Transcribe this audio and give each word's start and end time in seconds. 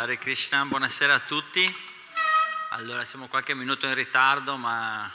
Hare 0.00 0.16
Krishna, 0.16 0.64
buonasera 0.64 1.12
a 1.12 1.18
tutti. 1.18 1.76
Allora, 2.70 3.04
siamo 3.04 3.28
qualche 3.28 3.52
minuto 3.52 3.86
in 3.86 3.92
ritardo, 3.92 4.56
ma 4.56 5.12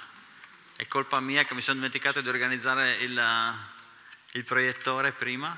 è 0.75 0.85
colpa 0.85 1.19
mia 1.19 1.43
che 1.43 1.55
mi 1.55 1.63
sono 1.63 1.77
dimenticato 1.77 2.21
di 2.21 2.29
organizzare 2.29 2.91
il, 2.97 3.55
il 4.33 4.43
proiettore 4.43 5.11
prima. 5.11 5.57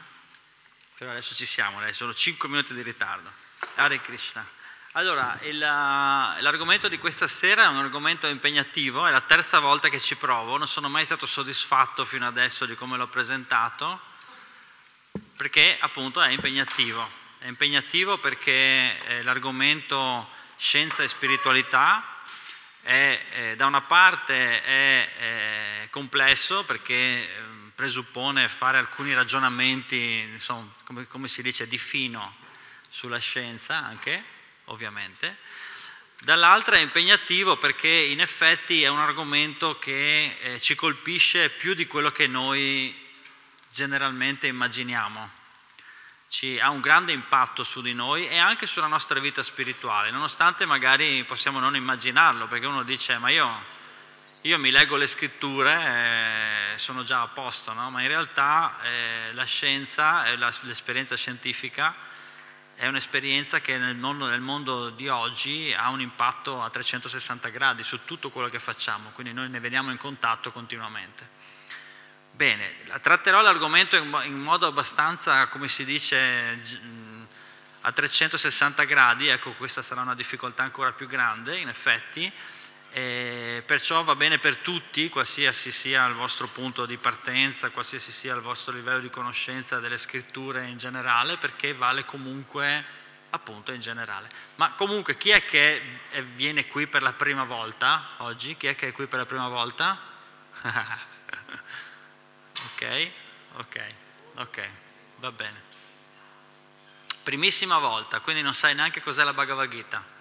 Però 0.97 1.11
adesso 1.11 1.35
ci 1.35 1.45
siamo, 1.45 1.81
dai, 1.81 1.91
sono 1.91 2.13
5 2.13 2.47
minuti 2.47 2.73
di 2.73 2.81
ritardo. 2.81 3.29
Hare 3.75 3.99
Krishna. 3.99 4.47
Allora, 4.93 5.38
il, 5.41 5.57
l'argomento 5.57 6.88
di 6.88 6.98
questa 6.98 7.28
sera 7.28 7.66
è 7.66 7.68
un 7.68 7.80
argomento 7.80 8.28
impegnativo, 8.28 9.05
è 9.05 9.12
la 9.12 9.20
terza 9.20 9.59
volta 9.59 9.89
che 9.89 10.00
ci 10.00 10.16
provo, 10.16 10.55
non 10.55 10.68
sono 10.68 10.88
mai 10.88 11.04
stato 11.04 11.25
soddisfatto 11.25 12.05
fino 12.05 12.25
adesso 12.25 12.66
di 12.66 12.75
come 12.75 12.96
l'ho 12.96 13.07
presentato, 13.07 14.00
perché 15.36 15.78
appunto 15.82 16.21
è 16.21 16.30
impegnativo. 16.30 17.25
È 17.39 17.45
impegnativo 17.45 18.17
perché 18.17 18.99
eh, 19.05 19.21
l'argomento 19.21 20.27
scienza 20.57 21.03
e 21.03 21.07
spiritualità 21.07 22.03
è, 22.81 23.21
eh, 23.31 23.55
da 23.55 23.67
una 23.67 23.81
parte 23.81 24.63
è, 24.63 25.16
è 25.84 25.88
complesso 25.91 26.63
perché 26.63 26.93
eh, 26.93 27.29
presuppone 27.76 28.49
fare 28.49 28.79
alcuni 28.79 29.13
ragionamenti, 29.13 30.27
insomma, 30.31 30.73
come, 30.84 31.05
come 31.05 31.27
si 31.27 31.43
dice, 31.43 31.67
di 31.67 31.77
fino 31.77 32.35
sulla 32.89 33.20
scienza 33.20 33.76
anche, 33.77 34.23
ovviamente. 34.65 35.38
Dall'altra 36.20 36.77
è 36.77 36.79
impegnativo 36.79 37.57
perché 37.57 37.88
in 37.88 38.20
effetti 38.20 38.81
è 38.81 38.88
un 38.88 38.99
argomento 38.99 39.77
che 39.77 40.38
eh, 40.41 40.59
ci 40.59 40.73
colpisce 40.73 41.51
più 41.51 41.76
di 41.76 41.85
quello 41.85 42.12
che 42.12 42.26
noi 42.26 42.95
generalmente 43.70 44.48
immaginiamo 44.48 45.37
ci, 46.27 46.59
ha 46.59 46.70
un 46.70 46.81
grande 46.81 47.12
impatto 47.12 47.63
su 47.63 47.81
di 47.81 47.94
noi 47.94 48.27
e 48.27 48.38
anche 48.38 48.68
sulla 48.68 48.88
nostra 48.88 49.20
vita 49.20 49.41
spirituale, 49.44 50.12
nonostante 50.12 50.66
magari 50.66 51.23
possiamo 51.23 51.59
non 51.59 51.76
immaginarlo, 51.76 52.48
perché 52.48 52.66
uno 52.66 52.84
dice 52.84 53.18
ma 53.18 53.29
io, 53.29 53.63
io 54.41 54.60
mi 54.60 54.71
leggo 54.71 54.96
le 54.96 55.07
scritture 55.07 56.74
e 56.74 56.77
sono 56.77 57.04
già 57.04 57.21
a 57.21 57.27
posto, 57.27 57.74
no? 57.74 57.90
ma 57.90 58.01
in 58.01 58.07
realtà 58.07 58.77
eh, 58.84 59.34
la 59.34 59.46
scienza 59.46 60.26
e 60.26 60.35
l'esperienza 60.35 61.16
scientifica 61.16 61.96
è 62.76 62.85
un'esperienza 62.85 63.60
che 63.60 63.76
nel 63.77 63.96
mondo, 63.96 64.28
nel 64.28 64.40
mondo, 64.40 64.91
di 64.91 65.07
oggi 65.07 65.73
ha 65.75 65.90
un 65.90 66.00
impatto 66.00 66.62
a 66.62 66.69
360 66.69 67.50
gradi 67.50 67.81
su 67.81 68.06
tutto 68.06 68.29
quello 68.29 68.50
che 68.50 68.59
facciamo, 68.59 69.09
quindi 69.16 69.34
noi 69.34 69.50
ne 69.50 69.59
veniamo 69.59 69.90
in 69.90 69.97
contatto 69.97 70.51
continuamente. 70.51 71.37
Bene, 72.38 72.72
tratterò 73.02 73.41
l'argomento 73.41 73.96
in 73.96 74.40
modo 74.40 74.68
abbastanza, 74.68 75.47
come 75.47 75.68
si 75.68 75.84
dice, 75.84 76.62
a 77.81 77.91
360 77.91 78.84
gradi, 78.84 79.28
ecco 79.28 79.53
questa 79.53 79.81
sarà 79.81 80.02
una 80.02 80.13
difficoltà 80.13 80.62
ancora 80.62 80.91
più 80.91 81.07
grande 81.07 81.57
in 81.57 81.68
effetti, 81.68 82.31
e 82.91 83.63
perciò 83.66 84.03
va 84.03 84.13
bene 84.13 84.38
per 84.38 84.57
tutti, 84.57 85.09
qualsiasi 85.09 85.72
sia 85.72 86.06
il 86.06 86.13
vostro 86.13 86.47
punto 86.50 86.85
di 86.85 86.97
partenza, 86.97 87.72
qualsiasi 87.72 88.12
sia 88.12 88.35
il 88.35 88.41
vostro 88.41 88.72
livello 88.72 89.00
di 89.00 89.09
conoscenza 89.09 89.79
delle 89.79 89.97
scritture 89.97 90.63
in 90.68 90.78
generale, 90.78 91.38
perché 91.38 91.74
vale 91.74 92.06
comunque 92.06 92.85
appunto 93.31 93.72
in 93.72 93.81
generale. 93.81 94.29
Ma 94.57 94.74
comunque 94.74 95.18
chi 95.18 95.31
è 95.31 95.44
che 95.44 95.81
viene 96.35 96.68
qui 96.68 96.85
per 96.85 97.01
la 97.01 97.13
prima 97.13 97.46
volta 97.46 98.09
oggi? 98.18 98.56
Chi 98.57 98.68
è 98.68 98.75
che 98.75 98.90
è 98.90 98.91
qui 98.91 99.07
per 99.07 99.18
la 99.18 99.25
prima 99.25 99.47
volta? 99.47 99.97
Ok, 102.66 103.12
ok, 103.58 103.81
ok, 104.36 104.69
va 105.18 105.31
bene. 105.31 105.66
Primissima 107.24 107.78
volta, 107.78 108.22
quindi 108.22 108.41
non 108.41 108.53
sai 108.53 108.74
neanche 108.74 109.02
cos'è 109.02 109.24
la 109.24 109.34
Bhagavad 109.34 109.69
Gita. 109.69 110.16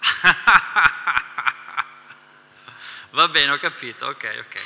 va 3.10 3.28
bene, 3.28 3.52
ho 3.52 3.58
capito, 3.58 4.06
ok, 4.06 4.44
ok. 4.46 4.60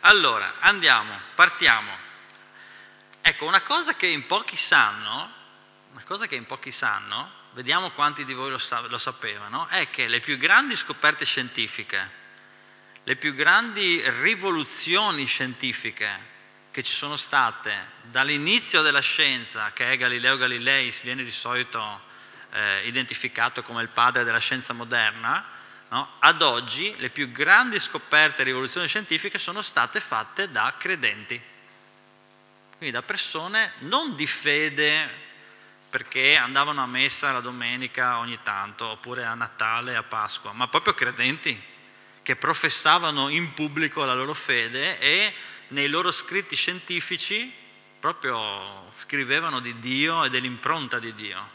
Allora, 0.00 0.54
andiamo, 0.60 1.18
partiamo. 1.34 2.06
Ecco, 3.20 3.44
una 3.44 3.62
cosa 3.62 3.94
che 3.94 4.06
in 4.06 4.26
pochi 4.26 4.56
sanno, 4.56 5.32
una 5.92 6.04
cosa 6.04 6.26
che 6.26 6.36
in 6.36 6.46
pochi 6.46 6.70
sanno, 6.70 7.30
vediamo 7.50 7.90
quanti 7.90 8.24
di 8.24 8.32
voi 8.32 8.50
lo, 8.50 8.58
sa- 8.58 8.80
lo 8.80 8.98
sapevano, 8.98 9.66
è 9.68 9.90
che 9.90 10.06
le 10.06 10.20
più 10.20 10.38
grandi 10.38 10.76
scoperte 10.76 11.24
scientifiche, 11.24 12.17
le 13.08 13.16
più 13.16 13.34
grandi 13.34 14.02
rivoluzioni 14.20 15.24
scientifiche 15.24 16.36
che 16.70 16.82
ci 16.82 16.92
sono 16.92 17.16
state 17.16 17.74
dall'inizio 18.02 18.82
della 18.82 19.00
scienza, 19.00 19.72
che 19.72 19.90
è 19.90 19.96
Galileo 19.96 20.36
Galilei, 20.36 20.92
viene 21.02 21.24
di 21.24 21.30
solito 21.30 22.02
eh, 22.50 22.86
identificato 22.86 23.62
come 23.62 23.80
il 23.80 23.88
padre 23.88 24.24
della 24.24 24.40
scienza 24.40 24.74
moderna, 24.74 25.42
no? 25.88 26.16
ad 26.18 26.42
oggi 26.42 26.94
le 26.98 27.08
più 27.08 27.32
grandi 27.32 27.78
scoperte 27.78 28.42
e 28.42 28.44
rivoluzioni 28.44 28.86
scientifiche 28.88 29.38
sono 29.38 29.62
state 29.62 30.00
fatte 30.00 30.50
da 30.50 30.74
credenti, 30.76 31.40
quindi 32.76 32.94
da 32.94 33.00
persone 33.00 33.72
non 33.78 34.16
di 34.16 34.26
fede 34.26 35.08
perché 35.88 36.36
andavano 36.36 36.82
a 36.82 36.86
messa 36.86 37.32
la 37.32 37.40
domenica 37.40 38.18
ogni 38.18 38.38
tanto, 38.42 38.86
oppure 38.86 39.24
a 39.24 39.32
Natale, 39.32 39.96
a 39.96 40.02
Pasqua, 40.02 40.52
ma 40.52 40.68
proprio 40.68 40.92
credenti 40.92 41.76
che 42.28 42.36
professavano 42.36 43.30
in 43.30 43.54
pubblico 43.54 44.04
la 44.04 44.12
loro 44.12 44.34
fede 44.34 44.98
e 44.98 45.32
nei 45.68 45.88
loro 45.88 46.12
scritti 46.12 46.56
scientifici 46.56 47.50
proprio 47.98 48.92
scrivevano 48.96 49.60
di 49.60 49.78
Dio 49.78 50.22
e 50.22 50.28
dell'impronta 50.28 50.98
di 50.98 51.14
Dio. 51.14 51.52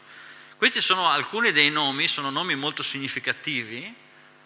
Questi 0.58 0.82
sono 0.82 1.08
alcuni 1.08 1.52
dei 1.52 1.70
nomi, 1.70 2.08
sono 2.08 2.32
nomi 2.32 2.56
molto 2.56 2.82
significativi, 2.82 3.94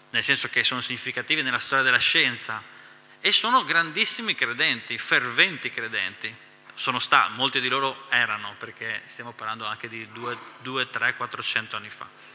nel 0.10 0.22
senso 0.22 0.50
che 0.50 0.66
sono 0.66 0.82
significativi 0.82 1.42
nella 1.44 1.60
storia 1.60 1.86
della 1.86 1.98
scienza, 1.98 2.62
e 3.22 3.32
sono 3.32 3.64
grandissimi 3.64 4.36
credenti, 4.36 4.98
ferventi 4.98 5.72
credenti. 5.72 6.36
Sono 6.74 7.00
stati, 7.00 7.36
molti 7.36 7.62
di 7.62 7.70
loro 7.70 8.08
erano, 8.10 8.54
perché 8.58 9.04
stiamo 9.08 9.32
parlando 9.32 9.64
anche 9.66 9.88
di 9.88 10.06
2, 10.12 10.90
3, 10.90 11.16
400 11.16 11.78
anni 11.78 11.90
fa. 11.90 12.27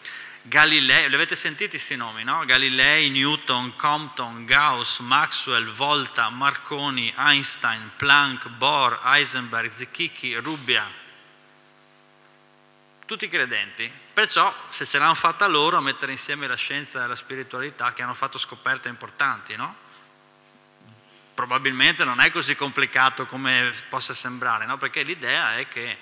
Galilei, 0.45 1.09
li 1.09 1.15
avete 1.15 1.37
sentiti 1.37 1.77
questi 1.77 1.95
nomi, 1.95 2.25
no? 2.25 2.45
Galilei, 2.45 3.11
Newton, 3.11 3.77
Compton, 3.77 4.45
Gauss, 4.45 4.99
Maxwell, 4.99 5.71
Volta, 5.71 6.29
Marconi, 6.31 7.15
Einstein, 7.17 7.93
Planck, 7.97 8.49
Bohr, 8.49 9.01
Heisenberg, 9.05 9.73
Zecchicchi, 9.73 10.35
Rubbia. 10.35 10.91
Tutti 13.07 13.29
credenti. 13.29 13.91
Perciò, 14.13 14.53
se 14.69 14.85
ce 14.85 14.99
l'hanno 14.99 15.15
fatta 15.15 15.47
loro 15.47 15.77
a 15.77 15.81
mettere 15.81 16.11
insieme 16.11 16.49
la 16.49 16.57
scienza 16.57 17.05
e 17.05 17.07
la 17.07 17.15
spiritualità, 17.15 17.93
che 17.93 18.03
hanno 18.03 18.15
fatto 18.15 18.37
scoperte 18.37 18.89
importanti, 18.89 19.55
no? 19.55 19.77
Probabilmente 21.35 22.05
non 22.05 22.21
è 22.21 22.33
così 22.33 22.57
complicato 22.57 23.27
come 23.27 23.73
possa 23.89 24.13
sembrare, 24.13 24.67
no? 24.67 24.77
Perché 24.77 25.05
l'idea 25.05 25.57
è 25.57 25.69
che 25.69 25.99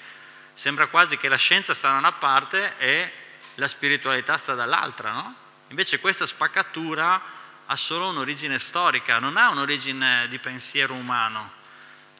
sembra 0.54 0.86
quasi 0.86 1.18
che 1.18 1.28
la 1.28 1.36
scienza 1.36 1.74
sta 1.74 1.90
da 1.90 1.98
una 1.98 2.12
parte 2.12 2.78
e 2.78 3.12
la 3.56 3.68
spiritualità 3.68 4.36
sta 4.36 4.54
dall'altra, 4.54 5.12
no? 5.12 5.34
Invece 5.68 6.00
questa 6.00 6.26
spaccatura 6.26 7.22
ha 7.66 7.76
solo 7.76 8.08
un'origine 8.08 8.58
storica, 8.58 9.18
non 9.18 9.36
ha 9.36 9.50
un'origine 9.50 10.26
di 10.28 10.38
pensiero 10.38 10.94
umano. 10.94 11.52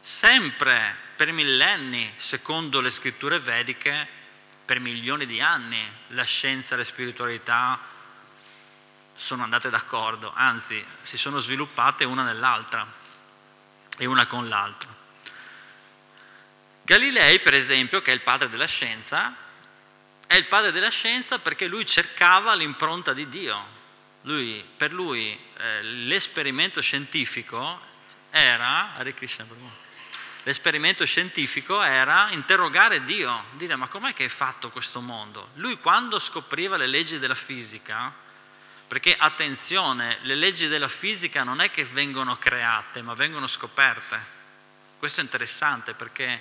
Sempre 0.01 0.97
per 1.17 1.33
millenni, 1.33 2.13
secondo 2.17 2.81
le 2.81 2.91
scritture 2.91 3.39
vediche, 3.41 4.09
per 4.65 4.79
milioni 4.79 5.27
di 5.27 5.41
anni, 5.41 5.85
la 6.09 6.23
scienza 6.23 6.75
e 6.75 6.79
la 6.79 6.85
spiritualità 6.85 7.79
sono 9.15 9.43
andate 9.43 9.69
d'accordo, 9.69 10.33
anzi 10.35 10.83
si 11.03 11.19
sono 11.19 11.41
sviluppate 11.41 12.05
una 12.05 12.23
nell'altra 12.23 12.87
e 13.99 14.07
una 14.07 14.27
con 14.27 14.49
l'altra. 14.49 14.89
Galilei, 16.83 17.41
per 17.41 17.55
esempio, 17.55 18.01
che 18.01 18.13
è 18.13 18.15
il 18.15 18.23
padre 18.23 18.49
della 18.49 18.67
scienza, 18.67 19.35
è 20.31 20.37
il 20.37 20.47
padre 20.47 20.71
della 20.71 20.91
scienza 20.91 21.41
perché 21.41 21.67
lui 21.67 21.85
cercava 21.85 22.55
l'impronta 22.55 23.13
di 23.13 23.29
Dio. 23.29 23.67
Lui, 24.23 24.65
per 24.77 24.93
lui 24.93 25.37
eh, 25.57 25.83
l'esperimento 25.83 26.81
scientifico 26.81 27.81
era, 28.31 28.95
l'esperimento 30.45 31.05
scientifico 31.05 31.83
era 31.83 32.29
interrogare 32.31 33.03
Dio, 33.03 33.47
dire 33.55 33.75
ma 33.75 33.89
com'è 33.89 34.15
che 34.15 34.23
hai 34.23 34.29
fatto 34.29 34.71
questo 34.71 35.01
mondo? 35.01 35.49
Lui 35.55 35.79
quando 35.79 36.21
scopriva 36.21 36.77
le 36.77 36.87
leggi 36.87 37.19
della 37.19 37.35
fisica, 37.35 38.15
perché 38.87 39.17
attenzione, 39.17 40.19
le 40.23 40.37
leggi 40.37 40.69
della 40.69 40.87
fisica 40.87 41.43
non 41.43 41.61
è 41.61 41.73
che 41.73 41.83
vengono 41.83 42.39
create, 42.39 43.03
ma 43.03 43.15
vengono 43.15 43.49
scoperte. 43.49 44.39
Questo 44.97 45.19
è 45.23 45.25
interessante 45.25 45.95
perché 45.95 46.41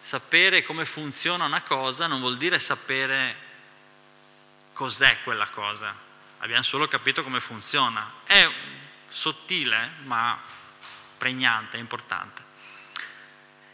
sapere 0.00 0.62
come 0.62 0.84
funziona 0.84 1.44
una 1.44 1.62
cosa 1.62 2.06
non 2.06 2.20
vuol 2.20 2.36
dire 2.36 2.58
sapere 2.58 3.48
cos'è 4.72 5.18
quella 5.22 5.48
cosa, 5.48 5.94
abbiamo 6.38 6.62
solo 6.62 6.88
capito 6.88 7.22
come 7.22 7.38
funziona. 7.40 8.12
È 8.24 8.50
sottile 9.08 9.90
ma 10.04 10.40
pregnante, 11.18 11.76
importante. 11.76 12.48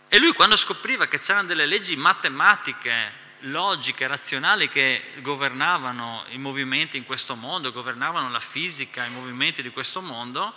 E 0.08 0.18
lui 0.18 0.32
quando 0.32 0.56
scopriva 0.56 1.06
che 1.06 1.20
c'erano 1.20 1.46
delle 1.46 1.66
leggi 1.66 1.94
matematiche, 1.94 3.24
logiche, 3.40 4.06
razionali 4.06 4.68
che 4.68 5.12
governavano 5.18 6.24
i 6.28 6.38
movimenti 6.38 6.96
in 6.96 7.04
questo 7.04 7.36
mondo, 7.36 7.70
governavano 7.70 8.28
la 8.30 8.40
fisica, 8.40 9.04
i 9.04 9.10
movimenti 9.10 9.62
di 9.62 9.70
questo 9.70 10.00
mondo, 10.00 10.52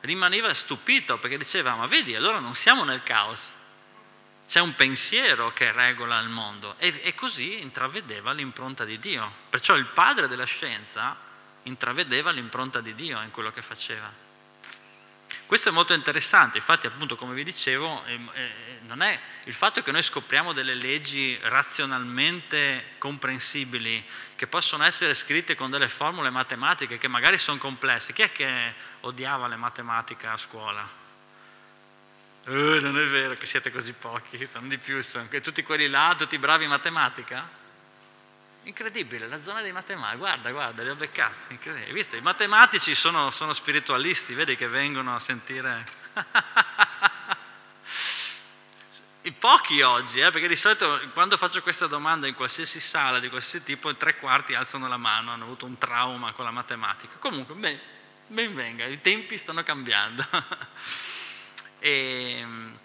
rimaneva 0.00 0.52
stupito 0.54 1.18
perché 1.18 1.36
diceva, 1.36 1.74
ma 1.74 1.86
vedi, 1.86 2.14
allora 2.14 2.38
non 2.38 2.54
siamo 2.54 2.84
nel 2.84 3.02
caos, 3.02 3.54
c'è 4.50 4.58
un 4.58 4.74
pensiero 4.74 5.52
che 5.52 5.70
regola 5.70 6.18
il 6.18 6.28
mondo 6.28 6.74
e, 6.78 7.02
e 7.04 7.14
così 7.14 7.60
intravedeva 7.60 8.32
l'impronta 8.32 8.84
di 8.84 8.98
Dio. 8.98 9.32
Perciò 9.48 9.76
il 9.76 9.86
padre 9.86 10.26
della 10.26 10.44
scienza 10.44 11.16
intravedeva 11.62 12.32
l'impronta 12.32 12.80
di 12.80 12.96
Dio 12.96 13.22
in 13.22 13.30
quello 13.30 13.52
che 13.52 13.62
faceva. 13.62 14.12
Questo 15.46 15.68
è 15.68 15.72
molto 15.72 15.94
interessante, 15.94 16.58
infatti 16.58 16.88
appunto 16.88 17.14
come 17.14 17.32
vi 17.32 17.44
dicevo, 17.44 18.04
eh, 18.06 18.18
eh, 18.32 18.52
non 18.88 19.02
è 19.02 19.20
il 19.44 19.54
fatto 19.54 19.82
che 19.82 19.92
noi 19.92 20.02
scopriamo 20.02 20.52
delle 20.52 20.74
leggi 20.74 21.38
razionalmente 21.42 22.96
comprensibili, 22.98 24.04
che 24.34 24.48
possono 24.48 24.82
essere 24.82 25.14
scritte 25.14 25.54
con 25.54 25.70
delle 25.70 25.88
formule 25.88 26.30
matematiche 26.30 26.98
che 26.98 27.06
magari 27.06 27.38
sono 27.38 27.58
complesse. 27.58 28.12
Chi 28.12 28.22
è 28.22 28.32
che 28.32 28.74
odiava 29.02 29.46
le 29.46 29.56
matematiche 29.56 30.26
a 30.26 30.36
scuola? 30.36 30.99
Eh, 32.44 32.80
non 32.80 32.98
è 32.98 33.06
vero 33.06 33.34
che 33.34 33.44
siete 33.44 33.70
così 33.70 33.92
pochi, 33.92 34.46
sono 34.46 34.66
di 34.66 34.78
più, 34.78 35.02
sono 35.02 35.28
tutti 35.28 35.62
quelli 35.62 35.88
là, 35.88 36.14
tutti 36.16 36.38
bravi 36.38 36.64
in 36.64 36.70
matematica? 36.70 37.46
Incredibile, 38.62 39.26
la 39.26 39.40
zona 39.40 39.62
dei 39.62 39.72
matematici, 39.72 40.18
guarda, 40.18 40.50
guarda, 40.50 40.82
li 40.82 40.90
ho 40.90 40.94
beccati. 40.94 41.58
Hai 41.68 41.92
visto? 41.92 42.16
I 42.16 42.20
matematici 42.20 42.94
sono, 42.94 43.30
sono 43.30 43.52
spiritualisti, 43.52 44.34
vedi 44.34 44.56
che 44.56 44.68
vengono 44.68 45.14
a 45.14 45.18
sentire. 45.18 45.86
I 49.22 49.32
pochi 49.32 49.82
oggi, 49.82 50.20
eh, 50.20 50.30
perché 50.30 50.48
di 50.48 50.56
solito 50.56 50.98
quando 51.12 51.36
faccio 51.36 51.60
questa 51.60 51.86
domanda 51.86 52.26
in 52.26 52.34
qualsiasi 52.34 52.80
sala 52.80 53.18
di 53.18 53.28
qualsiasi 53.28 53.64
tipo, 53.64 53.94
tre 53.96 54.16
quarti 54.16 54.54
alzano 54.54 54.88
la 54.88 54.96
mano, 54.96 55.30
hanno 55.32 55.44
avuto 55.44 55.66
un 55.66 55.76
trauma 55.76 56.32
con 56.32 56.46
la 56.46 56.50
matematica. 56.50 57.16
Comunque, 57.18 57.54
ben, 57.54 57.78
ben 58.28 58.54
venga, 58.54 58.86
i 58.86 59.00
tempi 59.00 59.36
stanno 59.36 59.62
cambiando. 59.62 60.26
e, 61.80 62.38
ehm, 62.40 62.78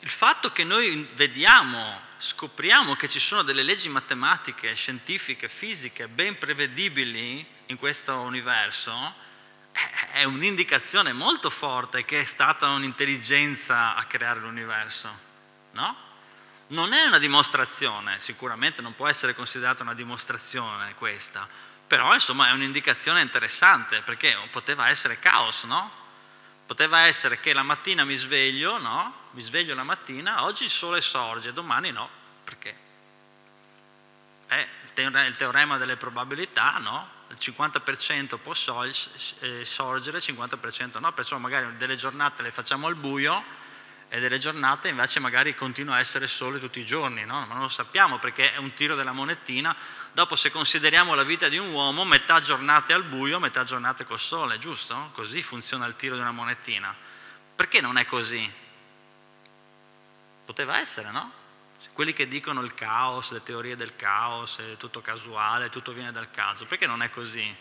il 0.00 0.10
fatto 0.10 0.50
che 0.52 0.64
noi 0.64 1.08
vediamo, 1.14 2.00
scopriamo 2.18 2.96
che 2.96 3.08
ci 3.08 3.20
sono 3.20 3.42
delle 3.42 3.62
leggi 3.62 3.88
matematiche, 3.88 4.74
scientifiche, 4.74 5.48
fisiche 5.48 6.08
ben 6.08 6.38
prevedibili 6.38 7.44
in 7.66 7.76
questo 7.76 8.14
universo, 8.18 9.14
è 10.12 10.24
un'indicazione 10.24 11.12
molto 11.12 11.50
forte 11.50 12.04
che 12.04 12.20
è 12.20 12.24
stata 12.24 12.68
un'intelligenza 12.68 13.94
a 13.94 14.04
creare 14.04 14.40
l'universo, 14.40 15.18
no? 15.72 16.10
Non 16.68 16.92
è 16.92 17.04
una 17.04 17.18
dimostrazione, 17.18 18.18
sicuramente 18.18 18.82
non 18.82 18.94
può 18.94 19.06
essere 19.06 19.34
considerata 19.34 19.82
una 19.82 19.94
dimostrazione 19.94 20.94
questa, 20.94 21.48
però 21.86 22.12
insomma 22.12 22.48
è 22.48 22.52
un'indicazione 22.52 23.20
interessante 23.20 24.02
perché 24.02 24.36
poteva 24.50 24.88
essere 24.88 25.18
caos, 25.18 25.64
no? 25.64 26.01
Poteva 26.66 27.00
essere 27.00 27.40
che 27.40 27.52
la 27.52 27.62
mattina 27.62 28.04
mi 28.04 28.16
sveglio, 28.16 28.78
no? 28.78 29.14
Mi 29.32 29.42
sveglio 29.42 29.74
la 29.74 29.82
mattina, 29.82 30.44
oggi 30.44 30.64
il 30.64 30.70
sole 30.70 31.00
sorge, 31.00 31.52
domani 31.52 31.90
no, 31.90 32.08
perché? 32.44 32.76
È 34.46 34.68
il 34.94 35.34
teorema 35.36 35.78
delle 35.78 35.96
probabilità, 35.96 36.78
no? 36.78 37.20
Il 37.30 37.38
50% 37.40 38.38
può 38.38 38.52
eh, 38.52 39.64
sorgere, 39.64 40.18
il 40.18 40.22
50% 40.26 41.00
no, 41.00 41.12
perciò 41.12 41.38
magari 41.38 41.76
delle 41.78 41.96
giornate 41.96 42.42
le 42.42 42.50
facciamo 42.50 42.86
al 42.86 42.94
buio 42.94 43.42
e 44.14 44.20
delle 44.20 44.36
giornate 44.36 44.88
invece 44.88 45.20
magari 45.20 45.54
continua 45.54 45.94
a 45.94 45.98
essere 45.98 46.26
sole 46.26 46.58
tutti 46.58 46.80
i 46.80 46.84
giorni, 46.84 47.24
no? 47.24 47.46
ma 47.46 47.54
non 47.54 47.62
lo 47.62 47.68
sappiamo 47.68 48.18
perché 48.18 48.52
è 48.52 48.58
un 48.58 48.74
tiro 48.74 48.94
della 48.94 49.12
monetina. 49.12 49.74
Dopo 50.14 50.36
se 50.36 50.50
consideriamo 50.50 51.14
la 51.14 51.22
vita 51.22 51.48
di 51.48 51.56
un 51.56 51.72
uomo, 51.72 52.04
metà 52.04 52.40
giornate 52.40 52.92
al 52.92 53.04
buio, 53.04 53.38
metà 53.38 53.64
giornate 53.64 54.04
col 54.04 54.20
sole, 54.20 54.58
giusto? 54.58 55.10
Così 55.14 55.42
funziona 55.42 55.86
il 55.86 55.96
tiro 55.96 56.16
di 56.16 56.20
una 56.20 56.32
monetina. 56.32 56.94
Perché 57.56 57.80
non 57.80 57.96
è 57.96 58.04
così? 58.04 58.50
Poteva 60.44 60.78
essere, 60.78 61.10
no? 61.10 61.32
Quelli 61.94 62.12
che 62.12 62.28
dicono 62.28 62.60
il 62.60 62.74
caos, 62.74 63.32
le 63.32 63.42
teorie 63.42 63.74
del 63.74 63.96
caos, 63.96 64.58
è 64.58 64.76
tutto 64.76 65.00
casuale, 65.00 65.70
tutto 65.70 65.92
viene 65.92 66.12
dal 66.12 66.30
caso, 66.30 66.66
perché 66.66 66.86
non 66.86 67.02
è 67.02 67.10
così? 67.10 67.54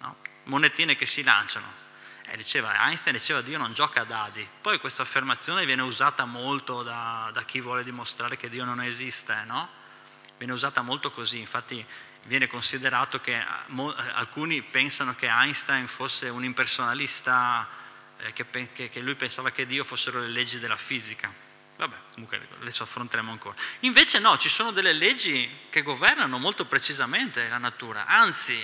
No? 0.00 0.16
Monetine 0.44 0.94
che 0.94 1.04
si 1.04 1.24
lanciano. 1.24 1.84
Eh, 2.26 2.36
diceva, 2.36 2.74
Einstein 2.86 3.16
diceva 3.16 3.40
Dio 3.40 3.58
non 3.58 3.72
gioca 3.72 4.02
a 4.02 4.04
dadi. 4.04 4.48
Poi 4.60 4.78
questa 4.78 5.02
affermazione 5.02 5.66
viene 5.66 5.82
usata 5.82 6.24
molto 6.24 6.82
da, 6.82 7.30
da 7.32 7.42
chi 7.42 7.60
vuole 7.60 7.82
dimostrare 7.82 8.36
che 8.36 8.48
Dio 8.48 8.64
non 8.64 8.80
esiste, 8.80 9.42
no? 9.44 9.84
Viene 10.38 10.52
usata 10.52 10.82
molto 10.82 11.10
così, 11.10 11.38
infatti 11.38 11.84
viene 12.24 12.46
considerato 12.46 13.20
che 13.20 13.42
mo, 13.68 13.92
alcuni 13.94 14.62
pensano 14.62 15.14
che 15.14 15.26
Einstein 15.26 15.86
fosse 15.86 16.28
un 16.28 16.44
impersonalista, 16.44 17.68
eh, 18.18 18.32
che, 18.32 18.46
che, 18.72 18.88
che 18.88 19.00
lui 19.00 19.14
pensava 19.14 19.50
che 19.50 19.66
Dio 19.66 19.84
fossero 19.84 20.20
le 20.20 20.28
leggi 20.28 20.58
della 20.58 20.76
fisica. 20.76 21.32
Vabbè, 21.76 21.96
comunque 22.12 22.48
adesso 22.60 22.82
affronteremo 22.82 23.30
ancora. 23.30 23.54
Invece 23.80 24.18
no, 24.18 24.38
ci 24.38 24.48
sono 24.48 24.72
delle 24.72 24.92
leggi 24.92 25.48
che 25.68 25.82
governano 25.82 26.38
molto 26.38 26.64
precisamente 26.64 27.48
la 27.48 27.58
natura, 27.58 28.06
anzi, 28.06 28.58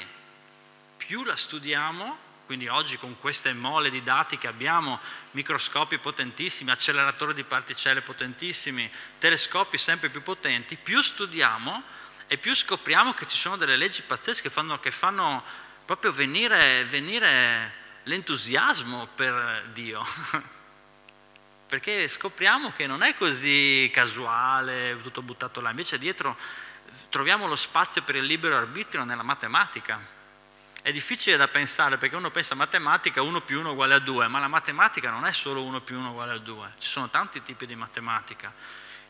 più 0.96 1.22
la 1.24 1.36
studiamo, 1.36 2.30
quindi 2.46 2.68
oggi 2.68 2.98
con 2.98 3.18
queste 3.18 3.52
mole 3.52 3.90
di 3.90 4.02
dati 4.02 4.36
che 4.36 4.46
abbiamo, 4.46 4.98
microscopi 5.32 5.98
potentissimi, 5.98 6.70
acceleratori 6.70 7.34
di 7.34 7.44
particelle 7.44 8.02
potentissimi, 8.02 8.90
telescopi 9.18 9.78
sempre 9.78 10.10
più 10.10 10.22
potenti, 10.22 10.76
più 10.76 11.00
studiamo 11.00 11.82
e 12.26 12.38
più 12.38 12.54
scopriamo 12.54 13.14
che 13.14 13.26
ci 13.26 13.36
sono 13.36 13.56
delle 13.56 13.76
leggi 13.76 14.02
pazzesche 14.02 14.42
che 14.42 14.50
fanno, 14.50 14.78
che 14.80 14.90
fanno 14.90 15.42
proprio 15.84 16.12
venire, 16.12 16.84
venire 16.84 17.74
l'entusiasmo 18.04 19.08
per 19.14 19.68
Dio. 19.72 20.04
Perché 21.68 22.06
scopriamo 22.06 22.72
che 22.72 22.86
non 22.86 23.02
è 23.02 23.14
così 23.14 23.88
casuale, 23.92 24.98
tutto 25.00 25.22
buttato 25.22 25.60
là, 25.60 25.70
invece 25.70 25.98
dietro 25.98 26.36
troviamo 27.08 27.46
lo 27.46 27.56
spazio 27.56 28.02
per 28.02 28.16
il 28.16 28.24
libero 28.24 28.56
arbitrio 28.56 29.04
nella 29.04 29.22
matematica 29.22 30.20
è 30.82 30.90
difficile 30.90 31.36
da 31.36 31.46
pensare 31.46 31.96
perché 31.96 32.16
uno 32.16 32.30
pensa 32.30 32.56
matematica 32.56 33.22
1 33.22 33.40
più 33.42 33.60
1 33.60 33.70
uguale 33.70 33.94
a 33.94 33.98
2, 34.00 34.26
ma 34.26 34.40
la 34.40 34.48
matematica 34.48 35.10
non 35.10 35.24
è 35.24 35.32
solo 35.32 35.62
1 35.62 35.80
più 35.80 35.96
1 35.96 36.10
uguale 36.10 36.32
a 36.32 36.38
2, 36.38 36.72
ci 36.78 36.88
sono 36.88 37.08
tanti 37.08 37.40
tipi 37.42 37.66
di 37.66 37.76
matematica. 37.76 38.52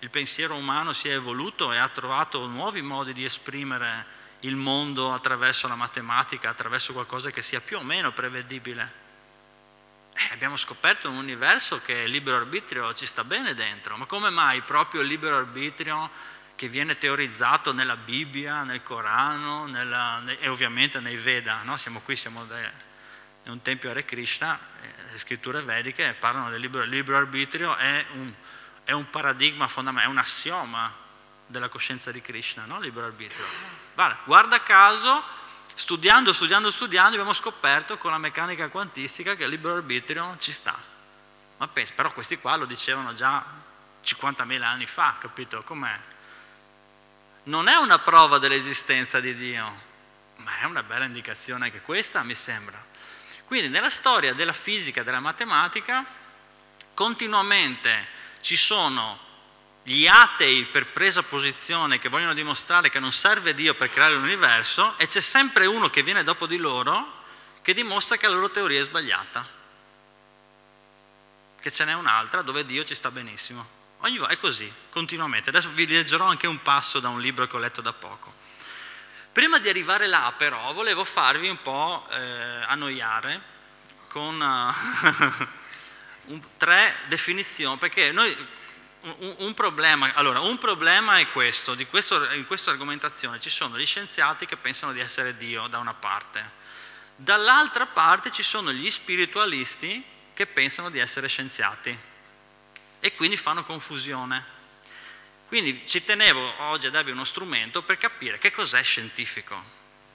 Il 0.01 0.11
pensiero 0.11 0.55
umano 0.55 0.93
si 0.93 1.09
è 1.09 1.15
evoluto 1.15 1.73
e 1.73 1.79
ha 1.79 1.89
trovato 1.89 2.47
nuovi 2.47 2.83
modi 2.83 3.15
di 3.15 3.25
esprimere 3.25 4.21
il 4.41 4.55
mondo 4.55 5.15
attraverso 5.15 5.67
la 5.67 5.75
matematica, 5.75 6.51
attraverso 6.51 6.93
qualcosa 6.93 7.31
che 7.31 7.41
sia 7.41 7.61
più 7.61 7.79
o 7.79 7.83
meno 7.83 8.13
prevedibile. 8.13 9.01
Eh, 10.13 10.33
abbiamo 10.33 10.57
scoperto 10.57 11.09
un 11.09 11.17
universo 11.17 11.81
che 11.81 11.93
il 11.93 12.11
libero 12.11 12.37
arbitrio 12.37 12.93
ci 12.93 13.07
sta 13.07 13.25
bene 13.25 13.55
dentro, 13.55 13.97
ma 13.97 14.05
come 14.05 14.29
mai 14.29 14.61
proprio 14.61 15.01
il 15.01 15.07
libero 15.07 15.37
arbitrio 15.37 16.11
che 16.63 16.69
viene 16.69 16.97
teorizzato 16.97 17.73
nella 17.73 17.97
Bibbia, 17.97 18.63
nel 18.63 18.85
Corano 18.85 19.67
nella, 19.67 20.23
e 20.39 20.47
ovviamente 20.47 21.01
nei 21.01 21.17
Veda. 21.17 21.63
No? 21.65 21.77
Siamo 21.77 21.99
qui, 22.03 22.15
siamo 22.15 22.45
in 22.45 23.51
un 23.51 23.63
tempio 23.63 23.91
Hare 23.91 24.05
Krishna, 24.05 24.57
eh, 24.81 25.11
le 25.11 25.19
scritture 25.19 25.61
vediche 25.63 26.15
parlano 26.21 26.51
del 26.51 26.61
libero, 26.61 26.85
libero 26.85 27.17
arbitrio, 27.17 27.75
è 27.75 28.07
un, 28.13 28.33
è 28.85 28.93
un, 28.93 29.11
paradigma 29.11 29.67
fondamentale, 29.67 30.09
è 30.09 30.15
un 30.17 30.23
assioma 30.23 30.95
della 31.49 31.69
coscienza 31.69 32.13
di 32.13 32.21
Krishna, 32.21 32.65
no? 32.65 32.79
libero 32.79 33.07
arbitrio. 33.07 33.45
Vale, 33.95 34.19
guarda 34.25 34.63
caso, 34.63 35.21
studiando, 35.75 36.33
studiando, 36.33 36.71
studiando, 36.71 37.15
abbiamo 37.15 37.33
scoperto 37.33 37.99
con 37.99 38.13
la 38.13 38.19
meccanica 38.19 38.69
quantistica 38.69 39.35
che 39.35 39.43
il 39.43 39.51
libero 39.51 39.75
arbitrio 39.75 40.37
ci 40.39 40.53
sta. 40.53 40.79
Ma 41.57 41.67
pensa, 41.67 41.93
però 41.97 42.13
questi 42.13 42.39
qua 42.39 42.55
lo 42.55 42.67
dicevano 42.67 43.15
già 43.15 43.45
50.000 44.05 44.63
anni 44.63 44.87
fa, 44.87 45.17
capito? 45.19 45.65
Com'è? 45.65 46.11
Non 47.45 47.69
è 47.69 47.77
una 47.77 47.99
prova 47.99 48.39
dell'esistenza 48.39 49.21
di 49.21 49.35
Dio, 49.35 49.81
ma 50.37 50.59
è 50.59 50.65
una 50.65 50.83
bella 50.83 51.05
indicazione 51.05 51.67
anche 51.67 51.81
questa, 51.81 52.23
mi 52.23 52.35
sembra. 52.35 52.83
Quindi 53.45 53.69
nella 53.69 53.91
storia 53.91 54.35
della 54.35 54.53
fisica, 54.53 55.03
della 55.03 55.21
matematica, 55.21 56.05
continuamente 56.95 58.09
ci 58.41 58.57
sono 58.57 59.31
gli 59.83 60.07
atei 60.07 60.67
per 60.67 60.93
presa 60.93 61.23
posizione 61.23 61.99
che 61.99 62.09
vogliono 62.09 62.35
dimostrare 62.35 62.89
che 62.89 63.01
non 63.01 63.13
serve 63.13 63.55
Dio 63.55 63.75
per 63.75 63.91
creare 63.91 64.15
l'universo 64.15 64.97
e 64.97 65.09
c'è 65.09 65.21
sempre 65.21 65.67
uno 65.67 65.91
che 65.91 66.03
viene 66.03 66.23
dopo 66.23 66.47
di 66.47 66.57
loro 66.57 67.21
che 67.63 67.75
dimostra 67.75 68.17
che 68.17 68.27
la 68.27 68.35
loro 68.35 68.51
teoria 68.51 68.81
è 68.81 68.85
sbagliata, 68.85 69.47
che 71.61 71.71
ce 71.71 71.85
n'è 71.85 71.95
un'altra 71.95 72.43
dove 72.43 72.65
Dio 72.65 72.85
ci 72.85 72.95
sta 72.95 73.11
benissimo. 73.11 73.82
Ogni 74.05 74.19
volta 74.19 74.35
è 74.35 74.39
così, 74.39 74.73
continuamente. 74.91 75.51
Adesso 75.51 75.71
vi 75.71 75.87
leggerò 75.87 76.27
anche 76.27 76.49
un 76.49 76.61
passo 76.61 76.99
da 76.99 77.09
un 77.09 77.21
libro 77.21 77.47
che 77.47 77.55
ho 77.55 77.61
letto 77.61 77.81
da 77.81 77.93
poco. 77.93 78.35
Prima 79.31 79.59
di 79.59 79.69
arrivare 79.69 80.09
là, 80.09 80.35
però, 80.37 80.73
volevo 80.73 81.05
farvi 81.05 81.49
un 81.49 81.63
po' 81.63 82.07
eh, 82.11 82.19
annoiare 82.67 83.41
con, 84.09 84.41
uh, 84.41 85.47
un, 86.33 86.43
tre 86.57 86.97
definizioni, 87.07 87.79
perché 87.79 88.11
noi 88.11 88.37
un, 89.03 89.37
un, 89.39 89.55
problema, 89.55 90.13
allora, 90.15 90.41
un 90.41 90.59
problema 90.59 91.19
è 91.19 91.31
questo, 91.31 91.77
questo, 91.89 92.29
in 92.33 92.47
questa 92.47 92.73
argomentazione 92.73 93.39
ci 93.39 93.51
sono 93.51 93.79
gli 93.79 93.87
scienziati 93.87 94.47
che 94.47 94.57
pensano 94.57 94.93
di 94.93 95.01
essere 95.01 95.37
Dio 95.37 95.69
da 95.69 95.79
una 95.79 95.95
parte, 95.95 96.51
dall'altra 97.15 97.87
parte 97.87 98.33
ci 98.33 98.43
sono 98.43 98.73
gli 98.73 98.91
spiritualisti 98.91 100.05
che 100.35 100.47
pensano 100.47 100.91
di 100.91 100.99
essere 100.99 101.29
scienziati 101.29 102.11
e 103.05 103.17
quindi 103.17 103.37
fanno 103.37 103.65
confusione. 103.65 104.45
Quindi 105.49 105.85
ci 105.87 106.05
tenevo 106.05 106.61
oggi 106.63 106.87
a 106.87 106.91
darvi 106.91 107.11
uno 107.11 107.25
strumento 107.25 107.83
per 107.83 107.99
capire 107.99 108.39
che 108.39 108.53
cos'è 108.53 108.81
scientifico, 108.85 109.61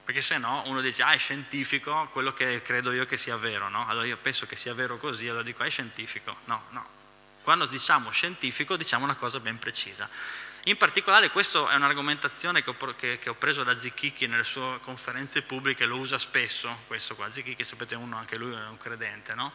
perché 0.06 0.22
se 0.22 0.38
no 0.38 0.64
uno 0.68 0.80
dice 0.80 1.04
ah 1.04 1.12
è 1.12 1.18
scientifico 1.18 2.08
quello 2.14 2.32
che 2.32 2.62
credo 2.62 2.94
io 2.94 3.06
che 3.06 3.18
sia 3.18 3.36
vero, 3.36 3.68
no? 3.68 3.86
Allora 3.88 4.08
io 4.08 4.16
penso 4.16 4.46
che 4.46 4.56
sia 4.56 4.74
vero 4.74 4.98
così, 4.98 5.28
allora 5.28 5.44
dico 5.44 5.64
ah, 5.64 5.66
è 5.66 5.70
scientifico. 5.70 6.38
No, 6.46 6.64
no. 6.70 6.88
Quando 7.44 7.66
diciamo 7.66 8.10
scientifico 8.10 8.78
diciamo 8.78 9.04
una 9.04 9.16
cosa 9.16 9.42
ben 9.42 9.60
precisa. 9.60 10.10
In 10.64 10.78
particolare 10.78 11.30
questa 11.30 11.70
è 11.70 11.76
un'argomentazione 11.76 12.64
che 12.64 12.70
ho, 12.70 12.96
che, 12.96 13.20
che 13.20 13.30
ho, 13.30 13.36
preso 13.36 13.66
da 13.66 13.78
Zicchichi 13.78 14.28
nelle 14.28 14.46
sue 14.46 14.80
conferenze 14.82 15.42
pubbliche, 15.42 15.86
lo 15.86 15.98
usa 15.98 16.18
spesso, 16.18 16.84
questo 16.88 17.16
qua, 17.16 17.30
Zicchichi 17.30 17.66
sapete 17.66 17.96
uno, 17.96 18.18
anche 18.18 18.38
lui 18.38 18.54
è 18.54 18.68
un 18.68 18.78
credente, 18.78 19.34
no? 19.34 19.52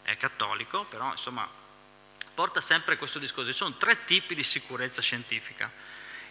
È 0.00 0.16
cattolico, 0.16 0.86
però 0.86 1.10
insomma 1.10 1.68
porta 2.40 2.62
sempre 2.62 2.96
questo 2.96 3.18
discorso. 3.18 3.50
Ci 3.50 3.56
sono 3.58 3.76
tre 3.76 4.06
tipi 4.06 4.34
di 4.34 4.42
sicurezza 4.42 5.02
scientifica. 5.02 5.70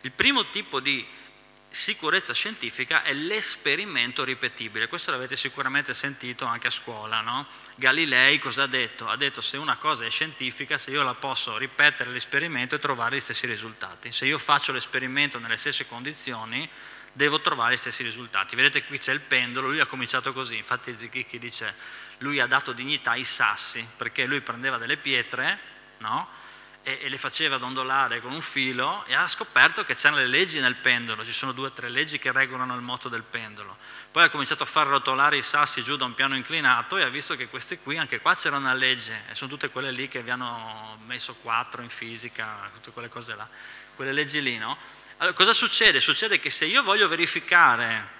Il 0.01 0.11
primo 0.11 0.49
tipo 0.49 0.79
di 0.79 1.05
sicurezza 1.69 2.33
scientifica 2.33 3.03
è 3.03 3.13
l'esperimento 3.13 4.23
ripetibile. 4.23 4.87
Questo 4.87 5.11
l'avete 5.11 5.35
sicuramente 5.35 5.93
sentito 5.93 6.45
anche 6.45 6.65
a 6.65 6.71
scuola, 6.71 7.21
no? 7.21 7.45
Galilei 7.75 8.39
cosa 8.39 8.63
ha 8.63 8.65
detto? 8.65 9.07
Ha 9.07 9.15
detto 9.17 9.41
se 9.41 9.57
una 9.57 9.77
cosa 9.77 10.03
è 10.03 10.09
scientifica, 10.09 10.79
se 10.79 10.89
io 10.89 11.03
la 11.03 11.13
posso 11.13 11.55
ripetere 11.59 12.09
l'esperimento 12.09 12.73
e 12.73 12.79
trovare 12.79 13.17
gli 13.17 13.19
stessi 13.19 13.45
risultati. 13.45 14.11
Se 14.11 14.25
io 14.25 14.39
faccio 14.39 14.71
l'esperimento 14.71 15.37
nelle 15.37 15.57
stesse 15.57 15.85
condizioni, 15.85 16.67
devo 17.13 17.39
trovare 17.39 17.75
gli 17.75 17.77
stessi 17.77 18.01
risultati. 18.01 18.55
Vedete 18.55 18.83
qui 18.85 18.97
c'è 18.97 19.13
il 19.13 19.21
pendolo, 19.21 19.67
lui 19.67 19.79
ha 19.79 19.85
cominciato 19.85 20.33
così, 20.33 20.57
infatti 20.57 20.91
Zichichi 20.91 21.37
dice 21.37 21.75
lui 22.17 22.39
ha 22.39 22.47
dato 22.47 22.73
dignità 22.73 23.11
ai 23.11 23.25
sassi, 23.25 23.87
perché 23.95 24.25
lui 24.25 24.41
prendeva 24.41 24.79
delle 24.79 24.97
pietre, 24.97 25.77
no? 25.99 26.27
e, 26.83 26.99
e, 27.01 27.09
le 27.09 27.17
faceva 27.17 27.57
dondolare 27.57 28.21
con 28.21 28.31
un 28.31 28.41
filo 28.41 29.03
e 29.05 29.13
ha 29.13 29.27
scoperto 29.27 29.83
che 29.83 29.95
c'erano 29.95 30.21
le 30.21 30.27
leggi 30.27 30.59
nel 30.59 30.75
pendolo, 30.75 31.23
ci 31.25 31.33
sono 31.33 31.51
due 31.51 31.67
o 31.67 31.71
tre 31.71 31.89
leggi 31.89 32.17
che 32.17 32.31
regolano 32.31 32.75
il 32.75 32.81
moto 32.81 33.09
del 33.09 33.23
pendolo. 33.23 33.77
Poi 34.11 34.23
ha 34.23 34.29
cominciato 34.29 34.63
a 34.63 34.65
far 34.65 34.87
rotolare 34.87 35.37
i 35.37 35.41
sassi 35.41 35.83
giù 35.83 35.97
da 35.97 36.05
un 36.05 36.13
piano 36.13 36.35
inclinato 36.35 36.97
e 36.97 37.03
ha 37.03 37.09
visto 37.09 37.35
che 37.35 37.47
queste 37.47 37.79
qui, 37.79 37.97
anche 37.97 38.19
qua 38.19 38.35
c'era 38.35 38.57
una 38.57 38.73
legge, 38.73 39.23
e 39.29 39.35
sono 39.35 39.49
tutte 39.49 39.69
quelle 39.69 39.91
lì 39.91 40.07
che 40.07 40.23
vi 40.23 40.31
hanno 40.31 40.97
messo 41.05 41.35
quattro 41.35 41.81
in 41.81 41.89
fisica, 41.89 42.69
tutte 42.73 42.91
quelle 42.91 43.09
cose 43.09 43.35
là, 43.35 43.47
quelle 43.95 44.13
leggi 44.13 44.41
lì, 44.41 44.57
no? 44.57 44.77
Allora, 45.17 45.35
cosa 45.35 45.53
succede? 45.53 45.99
Succede 45.99 46.39
che 46.39 46.49
se 46.49 46.65
io 46.65 46.81
voglio 46.81 47.07
verificare 47.09 48.17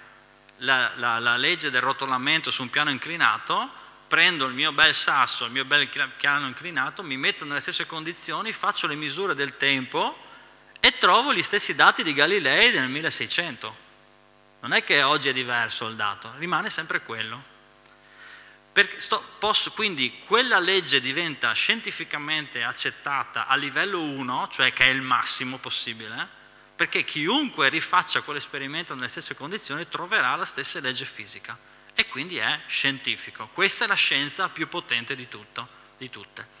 la, 0.58 0.92
la, 0.96 1.18
la 1.18 1.36
legge 1.38 1.70
del 1.70 1.80
rotolamento 1.80 2.50
su 2.50 2.60
un 2.60 2.68
piano 2.68 2.90
inclinato, 2.90 3.88
prendo 4.10 4.46
il 4.46 4.54
mio 4.54 4.72
bel 4.72 4.92
sasso, 4.92 5.44
il 5.44 5.52
mio 5.52 5.64
bel 5.64 5.88
piano 6.16 6.48
inclinato, 6.48 7.04
mi 7.04 7.16
metto 7.16 7.44
nelle 7.44 7.60
stesse 7.60 7.86
condizioni, 7.86 8.50
faccio 8.50 8.88
le 8.88 8.96
misure 8.96 9.36
del 9.36 9.56
tempo 9.56 10.18
e 10.80 10.98
trovo 10.98 11.32
gli 11.32 11.44
stessi 11.44 11.76
dati 11.76 12.02
di 12.02 12.12
Galilei 12.12 12.72
nel 12.72 12.88
1600. 12.88 13.76
Non 14.62 14.72
è 14.72 14.82
che 14.82 15.04
oggi 15.04 15.28
è 15.28 15.32
diverso 15.32 15.86
il 15.86 15.94
dato, 15.94 16.32
rimane 16.38 16.70
sempre 16.70 17.02
quello. 17.02 17.40
Sto, 18.96 19.22
posso, 19.38 19.70
quindi 19.70 20.22
quella 20.26 20.58
legge 20.58 21.00
diventa 21.00 21.52
scientificamente 21.52 22.64
accettata 22.64 23.46
a 23.46 23.54
livello 23.54 24.02
1, 24.02 24.48
cioè 24.50 24.72
che 24.72 24.86
è 24.86 24.88
il 24.88 25.02
massimo 25.02 25.58
possibile, 25.58 26.26
perché 26.74 27.04
chiunque 27.04 27.68
rifaccia 27.68 28.22
quell'esperimento 28.22 28.92
nelle 28.96 29.06
stesse 29.06 29.36
condizioni 29.36 29.88
troverà 29.88 30.34
la 30.34 30.44
stessa 30.44 30.80
legge 30.80 31.04
fisica 31.04 31.56
e 32.00 32.06
quindi 32.06 32.38
è 32.38 32.60
scientifico. 32.66 33.48
Questa 33.52 33.84
è 33.84 33.86
la 33.86 33.94
scienza 33.94 34.48
più 34.48 34.68
potente 34.68 35.14
di, 35.14 35.28
tutto, 35.28 35.68
di 35.98 36.08
tutte. 36.08 36.58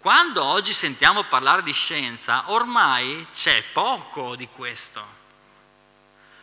Quando 0.00 0.44
oggi 0.44 0.72
sentiamo 0.72 1.24
parlare 1.24 1.62
di 1.64 1.72
scienza, 1.72 2.50
ormai 2.52 3.26
c'è 3.32 3.64
poco 3.72 4.36
di 4.36 4.46
questo. 4.46 5.22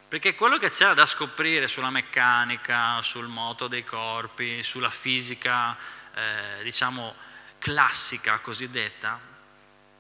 Perché 0.10 0.36
quello 0.36 0.58
che 0.58 0.72
c'era 0.72 0.94
da 0.94 1.06
scoprire 1.06 1.70
sulla 1.70 1.90
meccanica, 1.90 3.02
sul 3.02 3.28
moto 3.28 3.70
dei 3.70 3.86
corpi, 3.86 4.62
sulla 4.62 4.90
fisica, 4.90 5.78
eh, 6.14 6.64
diciamo, 6.64 7.16
classica 7.60 8.40
cosiddetta, 8.40 9.18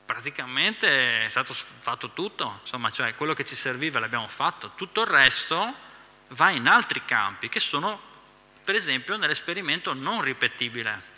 praticamente 0.05 1.23
è 1.23 1.29
stato 1.29 1.53
fatto 1.53 2.11
tutto, 2.11 2.59
insomma, 2.61 2.91
cioè 2.91 3.15
quello 3.15 3.33
che 3.33 3.45
ci 3.45 3.55
serviva 3.55 3.99
l'abbiamo 3.99 4.27
fatto, 4.27 4.71
tutto 4.75 4.99
il 5.01 5.07
resto 5.07 5.89
va 6.31 6.51
in 6.51 6.67
altri 6.67 7.03
campi 7.05 7.49
che 7.49 7.59
sono, 7.59 7.99
per 8.63 8.75
esempio, 8.75 9.17
nell'esperimento 9.17 9.93
non 9.93 10.21
ripetibile. 10.21 11.09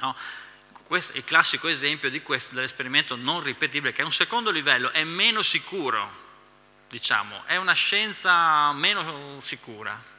No? 0.00 0.16
Questo 0.84 1.14
è 1.14 1.16
il 1.16 1.24
classico 1.24 1.68
esempio 1.68 2.10
di 2.10 2.22
questo, 2.22 2.54
dell'esperimento 2.54 3.16
non 3.16 3.42
ripetibile, 3.42 3.92
che 3.92 4.02
è 4.02 4.04
un 4.04 4.12
secondo 4.12 4.50
livello, 4.50 4.90
è 4.90 5.04
meno 5.04 5.42
sicuro, 5.42 6.10
diciamo, 6.88 7.44
è 7.46 7.56
una 7.56 7.72
scienza 7.72 8.72
meno 8.72 9.40
sicura. 9.40 10.10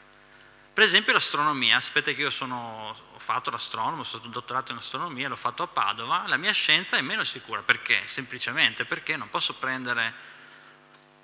Per 0.73 0.83
esempio 0.83 1.13
l'astronomia, 1.13 1.75
aspetta 1.75 2.11
che 2.13 2.21
io 2.21 2.31
sono, 2.31 2.97
ho 3.13 3.19
fatto 3.19 3.51
l'astronomo, 3.51 4.03
sono 4.03 4.23
stato 4.23 4.27
dottorato 4.29 4.71
in 4.71 4.79
astronomia, 4.79 5.27
l'ho 5.27 5.35
fatto 5.35 5.61
a 5.61 5.67
Padova, 5.67 6.23
la 6.25 6.37
mia 6.37 6.51
scienza 6.51 6.97
è 6.97 7.01
meno 7.01 7.23
sicura, 7.23 7.61
perché? 7.61 8.07
Semplicemente 8.07 8.85
perché 8.85 9.15
non 9.15 9.29
posso 9.29 9.53
prendere 9.53 10.31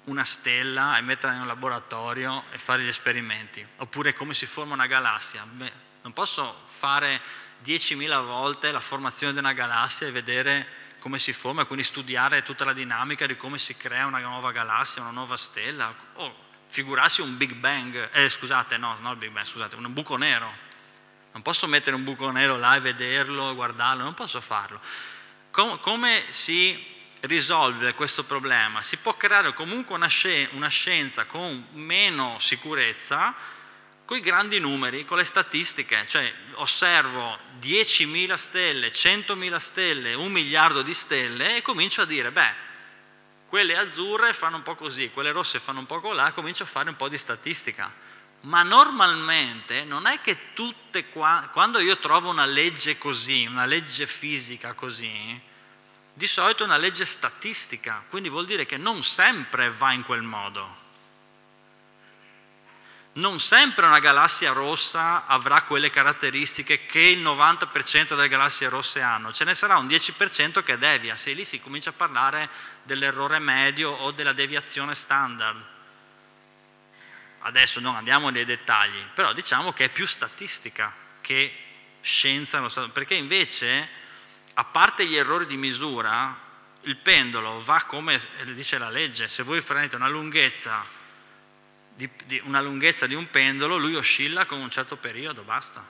una 0.06 0.26
stella 0.26 0.98
e 0.98 1.02
metterla 1.02 1.36
in 1.36 1.42
un 1.42 1.48
laboratorio 1.48 2.44
e 2.52 2.58
fare 2.58 2.84
gli 2.84 2.88
esperimenti. 2.88 3.66
Oppure 3.78 4.14
come 4.14 4.34
si 4.34 4.46
forma 4.46 4.74
una 4.74 4.88
galassia. 4.88 5.46
Beh, 5.46 5.72
non 6.02 6.14
posso 6.14 6.64
fare 6.68 7.22
10.000 7.64 8.24
volte 8.24 8.72
la 8.72 8.80
formazione 8.80 9.34
di 9.34 9.40
una 9.40 9.54
galassia 9.54 10.08
e 10.08 10.12
vedere 10.12 10.78
come 11.00 11.20
si 11.20 11.34
forma, 11.34 11.66
quindi 11.66 11.86
studiare 11.86 12.44
tutta 12.44 12.66
la 12.66 12.74
dinamica 12.74 13.26
di 13.26 13.38
come 13.38 13.58
si 13.58 13.76
crea 13.78 14.06
una 14.06 14.20
nuova 14.20 14.52
galassia, 14.52 15.02
una 15.02 15.12
nuova 15.12 15.38
stella. 15.38 15.94
O 16.16 16.48
figurarsi 16.68 17.22
un 17.22 17.38
Big 17.38 17.54
Bang, 17.54 18.10
eh, 18.12 18.30
scusate, 18.30 18.78
no, 18.78 18.98
non 19.00 19.14
il 19.14 19.18
Big 19.18 19.32
Bang, 19.32 19.46
scusate, 19.46 19.76
un 19.76 19.92
buco 19.94 20.18
nero. 20.18 20.68
Non 21.32 21.42
posso 21.42 21.68
mettere 21.68 21.96
un 21.96 22.04
buco 22.04 22.30
nero 22.32 22.58
là 22.58 22.76
e 22.76 22.80
vederlo, 22.80 23.54
guardarlo, 23.56 24.04
non 24.04 24.14
posso 24.14 24.42
farlo. 24.42 24.82
Com- 25.52 25.80
come 25.80 26.26
si 26.30 26.98
risolvere 27.22 27.94
questo 27.94 28.24
problema. 28.24 28.82
Si 28.82 28.98
può 28.98 29.16
creare 29.16 29.54
comunque 29.54 29.96
una, 29.96 30.08
scienza 30.08 31.26
con 31.26 31.68
meno 31.74 32.38
sicurezza 32.40 33.58
con 34.10 34.18
i 34.18 34.22
grandi 34.22 34.60
numeri, 34.60 35.06
con 35.06 35.18
le 35.18 35.24
statistiche, 35.24 36.08
cioè 36.08 36.34
osservo 36.56 37.38
10.000 37.62 38.34
stelle, 38.34 38.92
100.000 38.92 39.58
stelle, 39.58 40.14
un 40.16 40.32
miliardo 40.32 40.82
di 40.82 40.96
stelle 40.96 41.58
e 41.58 41.62
comincio 41.62 42.02
a 42.02 42.06
dire, 42.06 42.32
beh, 42.32 42.68
quelle 43.46 43.78
azzurre 43.78 44.34
fanno 44.34 44.56
un 44.56 44.64
po' 44.64 44.74
così, 44.74 45.12
quelle 45.12 45.32
rosse 45.32 45.60
fanno 45.60 45.78
un 45.78 45.86
po' 45.86 46.00
colà, 46.00 46.32
comincio 46.32 46.64
a 46.64 46.66
fare 46.66 46.90
un 46.90 46.96
po' 46.96 47.08
di 47.08 47.20
statistica. 47.20 47.94
Ma 48.42 48.64
normalmente 48.64 49.84
non 49.84 50.08
è 50.08 50.22
che 50.22 50.54
tutte 50.54 51.10
qua, 51.10 51.48
quando 51.52 51.80
io 51.80 52.00
trovo 52.00 52.32
una 52.32 52.46
legge 52.46 52.98
così, 52.98 53.46
una 53.46 53.66
legge 53.66 54.08
fisica 54.08 54.74
così, 54.74 55.40
di 56.20 56.28
solito 56.28 56.64
è 56.64 56.66
una 56.66 56.76
legge 56.76 57.06
statistica, 57.06 58.04
quindi 58.10 58.28
vuol 58.28 58.46
dire 58.46 58.66
che 58.66 58.76
non 58.76 59.04
sempre 59.04 59.72
va 59.72 59.94
in 59.94 60.04
quel 60.04 60.22
modo. 60.22 60.76
Non 63.14 63.40
sempre 63.40 63.86
una 63.86 64.00
galassia 64.00 64.52
rossa 64.52 65.26
avrà 65.28 65.62
quelle 65.62 65.90
caratteristiche 65.90 66.86
che 66.86 67.00
il 67.00 67.24
90% 67.24 68.16
delle 68.16 68.28
galassie 68.28 68.68
rosse 68.68 69.00
hanno, 69.00 69.32
ce 69.32 69.46
ne 69.46 69.56
sarà 69.56 69.78
un 69.78 69.88
10% 69.88 70.62
che 70.62 70.78
devia, 70.78 71.16
se 71.16 71.32
lì 71.32 71.46
si 71.46 71.62
comincia 71.62 71.92
a 71.92 71.94
parlare 71.94 72.50
dell'errore 72.84 73.40
medio 73.40 73.90
o 73.90 74.12
della 74.12 74.34
deviazione 74.34 74.96
standard. 74.96 75.64
Adesso 77.40 77.80
non 77.80 77.96
andiamo 77.96 78.28
nei 78.28 78.44
dettagli, 78.44 79.02
però 79.14 79.32
diciamo 79.32 79.72
che 79.72 79.86
è 79.86 79.90
più 79.90 80.06
statistica 80.06 80.94
che 81.22 81.58
scienza, 82.02 82.60
perché 82.90 83.14
invece 83.14 83.99
a 84.60 84.66
parte 84.66 85.06
gli 85.06 85.16
errori 85.16 85.46
di 85.46 85.56
misura, 85.56 86.38
il 86.82 86.98
pendolo 86.98 87.64
va 87.64 87.86
come 87.88 88.20
dice 88.54 88.78
la 88.78 88.90
legge, 88.90 89.30
se 89.30 89.42
voi 89.42 89.62
prendete 89.62 89.96
una 89.96 90.10
lunghezza 90.10 90.86
di, 91.96 92.10
di, 92.26 92.42
una 92.44 92.60
lunghezza 92.60 93.08
di 93.08 93.14
un 93.14 93.30
pendolo, 93.30 93.78
lui 93.78 93.96
oscilla 93.96 94.46
con 94.46 94.60
un 94.60 94.70
certo 94.70 94.98
periodo, 94.98 95.44
basta. 95.44 95.82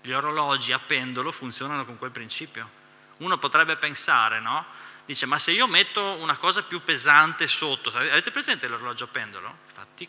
Gli 0.00 0.12
orologi 0.12 0.70
a 0.70 0.78
pendolo 0.78 1.32
funzionano 1.32 1.84
con 1.84 1.98
quel 1.98 2.12
principio. 2.12 2.70
Uno 3.18 3.38
potrebbe 3.38 3.76
pensare, 3.76 4.38
no? 4.38 4.66
Dice, 5.04 5.26
ma 5.26 5.40
se 5.40 5.50
io 5.50 5.66
metto 5.66 6.14
una 6.20 6.36
cosa 6.36 6.62
più 6.62 6.80
pesante 6.84 7.48
sotto, 7.48 7.90
avete 7.90 8.30
presente 8.30 8.68
l'orologio 8.68 9.04
a 9.04 9.08
pendolo? 9.08 9.56
Infatti, 9.66 10.08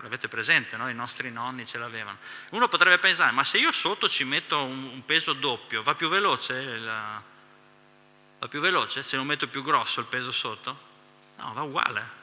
l'avete 0.00 0.28
presente, 0.28 0.76
no? 0.76 0.88
i 0.88 0.94
nostri 0.94 1.30
nonni 1.30 1.66
ce 1.66 1.78
l'avevano. 1.78 2.18
Uno 2.50 2.68
potrebbe 2.68 2.98
pensare, 2.98 3.32
ma 3.32 3.44
se 3.44 3.58
io 3.58 3.72
sotto 3.72 4.08
ci 4.08 4.24
metto 4.24 4.62
un, 4.62 5.04
peso 5.04 5.32
doppio, 5.32 5.82
va 5.82 5.94
più 5.94 6.08
veloce? 6.08 6.78
La... 6.78 7.22
Va 8.38 8.48
più 8.48 8.60
veloce 8.60 9.02
se 9.02 9.16
lo 9.16 9.24
metto 9.24 9.48
più 9.48 9.62
grosso 9.62 10.00
il 10.00 10.06
peso 10.06 10.30
sotto? 10.30 10.92
No, 11.36 11.52
va 11.52 11.62
uguale. 11.62 12.22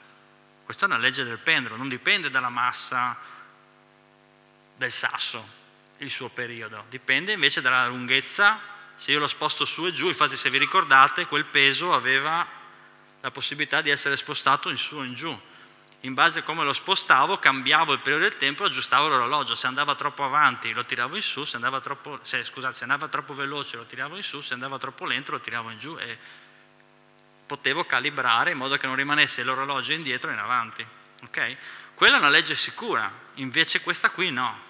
Questa 0.63 0.85
è 0.85 0.89
una 0.89 0.97
legge 0.97 1.23
del 1.23 1.39
pendolo, 1.39 1.75
non 1.75 1.89
dipende 1.89 2.29
dalla 2.29 2.49
massa 2.49 3.17
del 4.77 4.91
sasso, 4.91 5.59
il 5.97 6.09
suo 6.09 6.29
periodo, 6.29 6.85
dipende 6.89 7.33
invece 7.33 7.61
dalla 7.61 7.87
lunghezza. 7.87 8.69
Se 8.95 9.11
io 9.11 9.19
lo 9.19 9.27
sposto 9.27 9.65
su 9.65 9.85
e 9.87 9.93
giù, 9.93 10.07
infatti 10.07 10.35
se 10.35 10.49
vi 10.51 10.59
ricordate, 10.59 11.25
quel 11.25 11.45
peso 11.45 11.91
aveva 11.91 12.47
la 13.19 13.31
possibilità 13.31 13.81
di 13.81 13.89
essere 13.89 14.15
spostato 14.15 14.69
in 14.69 14.77
su 14.77 14.95
o 14.95 15.03
in 15.03 15.15
giù 15.15 15.39
in 16.01 16.13
base 16.13 16.39
a 16.39 16.43
come 16.43 16.63
lo 16.63 16.73
spostavo, 16.73 17.37
cambiavo 17.37 17.93
il 17.93 17.99
periodo 17.99 18.27
del 18.27 18.37
tempo 18.37 18.63
e 18.63 18.67
aggiustavo 18.67 19.07
l'orologio. 19.07 19.53
Se 19.53 19.67
andava 19.67 19.95
troppo 19.95 20.23
avanti 20.23 20.73
lo 20.73 20.83
tiravo 20.83 21.15
in 21.15 21.21
su, 21.21 21.43
se 21.43 21.57
andava 21.57 21.79
troppo, 21.79 22.19
se, 22.23 22.43
scusate, 22.43 22.73
se 22.73 22.83
andava 22.83 23.07
troppo 23.07 23.35
veloce 23.35 23.77
lo 23.77 23.85
tiravo 23.85 24.15
in 24.15 24.23
su, 24.23 24.41
se 24.41 24.53
andava 24.53 24.79
troppo 24.79 25.05
lento 25.05 25.31
lo 25.31 25.39
tiravo 25.39 25.69
in 25.69 25.77
giù 25.77 25.95
e 25.97 26.17
potevo 27.45 27.85
calibrare 27.85 28.51
in 28.51 28.57
modo 28.57 28.77
che 28.77 28.87
non 28.87 28.95
rimanesse 28.95 29.43
l'orologio 29.43 29.93
indietro 29.93 30.31
e 30.31 30.33
in 30.33 30.39
avanti. 30.39 30.85
Okay? 31.25 31.55
Quella 31.93 32.15
è 32.15 32.19
una 32.19 32.29
legge 32.29 32.55
sicura, 32.55 33.11
invece 33.35 33.81
questa 33.81 34.09
qui 34.09 34.31
no. 34.31 34.69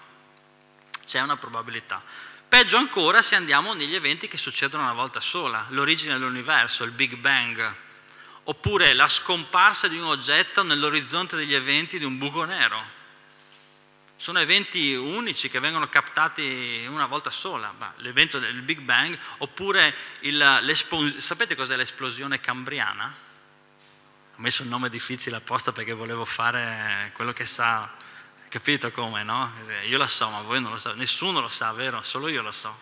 C'è 1.06 1.20
una 1.20 1.36
probabilità. 1.36 2.02
Peggio 2.46 2.76
ancora 2.76 3.22
se 3.22 3.36
andiamo 3.36 3.72
negli 3.72 3.94
eventi 3.94 4.28
che 4.28 4.36
succedono 4.36 4.82
una 4.82 4.92
volta 4.92 5.20
sola, 5.20 5.64
l'origine 5.70 6.18
dell'universo, 6.18 6.84
il 6.84 6.90
Big 6.90 7.16
Bang 7.16 7.74
oppure 8.44 8.92
la 8.92 9.08
scomparsa 9.08 9.88
di 9.88 9.98
un 9.98 10.06
oggetto 10.06 10.62
nell'orizzonte 10.62 11.36
degli 11.36 11.54
eventi 11.54 11.98
di 11.98 12.04
un 12.04 12.18
buco 12.18 12.44
nero. 12.44 13.00
Sono 14.16 14.38
eventi 14.38 14.94
unici 14.94 15.48
che 15.48 15.58
vengono 15.58 15.88
captati 15.88 16.86
una 16.88 17.06
volta 17.06 17.30
sola, 17.30 17.74
l'evento 17.96 18.38
del 18.38 18.62
Big 18.62 18.78
Bang, 18.78 19.18
oppure 19.38 19.94
il, 20.20 20.74
sapete 21.16 21.56
cos'è 21.56 21.76
l'esplosione 21.76 22.40
cambriana? 22.40 23.12
Ho 24.36 24.40
messo 24.40 24.62
il 24.62 24.68
nome 24.68 24.88
difficile 24.88 25.36
apposta 25.36 25.72
perché 25.72 25.92
volevo 25.92 26.24
fare 26.24 27.10
quello 27.14 27.32
che 27.32 27.46
sa, 27.46 27.90
capito 28.48 28.92
come, 28.92 29.24
no? 29.24 29.52
Io 29.86 29.98
lo 29.98 30.06
so, 30.06 30.28
ma 30.28 30.40
voi 30.42 30.60
non 30.60 30.70
lo 30.70 30.78
sapete, 30.78 31.00
nessuno 31.00 31.40
lo 31.40 31.48
sa, 31.48 31.72
vero? 31.72 32.00
Solo 32.02 32.28
io 32.28 32.42
lo 32.42 32.52
so. 32.52 32.78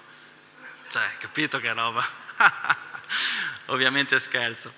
Cioè, 0.90 1.17
capito 1.19 1.59
che 1.59 1.73
roba? 1.73 2.07
ovviamente 3.67 4.19
scherzo. 4.19 4.73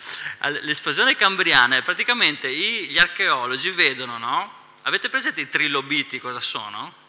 L'esplosione 0.62 1.16
cambriana 1.16 1.76
è 1.76 1.82
praticamente 1.82 2.52
gli 2.52 2.98
archeologi 2.98 3.70
vedono, 3.70 4.18
no? 4.18 4.60
Avete 4.82 5.08
presente 5.08 5.40
i 5.40 5.48
trilobiti 5.48 6.18
cosa 6.18 6.40
sono? 6.40 7.00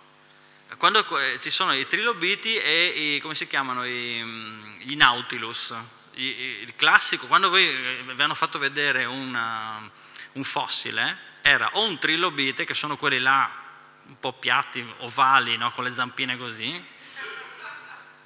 Quando 0.78 1.06
ci 1.40 1.50
sono 1.50 1.74
i 1.74 1.88
trilobiti 1.88 2.56
e 2.56 3.16
i, 3.16 3.20
come 3.20 3.36
si 3.36 3.48
chiamano, 3.48 3.86
I, 3.86 4.22
mm, 4.24 4.76
gli 4.82 4.96
nautilus, 4.96 5.74
il 6.16 6.74
classico, 6.76 7.28
quando 7.28 7.50
voi 7.50 7.68
eh, 7.68 8.04
vi 8.14 8.22
hanno 8.22 8.36
fatto 8.36 8.60
vedere 8.60 9.06
una, 9.06 9.90
un 10.34 10.44
fossile, 10.44 11.32
era 11.42 11.70
o 11.74 11.86
un 11.86 11.98
trilobite, 12.00 12.66
che 12.66 12.74
sono 12.74 12.98
quelli 12.98 13.20
là 13.20 13.62
un 14.06 14.20
po' 14.20 14.34
piatti, 14.34 14.86
ovali, 15.00 15.58
no? 15.58 15.72
con 15.72 15.84
le 15.84 15.94
zampine 15.94 16.38
così, 16.38 16.84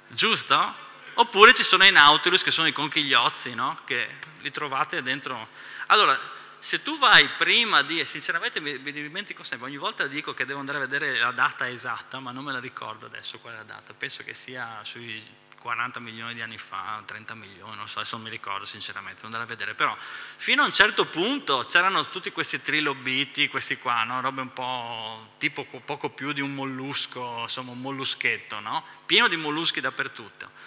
giusto? 0.08 0.86
Oppure 1.20 1.52
ci 1.52 1.64
sono 1.64 1.84
i 1.84 1.90
Nautilus 1.90 2.44
che 2.44 2.52
sono 2.52 2.68
i 2.68 2.72
conchigliozzi, 2.72 3.52
no? 3.52 3.80
che 3.84 4.08
li 4.40 4.52
trovate 4.52 5.02
dentro. 5.02 5.48
Allora, 5.86 6.16
se 6.60 6.80
tu 6.82 6.96
vai 6.96 7.28
prima 7.30 7.82
di, 7.82 8.04
sinceramente 8.04 8.60
mi, 8.60 8.78
mi 8.78 8.92
dimentico 8.92 9.42
sempre, 9.42 9.66
ogni 9.66 9.78
volta 9.78 10.06
dico 10.06 10.32
che 10.32 10.44
devo 10.44 10.60
andare 10.60 10.78
a 10.78 10.80
vedere 10.82 11.18
la 11.18 11.32
data 11.32 11.68
esatta, 11.68 12.20
ma 12.20 12.30
non 12.30 12.44
me 12.44 12.52
la 12.52 12.60
ricordo 12.60 13.06
adesso 13.06 13.40
qual 13.40 13.54
è 13.54 13.56
la 13.56 13.64
data, 13.64 13.94
penso 13.94 14.22
che 14.22 14.32
sia 14.32 14.78
sui 14.84 15.20
40 15.58 15.98
milioni 15.98 16.34
di 16.34 16.40
anni 16.40 16.56
fa, 16.56 17.02
30 17.04 17.34
milioni, 17.34 17.76
non 17.76 17.88
so, 17.88 17.98
adesso 17.98 18.14
non 18.14 18.24
mi 18.24 18.30
ricordo 18.30 18.64
sinceramente, 18.64 19.16
devo 19.16 19.26
andare 19.26 19.42
a 19.42 19.46
vedere, 19.46 19.74
però 19.74 19.96
fino 20.36 20.62
a 20.62 20.66
un 20.66 20.72
certo 20.72 21.06
punto 21.06 21.66
c'erano 21.68 22.08
tutti 22.10 22.30
questi 22.30 22.62
trilobiti, 22.62 23.48
questi 23.48 23.76
qua, 23.76 24.04
no? 24.04 24.20
robe 24.20 24.40
un 24.40 24.52
po' 24.52 25.34
tipo 25.38 25.64
poco 25.84 26.10
più 26.10 26.30
di 26.32 26.40
un 26.40 26.54
mollusco, 26.54 27.40
insomma 27.40 27.72
un 27.72 27.80
molluschetto, 27.80 28.60
no? 28.60 28.84
pieno 29.04 29.26
di 29.26 29.36
molluschi 29.36 29.80
dappertutto. 29.80 30.57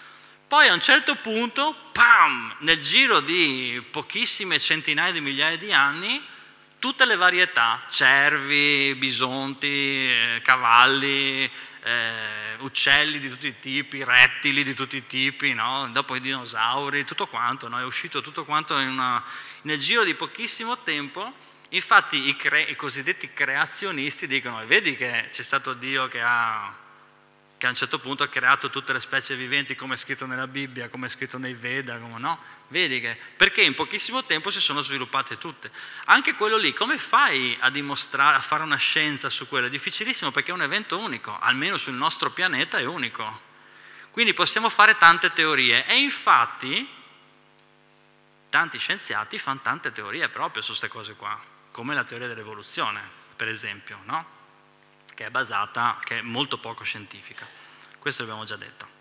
Poi 0.51 0.67
a 0.67 0.73
un 0.73 0.81
certo 0.81 1.15
punto, 1.15 1.73
pam, 1.93 2.53
nel 2.59 2.81
giro 2.81 3.21
di 3.21 3.81
pochissime 3.89 4.59
centinaia 4.59 5.13
di 5.13 5.21
migliaia 5.21 5.55
di 5.55 5.71
anni, 5.71 6.21
tutte 6.77 7.05
le 7.05 7.15
varietà, 7.15 7.85
cervi, 7.89 8.93
bisonti, 8.95 9.67
eh, 9.69 10.41
cavalli, 10.43 11.49
eh, 11.83 12.55
uccelli 12.57 13.19
di 13.19 13.29
tutti 13.29 13.47
i 13.47 13.59
tipi, 13.61 14.03
rettili 14.03 14.65
di 14.65 14.73
tutti 14.73 14.97
i 14.97 15.07
tipi, 15.07 15.53
no? 15.53 15.87
dopo 15.93 16.15
i 16.15 16.19
dinosauri, 16.19 17.05
tutto 17.05 17.27
quanto, 17.27 17.69
no? 17.69 17.79
è 17.79 17.85
uscito 17.85 18.19
tutto 18.19 18.43
quanto 18.43 18.75
una, 18.75 19.23
nel 19.61 19.79
giro 19.79 20.03
di 20.03 20.15
pochissimo 20.15 20.79
tempo. 20.79 21.31
Infatti 21.69 22.27
i, 22.27 22.35
cre- 22.35 22.63
i 22.63 22.75
cosiddetti 22.75 23.31
creazionisti 23.31 24.27
dicono, 24.27 24.61
vedi 24.65 24.97
che 24.97 25.29
c'è 25.31 25.43
stato 25.43 25.71
Dio 25.71 26.09
che 26.09 26.19
ha 26.21 26.80
che 27.61 27.67
a 27.67 27.69
un 27.69 27.75
certo 27.75 27.99
punto 27.99 28.23
ha 28.23 28.27
creato 28.27 28.71
tutte 28.71 28.91
le 28.91 28.99
specie 28.99 29.35
viventi 29.35 29.75
come 29.75 29.93
è 29.93 29.97
scritto 29.97 30.25
nella 30.25 30.47
Bibbia, 30.47 30.89
come 30.89 31.05
è 31.05 31.09
scritto 31.11 31.37
nei 31.37 31.53
Veda, 31.53 31.95
no? 31.97 32.39
Vedi 32.69 32.99
che 32.99 33.15
perché 33.37 33.61
in 33.61 33.75
pochissimo 33.75 34.23
tempo 34.23 34.49
si 34.49 34.59
sono 34.59 34.81
sviluppate 34.81 35.37
tutte. 35.37 35.69
Anche 36.05 36.33
quello 36.33 36.57
lì, 36.57 36.73
come 36.73 36.97
fai 36.97 37.55
a 37.59 37.69
dimostrare, 37.69 38.35
a 38.35 38.41
fare 38.41 38.63
una 38.63 38.77
scienza 38.77 39.29
su 39.29 39.47
quello? 39.47 39.67
È 39.67 39.69
difficilissimo 39.69 40.31
perché 40.31 40.49
è 40.49 40.55
un 40.55 40.63
evento 40.63 40.97
unico, 40.97 41.37
almeno 41.39 41.77
sul 41.77 41.93
nostro 41.93 42.31
pianeta 42.31 42.79
è 42.79 42.85
unico. 42.85 43.41
Quindi 44.09 44.33
possiamo 44.33 44.67
fare 44.67 44.97
tante 44.97 45.31
teorie 45.31 45.85
e 45.85 45.99
infatti 45.99 46.89
tanti 48.49 48.79
scienziati 48.79 49.37
fanno 49.37 49.59
tante 49.61 49.91
teorie 49.91 50.29
proprio 50.29 50.63
su 50.63 50.69
queste 50.69 50.87
cose 50.87 51.13
qua, 51.13 51.39
come 51.69 51.93
la 51.93 52.05
teoria 52.05 52.25
dell'evoluzione, 52.25 53.07
per 53.35 53.49
esempio, 53.49 53.99
no? 54.05 54.39
Che 55.21 55.27
è 55.27 55.29
basata, 55.29 55.99
che 56.03 56.17
è 56.17 56.21
molto 56.21 56.57
poco 56.57 56.83
scientifica. 56.83 57.47
Questo 57.99 58.23
l'abbiamo 58.23 58.43
già 58.43 58.55
detto. 58.55 58.99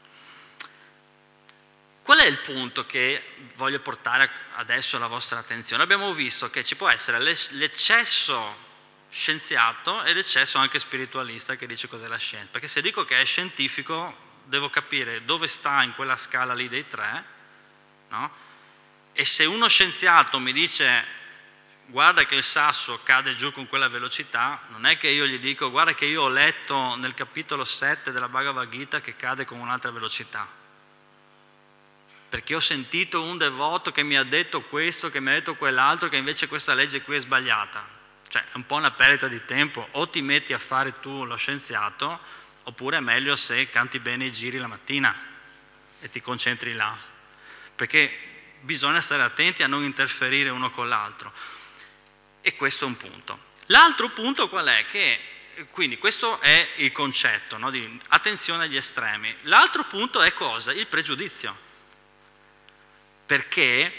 Qual 2.02 2.18
è 2.18 2.26
il 2.26 2.38
punto 2.40 2.85
che 2.85 3.22
voglio 3.54 3.80
portare 3.80 4.30
adesso 4.56 4.96
alla 4.96 5.06
vostra 5.06 5.38
attenzione? 5.38 5.83
Abbiamo 5.83 6.12
visto 6.12 6.50
che 6.50 6.62
ci 6.62 6.76
può 6.76 6.90
essere 6.90 7.18
l'eccesso 7.18 8.68
scienziato 9.09 10.02
e 10.02 10.12
l'eccesso 10.12 10.59
anche 10.59 10.78
spiritualista 10.78 11.56
che 11.56 11.66
dice 11.66 11.88
cos'è 11.88 12.06
la 12.06 12.18
scienza. 12.18 12.50
Perché 12.50 12.68
se 12.68 12.83
dico 12.83 13.06
che 13.06 13.18
è 13.18 13.24
scientifico, 13.24 14.14
devo 14.44 14.68
capire 14.68 15.24
dove 15.24 15.46
sta 15.46 15.83
in 15.83 15.94
quella 15.94 16.18
scala 16.18 16.52
lì 16.52 16.68
dei 16.68 16.87
tre, 16.87 17.24
no? 18.09 18.48
E 19.12 19.24
se 19.24 19.46
uno 19.46 19.68
scienziato 19.68 20.38
mi 20.38 20.52
dice 20.52 21.18
guarda 21.90 22.24
che 22.24 22.37
il 22.37 22.42
sasso 22.42 23.00
cade 23.03 23.35
giù 23.35 23.53
con 23.53 23.68
quella 23.68 23.88
velocità, 23.88 24.62
non 24.68 24.87
è 24.87 24.96
che 24.96 25.09
io 25.09 25.26
gli 25.26 25.38
dico 25.38 25.70
guarda 25.70 25.94
che 25.94 26.07
io 26.07 26.22
ho 26.22 26.29
letto 26.29 26.94
nel 26.96 27.14
capitolo 27.14 27.64
7 27.64 28.12
della 28.12 28.29
Bhagavad 28.29 28.68
Gita 28.68 29.00
che 29.00 29.16
cade 29.16 29.44
con 29.44 29.59
un'altra 29.59 29.90
velocità. 29.90 30.48
Perché 32.29 32.55
ho 32.55 32.61
sentito 32.61 33.22
un 33.22 33.38
devoto 33.38 33.90
che 33.90 34.05
mi 34.05 34.16
ha 34.16 34.22
detto 34.22 34.62
questo, 34.62 35.11
che 35.11 35.18
mi 35.18 35.31
ha 35.31 35.35
detto 35.35 35.57
quell'altro, 35.57 36.09
che 36.09 36.16
invece 36.16 36.46
questa 36.46 36.74
legge 36.74 37.03
qui 37.03 37.16
è 37.16 37.18
sbagliata. 37.18 37.85
Cioè 38.29 38.42
è 38.44 38.55
un 38.55 38.64
po' 38.64 38.76
una 38.76 38.92
perdita 38.92 39.26
di 39.26 39.44
tempo, 39.44 39.88
o 39.90 40.09
ti 40.09 40.22
metti 40.22 40.53
a 40.53 40.59
fare 40.59 41.00
tu 41.00 41.24
lo 41.24 41.35
scienziato, 41.35 42.20
oppure 42.62 42.98
è 42.98 43.00
meglio 43.00 43.35
se 43.35 43.68
canti 43.68 43.98
bene 43.98 44.26
i 44.26 44.33
giri 44.33 44.59
la 44.59 44.68
mattina 44.68 45.12
e 45.98 46.09
ti 46.09 46.20
concentri 46.20 46.72
là. 46.72 46.96
Perché 47.74 48.16
bisogna 48.61 49.00
stare 49.00 49.22
attenti 49.22 49.64
a 49.64 49.66
non 49.66 49.83
interferire 49.83 50.50
uno 50.50 50.70
con 50.70 50.88
l'altro. 50.88 51.33
E 52.40 52.57
questo 52.57 52.85
è 52.85 52.88
un 52.88 52.96
punto. 52.96 53.48
L'altro 53.66 54.11
punto 54.11 54.48
qual 54.48 54.66
è? 54.66 54.87
Che, 54.87 55.20
quindi 55.70 55.98
questo 55.98 56.40
è 56.40 56.70
il 56.76 56.92
concetto 56.92 57.57
no? 57.59 57.70
di 57.70 58.00
attenzione 58.09 58.64
agli 58.64 58.76
estremi. 58.76 59.35
L'altro 59.42 59.85
punto 59.85 60.22
è 60.22 60.33
cosa? 60.33 60.72
Il 60.72 60.87
pregiudizio. 60.87 61.68
Perché 63.26 63.92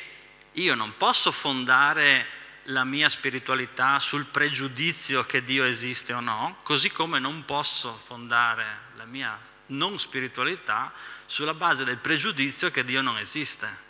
io 0.53 0.75
non 0.75 0.97
posso 0.97 1.31
fondare 1.31 2.39
la 2.65 2.83
mia 2.83 3.09
spiritualità 3.09 3.99
sul 3.99 4.25
pregiudizio 4.25 5.25
che 5.25 5.43
Dio 5.43 5.63
esiste 5.63 6.13
o 6.13 6.19
no, 6.19 6.57
così 6.63 6.91
come 6.91 7.19
non 7.19 7.45
posso 7.45 8.01
fondare 8.05 8.65
la 8.95 9.05
mia 9.05 9.39
non 9.67 9.97
spiritualità 9.99 10.91
sulla 11.25 11.53
base 11.53 11.83
del 11.83 11.97
pregiudizio 11.97 12.71
che 12.71 12.83
Dio 12.83 13.01
non 13.01 13.17
esiste. 13.17 13.89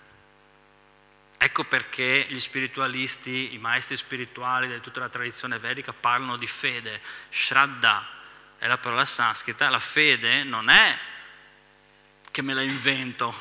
Ecco 1.43 1.63
perché 1.63 2.27
gli 2.29 2.39
spiritualisti, 2.39 3.55
i 3.55 3.57
maestri 3.57 3.97
spirituali 3.97 4.67
di 4.67 4.79
tutta 4.79 4.99
la 4.99 5.09
tradizione 5.09 5.57
vedica 5.57 5.91
parlano 5.91 6.37
di 6.37 6.45
fede. 6.45 7.01
Shraddha 7.29 8.07
è 8.59 8.67
la 8.67 8.77
parola 8.77 9.05
sanscrita. 9.05 9.67
La 9.67 9.79
fede 9.79 10.43
non 10.43 10.69
è 10.69 10.95
che 12.29 12.43
me 12.43 12.53
la 12.53 12.61
invento, 12.61 13.33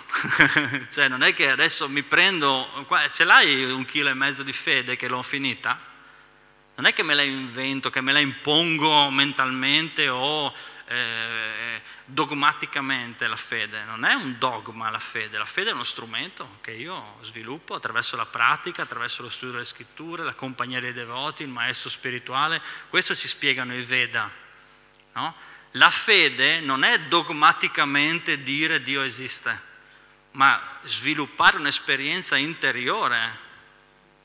cioè 0.90 1.08
non 1.08 1.22
è 1.22 1.34
che 1.34 1.50
adesso 1.50 1.90
mi 1.90 2.02
prendo, 2.02 2.86
ce 3.10 3.24
l'hai 3.24 3.64
un 3.64 3.84
chilo 3.84 4.08
e 4.08 4.14
mezzo 4.14 4.42
di 4.42 4.54
fede 4.54 4.96
che 4.96 5.06
l'ho 5.06 5.20
finita? 5.20 5.88
non 6.80 6.88
è 6.88 6.94
che 6.94 7.02
me 7.02 7.12
la 7.12 7.22
invento, 7.22 7.90
che 7.90 8.00
me 8.00 8.10
la 8.10 8.20
impongo 8.20 9.10
mentalmente 9.10 10.08
o 10.08 10.50
eh, 10.90 11.80
dogmaticamente 12.04 13.28
la 13.28 13.36
fede, 13.36 13.84
non 13.84 14.04
è 14.04 14.12
un 14.14 14.38
dogma 14.40 14.90
la 14.90 14.98
fede, 14.98 15.38
la 15.38 15.44
fede 15.44 15.70
è 15.70 15.72
uno 15.72 15.84
strumento 15.84 16.58
che 16.60 16.72
io 16.72 17.18
sviluppo 17.22 17.74
attraverso 17.74 18.16
la 18.16 18.26
pratica, 18.26 18.82
attraverso 18.82 19.22
lo 19.22 19.28
studio 19.28 19.52
delle 19.52 19.64
scritture, 19.64 20.24
la 20.24 20.34
compagnia 20.34 20.80
dei 20.80 20.92
devoti, 20.92 21.44
il 21.44 21.48
maestro 21.48 21.90
spirituale, 21.90 22.60
questo 22.88 23.14
ci 23.14 23.28
spiegano 23.28 23.72
i 23.72 23.84
Veda. 23.84 24.28
No? 25.12 25.34
La 25.72 25.90
fede 25.90 26.58
non 26.58 26.82
è 26.82 26.98
dogmaticamente 26.98 28.42
dire 28.42 28.82
Dio 28.82 29.02
esiste, 29.02 29.60
ma 30.32 30.60
sviluppare 30.82 31.56
un'esperienza 31.56 32.36
interiore 32.36 33.38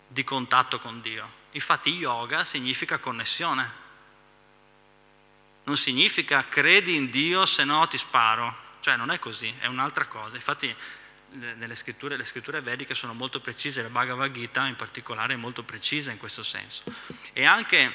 di 0.08 0.24
contatto 0.24 0.80
con 0.80 1.00
Dio. 1.00 1.44
Infatti 1.52 1.92
yoga 1.92 2.44
significa 2.44 2.98
connessione 2.98 3.84
non 5.66 5.78
significa 5.78 6.48
credi 6.48 6.96
in 6.96 7.10
Dio 7.10 7.46
se 7.46 7.64
no 7.64 7.88
ti 7.88 7.98
sparo, 7.98 8.56
cioè 8.80 8.96
non 8.96 9.12
è 9.12 9.20
così, 9.20 9.54
è 9.60 9.68
un'altra 9.68 10.06
cosa. 10.06 10.36
Infatti 10.36 10.74
nelle 11.36 11.76
scritture, 11.76 12.18
le 12.18 12.26
scritture 12.26 12.62
vediche 12.62 12.94
sono 12.94 13.14
molto 13.14 13.40
precise, 13.40 13.82
la 13.82 13.90
Bhagavad 13.90 14.32
Gita 14.32 14.66
in 14.68 14.76
particolare 14.76 15.34
è 15.34 15.38
molto 15.38 15.64
precisa 15.64 16.12
in 16.12 16.18
questo 16.18 16.44
senso. 16.44 16.84
E 17.34 17.46
anche 17.46 17.94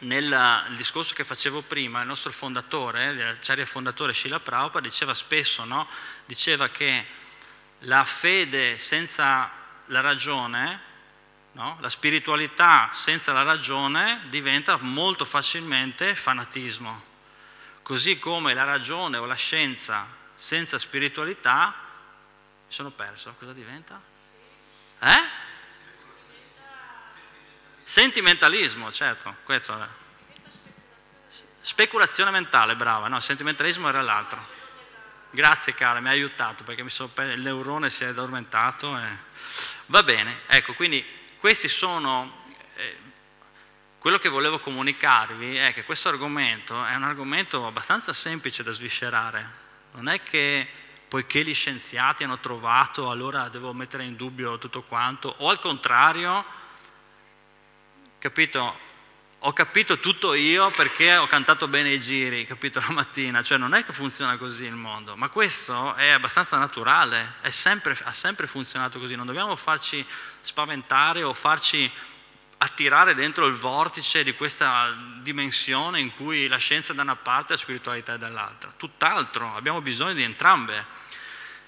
nel 0.00 0.72
discorso 0.76 1.14
che 1.14 1.24
facevo 1.24 1.62
prima, 1.62 2.00
il 2.00 2.06
nostro 2.06 2.32
fondatore, 2.32 3.14
l'acciaria 3.14 3.64
fondatore 3.64 4.12
Shila 4.12 4.40
Prabhupada, 4.40 4.86
diceva 4.86 5.14
spesso, 5.14 5.64
no? 5.64 5.88
diceva 6.26 6.68
che 6.68 7.06
la 7.80 8.04
fede 8.04 8.78
senza 8.78 9.50
la 9.86 10.00
ragione 10.00 10.94
No? 11.56 11.78
La 11.80 11.88
spiritualità 11.88 12.90
senza 12.92 13.32
la 13.32 13.42
ragione 13.42 14.24
diventa 14.28 14.76
molto 14.76 15.24
facilmente 15.24 16.14
fanatismo, 16.14 17.02
così 17.80 18.18
come 18.18 18.52
la 18.52 18.64
ragione 18.64 19.16
o 19.16 19.24
la 19.24 19.36
scienza 19.36 20.06
senza 20.34 20.76
spiritualità, 20.78 21.74
mi 22.66 22.72
sono 22.72 22.90
perso, 22.90 23.34
cosa 23.38 23.54
diventa? 23.54 23.98
Eh? 24.98 25.22
Sentimentalismo, 27.84 28.92
certo, 28.92 29.36
questo 29.44 29.82
è. 29.82 29.86
Speculazione 31.60 32.30
mentale, 32.32 32.76
brava, 32.76 33.08
no, 33.08 33.18
sentimentalismo 33.18 33.88
era 33.88 34.02
l'altro. 34.02 34.46
Grazie 35.30 35.72
cara, 35.72 36.00
mi 36.00 36.08
ha 36.08 36.10
aiutato 36.10 36.64
perché 36.64 36.86
so, 36.90 37.10
il 37.16 37.40
neurone 37.40 37.88
si 37.88 38.04
è 38.04 38.08
addormentato. 38.08 38.98
E... 38.98 39.16
Va 39.86 40.02
bene, 40.02 40.40
ecco, 40.48 40.74
quindi 40.74 41.24
questi 41.46 41.68
sono, 41.68 42.42
eh, 42.74 42.96
quello 44.00 44.18
che 44.18 44.28
volevo 44.28 44.58
comunicarvi 44.58 45.54
è 45.54 45.72
che 45.72 45.84
questo 45.84 46.08
argomento 46.08 46.84
è 46.84 46.92
un 46.96 47.04
argomento 47.04 47.64
abbastanza 47.64 48.12
semplice 48.12 48.64
da 48.64 48.72
sviscerare. 48.72 49.48
Non 49.92 50.08
è 50.08 50.24
che 50.24 50.66
poiché 51.06 51.44
gli 51.44 51.54
scienziati 51.54 52.24
hanno 52.24 52.40
trovato, 52.40 53.10
allora 53.10 53.48
devo 53.48 53.72
mettere 53.72 54.02
in 54.02 54.16
dubbio 54.16 54.58
tutto 54.58 54.82
quanto, 54.82 55.36
o 55.38 55.48
al 55.48 55.60
contrario, 55.60 56.44
capito? 58.18 58.76
Ho 59.40 59.52
capito 59.52 60.00
tutto 60.00 60.34
io 60.34 60.70
perché 60.70 61.14
ho 61.16 61.26
cantato 61.26 61.68
bene 61.68 61.90
i 61.90 62.00
giri, 62.00 62.46
capito, 62.46 62.80
la 62.80 62.90
mattina, 62.90 63.42
cioè 63.42 63.58
non 63.58 63.74
è 63.74 63.84
che 63.84 63.92
funziona 63.92 64.36
così 64.38 64.64
il 64.64 64.74
mondo, 64.74 65.14
ma 65.14 65.28
questo 65.28 65.94
è 65.94 66.08
abbastanza 66.08 66.56
naturale, 66.58 67.34
è 67.42 67.50
sempre, 67.50 67.96
ha 68.02 68.12
sempre 68.12 68.46
funzionato 68.46 68.98
così, 68.98 69.14
non 69.14 69.26
dobbiamo 69.26 69.54
farci 69.54 70.04
spaventare 70.40 71.22
o 71.22 71.32
farci 71.32 71.88
attirare 72.58 73.14
dentro 73.14 73.46
il 73.46 73.54
vortice 73.54 74.24
di 74.24 74.34
questa 74.34 74.96
dimensione 75.20 76.00
in 76.00 76.14
cui 76.14 76.48
la 76.48 76.56
scienza 76.56 76.92
è 76.92 76.96
da 76.96 77.02
una 77.02 77.16
parte 77.16 77.52
e 77.52 77.56
la 77.56 77.62
spiritualità 77.62 78.14
è 78.14 78.18
dall'altra. 78.18 78.72
Tutt'altro, 78.76 79.54
abbiamo 79.54 79.82
bisogno 79.82 80.14
di 80.14 80.22
entrambe. 80.22 80.84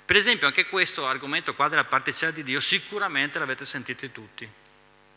Per 0.04 0.16
esempio 0.16 0.46
anche 0.46 0.66
questo 0.66 1.06
argomento 1.06 1.54
qua 1.54 1.68
della 1.68 1.84
particella 1.84 2.32
di 2.32 2.42
Dio 2.42 2.60
sicuramente 2.60 3.38
l'avete 3.38 3.66
sentito 3.66 4.08
tutti, 4.08 4.50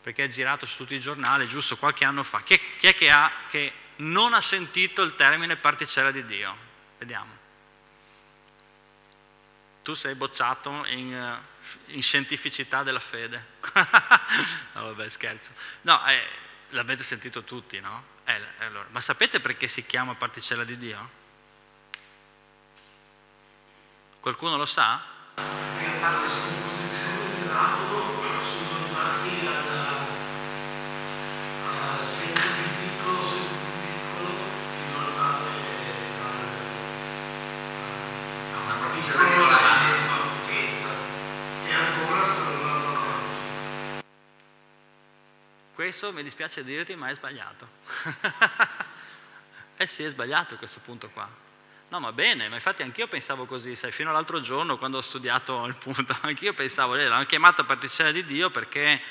perché 0.02 0.24
è 0.24 0.28
girato 0.28 0.66
su 0.66 0.76
tutti 0.76 0.94
i 0.94 1.00
giornali 1.00 1.46
giusto 1.46 1.76
qualche 1.76 2.04
anno 2.04 2.22
fa. 2.22 2.42
Chi 2.42 2.54
è, 2.54 2.60
chi 2.78 2.86
è 2.88 2.94
che, 2.94 3.10
ha, 3.10 3.30
che 3.48 3.72
non 3.96 4.34
ha 4.34 4.40
sentito 4.40 5.02
il 5.02 5.14
termine 5.14 5.56
particella 5.56 6.10
di 6.10 6.24
Dio? 6.26 6.56
Vediamo. 6.98 7.40
Tu 9.82 9.94
sei 9.94 10.14
bocciato 10.14 10.84
in 10.86 11.40
in 11.86 12.02
scientificità 12.02 12.82
della 12.82 12.98
fede. 13.00 13.46
no, 14.74 14.84
vabbè, 14.84 15.08
scherzo. 15.08 15.52
No, 15.82 16.04
eh, 16.06 16.26
l'avete 16.70 17.02
sentito 17.02 17.44
tutti, 17.44 17.80
no? 17.80 18.10
Eh, 18.24 18.40
allora, 18.58 18.86
ma 18.90 19.00
sapete 19.00 19.40
perché 19.40 19.68
si 19.68 19.84
chiama 19.86 20.14
particella 20.14 20.64
di 20.64 20.76
Dio? 20.76 21.20
Qualcuno 24.20 24.56
lo 24.56 24.64
sa? 24.64 25.02
Perché 25.34 25.98
parla 25.98 26.20
di 26.22 26.28
scomposizione 26.28 27.38
dell'atomo 27.38 28.20
sono 28.44 28.78
infatti 28.86 29.46
al, 29.46 29.68
al 31.66 32.04
senso 32.04 32.48
più 32.54 32.64
piccolo, 32.78 33.22
sempre 33.24 33.56
più 33.58 33.72
piccolo, 33.82 34.30
fino 34.76 34.98
al 34.98 35.12
male, 35.16 35.50
al, 36.22 36.40
una 38.62 38.74
particella 38.74 39.72
questo 45.92 46.10
mi 46.10 46.22
dispiace 46.22 46.64
dirti, 46.64 46.94
ma 46.94 47.10
è 47.10 47.14
sbagliato. 47.14 47.68
eh 49.76 49.86
sì, 49.86 50.04
è 50.04 50.08
sbagliato 50.08 50.56
questo 50.56 50.80
punto 50.80 51.10
qua. 51.10 51.28
No, 51.90 52.00
ma 52.00 52.12
bene, 52.12 52.48
ma 52.48 52.54
infatti 52.54 52.82
anch'io 52.82 53.06
pensavo 53.08 53.44
così, 53.44 53.76
sai, 53.76 53.92
fino 53.92 54.08
all'altro 54.08 54.40
giorno 54.40 54.78
quando 54.78 54.96
ho 54.96 55.00
studiato 55.02 55.66
il 55.66 55.74
punto, 55.74 56.16
anch'io 56.22 56.54
pensavo, 56.54 56.94
eh, 56.94 57.06
l'hanno 57.06 57.26
chiamata 57.26 57.64
particella 57.64 58.10
di 58.10 58.24
Dio 58.24 58.48
perché 58.48 59.02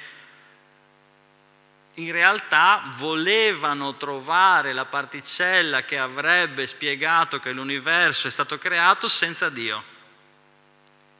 in 1.93 2.11
realtà 2.11 2.91
volevano 2.97 3.95
trovare 3.97 4.73
la 4.73 4.85
particella 4.85 5.85
che 5.85 5.99
avrebbe 5.99 6.65
spiegato 6.65 7.39
che 7.39 7.51
l'universo 7.51 8.25
è 8.25 8.31
stato 8.31 8.57
creato 8.57 9.07
senza 9.07 9.49
Dio. 9.49 9.83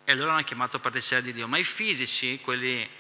E 0.06 0.12
allora 0.12 0.32
l'hanno 0.32 0.44
chiamato 0.44 0.80
particella 0.80 1.22
di 1.22 1.34
Dio. 1.34 1.48
Ma 1.48 1.60
i 1.60 1.64
fisici, 1.64 2.40
quelli 2.42 3.00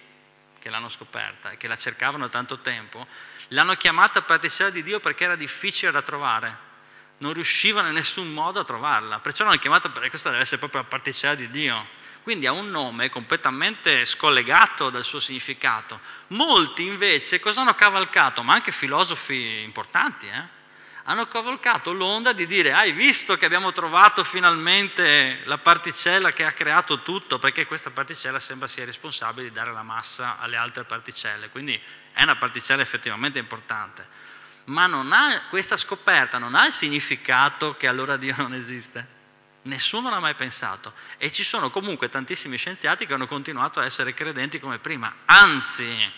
che 0.61 0.69
l'hanno 0.69 0.89
scoperta 0.89 1.49
e 1.49 1.57
che 1.57 1.67
la 1.67 1.75
cercavano 1.75 2.25
da 2.25 2.29
tanto 2.29 2.59
tempo, 2.59 3.07
l'hanno 3.49 3.73
chiamata 3.75 4.21
particella 4.21 4.69
di 4.69 4.83
Dio 4.83 4.99
perché 4.99 5.23
era 5.23 5.35
difficile 5.35 5.91
da 5.91 6.01
trovare. 6.01 6.69
Non 7.17 7.33
riuscivano 7.33 7.87
in 7.87 7.95
nessun 7.95 8.31
modo 8.31 8.59
a 8.59 8.63
trovarla, 8.63 9.19
perciò 9.19 9.43
l'hanno 9.43 9.57
chiamata, 9.57 9.89
perché 9.89 10.09
questa 10.09 10.29
deve 10.29 10.41
essere 10.41 10.59
proprio 10.59 10.81
la 10.81 10.87
particella 10.87 11.35
di 11.35 11.49
Dio. 11.49 11.99
Quindi 12.23 12.45
ha 12.45 12.51
un 12.51 12.69
nome 12.69 13.09
completamente 13.09 14.05
scollegato 14.05 14.91
dal 14.91 15.03
suo 15.03 15.19
significato. 15.19 15.99
Molti 16.27 16.85
invece 16.85 17.39
cosa 17.39 17.61
hanno 17.61 17.73
cavalcato? 17.73 18.43
Ma 18.43 18.53
anche 18.53 18.71
filosofi 18.71 19.61
importanti, 19.63 20.27
eh? 20.27 20.59
Hanno 21.03 21.27
cavalcato 21.27 21.93
l'onda 21.93 22.33
di 22.33 22.45
dire 22.45 22.73
hai 22.73 22.91
visto 22.91 23.35
che 23.35 23.45
abbiamo 23.45 23.71
trovato 23.71 24.23
finalmente 24.23 25.41
la 25.45 25.57
particella 25.57 26.31
che 26.31 26.45
ha 26.45 26.51
creato 26.51 27.01
tutto, 27.01 27.39
perché 27.39 27.65
questa 27.65 27.89
particella 27.89 28.39
sembra 28.39 28.67
sia 28.67 28.85
responsabile 28.85 29.47
di 29.47 29.53
dare 29.53 29.71
la 29.71 29.83
massa 29.83 30.37
alle 30.39 30.57
altre 30.57 30.83
particelle, 30.83 31.49
quindi 31.49 31.79
è 32.13 32.23
una 32.23 32.35
particella 32.35 32.81
effettivamente 32.81 33.39
importante. 33.39 34.19
Ma 34.65 34.83
ha, 34.83 35.41
questa 35.49 35.75
scoperta 35.75 36.37
non 36.37 36.53
ha 36.55 36.67
il 36.67 36.73
significato 36.73 37.75
che 37.75 37.87
allora 37.87 38.15
Dio 38.15 38.35
non 38.37 38.53
esiste. 38.53 39.19
Nessuno 39.63 40.09
l'ha 40.09 40.19
mai 40.19 40.35
pensato. 40.35 40.93
E 41.17 41.31
ci 41.31 41.43
sono 41.43 41.69
comunque 41.69 42.09
tantissimi 42.09 42.57
scienziati 42.57 43.05
che 43.05 43.13
hanno 43.13 43.27
continuato 43.27 43.79
a 43.79 43.85
essere 43.85 44.13
credenti 44.13 44.59
come 44.59 44.79
prima. 44.79 45.13
Anzi, 45.25 46.11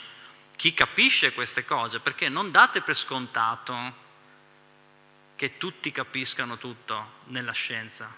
chi 0.56 0.74
capisce 0.74 1.34
queste 1.34 1.66
cose, 1.66 2.00
perché 2.00 2.30
non 2.30 2.52
date 2.52 2.82
per 2.82 2.96
scontato 2.96 4.02
che 5.44 5.58
tutti 5.58 5.92
capiscano 5.92 6.58
tutto 6.58 7.16
nella 7.26 7.52
scienza. 7.52 8.10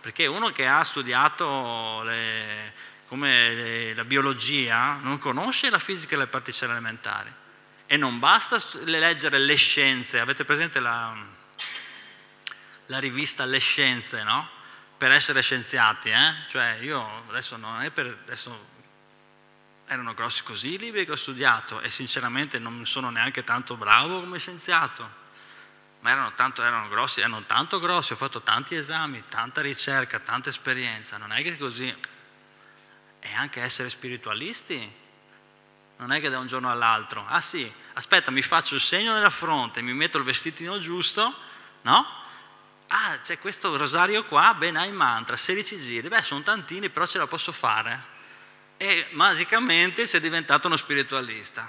Perché 0.00 0.26
uno 0.26 0.50
che 0.50 0.66
ha 0.66 0.82
studiato 0.82 2.02
le, 2.02 2.72
come 3.06 3.54
le, 3.54 3.94
la 3.94 4.02
biologia 4.02 4.94
non 4.94 5.18
conosce 5.18 5.70
la 5.70 5.78
fisica 5.78 6.16
delle 6.16 6.26
particelle 6.26 6.72
elementari. 6.72 7.32
E 7.86 7.96
non 7.96 8.18
basta 8.18 8.56
leggere 8.86 9.38
le 9.38 9.54
scienze, 9.54 10.18
avete 10.18 10.44
presente 10.44 10.80
la, 10.80 11.16
la 12.86 12.98
rivista 12.98 13.44
Le 13.44 13.60
Scienze, 13.60 14.24
no? 14.24 14.48
Per 14.96 15.12
essere 15.12 15.42
scienziati, 15.42 16.08
eh? 16.08 16.34
Cioè 16.48 16.78
io 16.80 17.22
adesso 17.28 17.56
non 17.56 17.82
è 17.82 17.90
per... 17.92 18.18
Adesso 18.24 18.66
erano 19.86 20.14
grossi 20.14 20.42
così 20.42 20.72
i 20.72 20.78
libri 20.78 21.04
che 21.04 21.12
ho 21.12 21.16
studiato 21.16 21.80
e 21.80 21.90
sinceramente 21.90 22.58
non 22.58 22.84
sono 22.84 23.10
neanche 23.10 23.44
tanto 23.44 23.76
bravo 23.76 24.20
come 24.20 24.38
scienziato 24.38 25.19
ma 26.00 26.10
erano, 26.10 26.34
tanto, 26.34 26.62
erano 26.62 26.88
grossi, 26.88 27.20
erano 27.20 27.44
tanto 27.44 27.78
grossi, 27.78 28.12
ho 28.12 28.16
fatto 28.16 28.40
tanti 28.42 28.74
esami, 28.74 29.22
tanta 29.28 29.60
ricerca, 29.60 30.18
tanta 30.18 30.48
esperienza, 30.48 31.18
non 31.18 31.32
è 31.32 31.42
che 31.42 31.58
così. 31.58 31.94
E 33.22 33.34
anche 33.34 33.60
essere 33.60 33.90
spiritualisti, 33.90 34.92
non 35.98 36.12
è 36.12 36.20
che 36.20 36.30
da 36.30 36.38
un 36.38 36.46
giorno 36.46 36.70
all'altro. 36.70 37.24
Ah 37.28 37.42
sì, 37.42 37.70
aspetta, 37.92 38.30
mi 38.30 38.40
faccio 38.40 38.74
il 38.74 38.80
segno 38.80 39.12
nella 39.12 39.30
fronte, 39.30 39.82
mi 39.82 39.92
metto 39.92 40.16
il 40.16 40.24
vestitino 40.24 40.80
giusto, 40.80 41.34
no? 41.82 42.18
Ah, 42.88 43.18
c'è 43.22 43.38
questo 43.38 43.76
rosario 43.76 44.24
qua, 44.24 44.54
bene, 44.54 44.80
hai 44.80 44.90
mantra, 44.90 45.36
16 45.36 45.76
giri, 45.80 46.08
beh, 46.08 46.22
sono 46.22 46.42
tantini, 46.42 46.88
però 46.88 47.06
ce 47.06 47.18
la 47.18 47.26
posso 47.26 47.52
fare. 47.52 48.18
E 48.78 49.08
magicamente 49.10 50.06
sei 50.06 50.20
diventato 50.20 50.66
uno 50.66 50.76
spiritualista. 50.76 51.68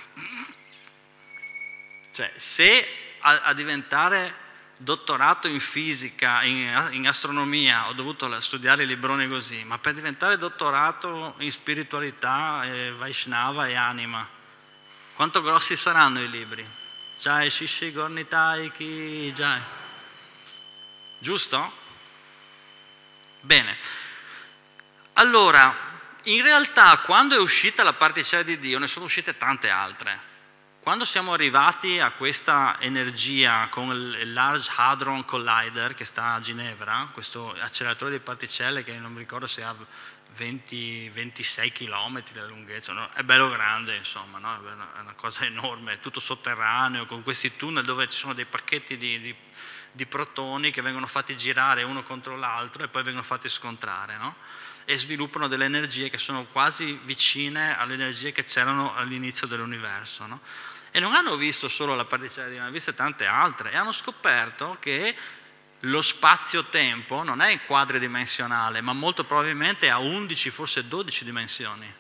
Cioè, 2.13 2.34
se 2.38 3.11
a, 3.22 3.42
a 3.44 3.54
diventare 3.54 4.50
dottorato 4.78 5.48
in 5.48 5.60
fisica, 5.60 6.44
in, 6.44 6.90
in, 6.92 7.08
astronomia, 7.08 7.88
ho 7.88 7.94
dovuto 7.94 8.40
studiare 8.40 8.84
i 8.84 8.88
libroni 8.88 9.28
così, 9.28 9.64
ma 9.64 9.78
per 9.78 9.94
diventare 9.94 10.38
dottorato 10.38 11.36
in 11.38 11.52
spiritualità, 11.52 12.64
eh, 12.66 12.92
Vaishnava 12.92 13.68
e 13.68 13.76
anima, 13.76 14.28
quanto 15.14 15.42
grossi 15.42 15.76
saranno 15.76 16.22
i 16.22 16.30
libri? 16.30 16.66
Jai 17.20 17.50
Shishi 17.52 17.92
Gornitai 17.92 18.72
Ki 18.72 19.32
Jai. 19.36 19.62
Giusto? 21.20 21.72
Bene. 23.42 23.78
Allora, 25.14 25.76
in 26.24 26.42
realtà 26.42 26.98
quando 27.00 27.36
è 27.36 27.40
uscita 27.40 27.84
la 27.84 27.94
particella 27.94 28.42
di 28.42 28.58
Dio 28.58 28.80
ne 28.80 28.88
sono 28.88 29.06
uscite 29.06 29.38
tante 29.38 29.70
altre. 29.70 30.30
Quando 30.82 31.06
siamo 31.06 31.34
arrivati 31.34 32.00
a 32.00 32.10
questa 32.10 32.78
energia 32.80 33.67
con 33.70 33.91
il 33.91 34.34
Large 34.34 34.72
Hadron 34.76 35.24
Collider 35.26 35.94
che 35.94 36.06
sta 36.06 36.34
a 36.34 36.39
Ginevra, 36.39 37.08
questo 37.13 37.52
acceleratore 37.52 38.13
di 38.13 38.20
particelle 38.20 38.84
che 38.84 38.98
non 38.98 39.13
mi 39.13 39.20
ricordo 39.20 39.46
se 39.46 39.62
ha 39.62 39.76
20, 40.38 41.10
26 41.10 41.72
km 41.72 42.24
di 42.24 42.39
lunghezza, 42.48 42.94
no? 42.94 43.08
è 43.13 43.22
bello 43.22 43.50
grande 43.50 43.96
insomma, 43.96 44.39
no? 44.39 44.56
è 44.56 44.72
una 45.02 45.13
cosa 45.15 45.46
enorme, 45.46 45.94
è 45.94 46.00
tutto 46.00 46.20
sotterraneo, 46.20 47.06
con 47.06 47.22
questi 47.22 47.56
tunnel 47.56 47.86
dove 47.86 48.08
ci 48.08 48.17
sono 48.17 48.34
dei 48.34 48.46
pacchetti 48.46 48.98
di, 48.98 49.22
di, 49.22 49.36
di 49.91 50.06
protoni 50.08 50.72
che 50.72 50.82
vengono 50.82 51.06
fatti 51.06 51.38
girare 51.38 51.84
uno 51.84 52.02
contro 52.02 52.36
l'altro 52.36 52.84
e 52.84 52.88
poi 52.88 53.04
vengono 53.04 53.24
fatti 53.24 53.50
scontrare. 53.50 54.17
No? 54.17 54.36
e 54.86 54.98
sviluppano 54.98 55.48
delle 55.48 55.65
energie 55.65 56.10
che 56.10 56.17
sono 56.17 56.46
quasi 56.46 57.00
vicine 57.04 57.78
alle 57.78 57.94
energie 57.94 58.32
che 58.32 58.44
c'erano 58.44 58.94
all'inizio 58.96 59.48
dell'universo. 59.48 60.26
E 60.91 60.99
non 60.99 61.15
hanno 61.15 61.38
visto 61.38 61.67
solo 61.69 61.95
la 61.95 62.06
particella 62.06 62.49
di 62.49 62.58
hanno 62.58 62.69
viste 62.69 62.93
tante 62.93 63.25
altre 63.25 63.71
e 63.71 63.77
hanno 63.77 63.93
scoperto 63.93 64.77
che 64.80 65.15
lo 65.86 66.01
spazio-tempo 66.01 67.23
non 67.23 67.41
è 67.41 67.62
quadridimensionale, 67.65 68.82
ma 68.82 68.93
molto 68.93 69.23
probabilmente 69.23 69.89
ha 69.89 69.97
11, 69.97 70.49
forse 70.51 70.88
12 70.88 71.23
dimensioni. 71.23 71.91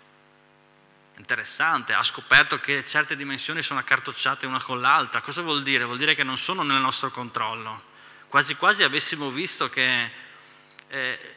Interessante, 1.17 1.93
ha 1.93 2.03
scoperto 2.03 2.59
che 2.59 2.83
certe 2.85 3.15
dimensioni 3.15 3.61
sono 3.61 3.79
accartocciate 3.79 4.45
una 4.45 4.61
con 4.61 4.81
l'altra. 4.81 5.21
Cosa 5.21 5.41
vuol 5.41 5.63
dire? 5.63 5.83
Vuol 5.83 5.97
dire 5.97 6.15
che 6.15 6.23
non 6.23 6.37
sono 6.37 6.63
nel 6.63 6.79
nostro 6.79 7.11
controllo. 7.11 7.89
Quasi 8.27 8.55
quasi 8.55 8.83
avessimo 8.83 9.29
visto 9.29 9.69
che 9.69 10.11
eh, 10.87 11.35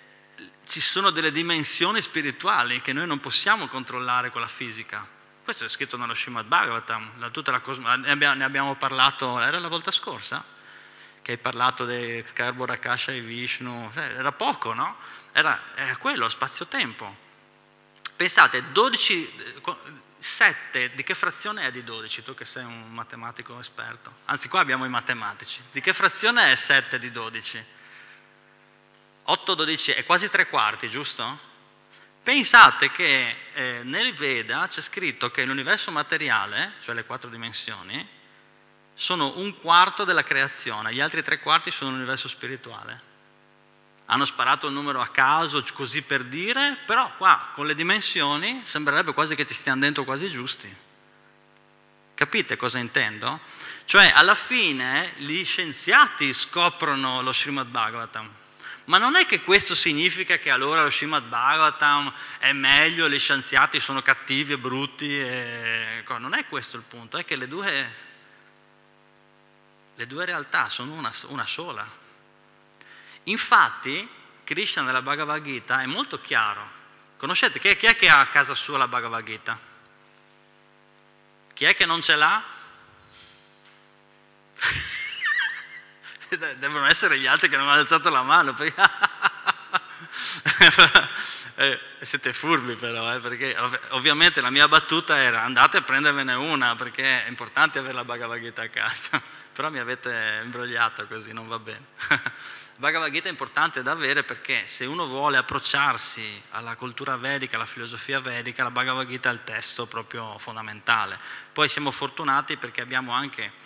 ci 0.67 0.81
sono 0.81 1.11
delle 1.11 1.31
dimensioni 1.31 2.01
spirituali 2.01 2.81
che 2.81 2.93
noi 2.93 3.07
non 3.07 3.21
possiamo 3.21 3.69
controllare 3.69 4.31
con 4.31 4.41
la 4.41 4.49
fisica. 4.49 5.07
Questo 5.45 5.67
è 5.67 5.69
scritto 5.69 5.99
nello 5.99 6.15
Srimad 6.15 6.47
Bhagavatam, 6.47 7.19
la, 7.19 7.31
la 7.31 7.61
cosmo- 7.61 7.95
ne, 7.97 8.11
abbiamo, 8.11 8.35
ne, 8.35 8.45
abbiamo, 8.45 8.77
parlato, 8.77 9.39
era 9.39 9.59
la 9.59 9.69
volta 9.69 9.91
scorsa? 9.91 10.43
Che 11.21 11.33
hai 11.33 11.37
parlato 11.37 11.85
di 11.85 12.25
Karbo 12.33 12.65
Rakasha 12.65 13.13
e 13.13 13.21
Vishnu, 13.21 13.91
era 13.93 14.33
poco, 14.33 14.73
no? 14.73 14.97
Era, 15.33 15.61
era 15.75 15.99
quello, 15.99 16.31
spazio-tempo. 16.31 17.15
Pensate, 18.17 18.73
12, 18.73 19.61
7, 20.17 20.95
di 20.95 21.03
che 21.03 21.15
frazione 21.15 21.67
è 21.67 21.71
di 21.71 21.85
12? 21.85 22.23
Tu 22.23 22.33
che 22.33 22.47
sei 22.47 22.65
un 22.65 22.91
matematico 22.91 23.59
esperto. 23.59 24.15
Anzi, 24.25 24.49
qua 24.49 24.61
abbiamo 24.61 24.87
i 24.87 24.89
matematici. 24.89 25.61
Di 25.71 25.83
che 25.83 25.93
frazione 25.93 26.53
è 26.53 26.55
7 26.55 26.99
di 26.99 27.11
12? 27.11 27.65
8, 29.25 29.55
12 29.55 29.93
è 29.93 30.07
quasi 30.07 30.31
tre 30.31 30.49
quarti, 30.49 30.89
giusto? 30.89 31.53
Pensate 32.25 32.91
che 32.91 33.37
eh, 33.53 33.81
nel 33.83 34.15
Veda 34.15 34.67
c'è 34.67 34.81
scritto 34.81 35.31
che 35.31 35.45
l'universo 35.45 35.91
materiale, 35.91 36.73
cioè 36.81 36.95
le 36.95 37.05
quattro 37.05 37.29
dimensioni, 37.29 38.09
sono 38.95 39.37
un 39.37 39.55
quarto 39.61 40.05
della 40.05 40.23
creazione, 40.23 40.95
gli 40.95 41.01
altri 41.01 41.23
tre 41.23 41.39
quarti 41.39 41.71
sono 41.71 41.91
l'universo 41.91 42.27
spirituale. 42.27 43.13
Hanno 44.07 44.25
sparato 44.25 44.67
il 44.67 44.73
numero 44.73 45.03
a 45.03 45.09
caso, 45.09 45.63
così 45.75 46.01
per 46.01 46.25
dire, 46.25 46.79
però 46.87 47.15
qua 47.19 47.51
con 47.53 47.67
le 47.67 47.75
dimensioni 47.75 48.63
sembrerebbe 48.65 49.13
quasi 49.13 49.35
che 49.35 49.45
ci 49.45 49.53
stiano 49.53 49.81
dentro 49.81 50.05
quasi 50.05 50.31
giusti. 50.31 50.75
Capite 52.15 52.57
cosa 52.57 52.79
intendo? 52.79 53.39
Cioè 53.85 54.11
alla 54.15 54.35
fine 54.35 55.13
gli 55.17 55.45
scienziati 55.45 56.33
scoprono 56.33 57.21
lo 57.21 57.35
Srimad 57.35 57.67
Bhagavatam, 57.67 58.31
ma 58.87 58.99
non 58.99 59.17
è 59.17 59.25
che 59.25 59.41
questo 59.41 59.75
significa 59.75 60.37
che 60.37 60.51
allora 60.51 60.83
lo 60.83 60.91
Srimad 60.91 61.25
Bhagavatam 61.25 62.13
è 62.39 62.53
meglio, 62.53 63.09
gli 63.09 63.19
scienziati 63.19 63.81
sono 63.81 64.03
cattivi 64.03 64.53
e 64.53 64.59
brutti. 64.59 65.19
E... 65.19 66.05
Non 66.19 66.35
è 66.35 66.47
questo 66.47 66.77
il 66.77 66.83
punto, 66.83 67.17
è 67.17 67.25
che 67.25 67.37
le 67.37 67.49
due, 67.49 67.95
le 69.95 70.07
due 70.07 70.25
realtà 70.27 70.69
sono 70.69 70.93
una, 70.93 71.11
una 71.29 71.47
sola. 71.47 71.89
Infatti, 73.25 74.07
Krishna 74.45 74.83
nella 74.83 75.01
Bhagavad 75.01 75.43
Gita 75.43 75.81
è 75.81 75.87
molto 75.87 76.21
chiaro. 76.21 76.83
Conoscete 77.17 77.59
chi 77.59 77.69
è, 77.69 77.77
chi 77.79 77.87
è 77.87 77.97
che 77.97 78.11
ha 78.11 78.21
a 78.21 78.27
casa 78.27 78.55
sua 78.55 78.77
la 78.77 78.89
Bhagavad 78.89 79.25
Gita? 79.25 79.59
Chi 81.55 81.65
è 81.65 81.75
che 81.75 81.87
non 81.87 82.03
ce 82.03 82.17
l'ha? 82.17 82.45
Devono 86.59 86.87
essere 86.87 87.19
gli 87.19 87.27
altri 87.27 87.49
che 87.49 87.57
non 87.57 87.69
hanno 87.69 87.81
alzato 87.81 88.11
la 88.11 88.23
mano. 88.23 88.55
Perché... 88.55 88.83
eh, 91.57 91.79
siete 92.01 92.33
furbi 92.33 92.75
però, 92.75 93.15
eh, 93.15 93.21
perché 93.21 93.57
ov- 93.59 93.81
ovviamente 93.91 94.41
la 94.41 94.51
mia 94.51 94.69
battuta 94.69 95.19
era 95.19 95.43
andate 95.43 95.79
a 95.79 95.83
prendervene 95.83 96.35
una, 96.35 96.77
perché 96.77 97.25
è 97.25 97.29
importante 97.29 97.79
avere 97.79 97.95
la 97.95 98.05
Bhagavad 98.05 98.41
Gita 98.41 98.63
a 98.63 98.69
casa, 98.69 99.21
però 99.53 99.71
mi 99.71 99.79
avete 99.79 100.41
imbrogliato 100.43 101.07
così, 101.07 101.33
non 101.33 101.49
va 101.49 101.59
bene. 101.59 101.85
Bhagavad 102.77 103.13
Gita 103.13 103.29
è 103.29 103.31
importante 103.31 103.85
da 103.85 103.93
avere 103.93 104.25
perché 104.25 104.67
se 104.67 104.85
uno 104.85 105.07
vuole 105.07 105.37
approcciarsi 105.37 106.43
alla 106.51 106.75
cultura 106.75 107.17
vedica, 107.17 107.55
alla 107.55 107.67
filosofia 107.67 108.19
vedica, 108.19 108.65
la 108.65 108.73
Bhagavad 108.73 109.07
Gita 109.07 109.31
è 109.31 109.33
il 109.33 109.45
testo 109.45 109.87
proprio 109.87 110.37
fondamentale. 110.39 111.17
Poi 111.53 111.69
siamo 111.69 111.93
fortunati 111.93 112.57
perché 112.57 112.81
abbiamo 112.81 113.13
anche 113.13 113.63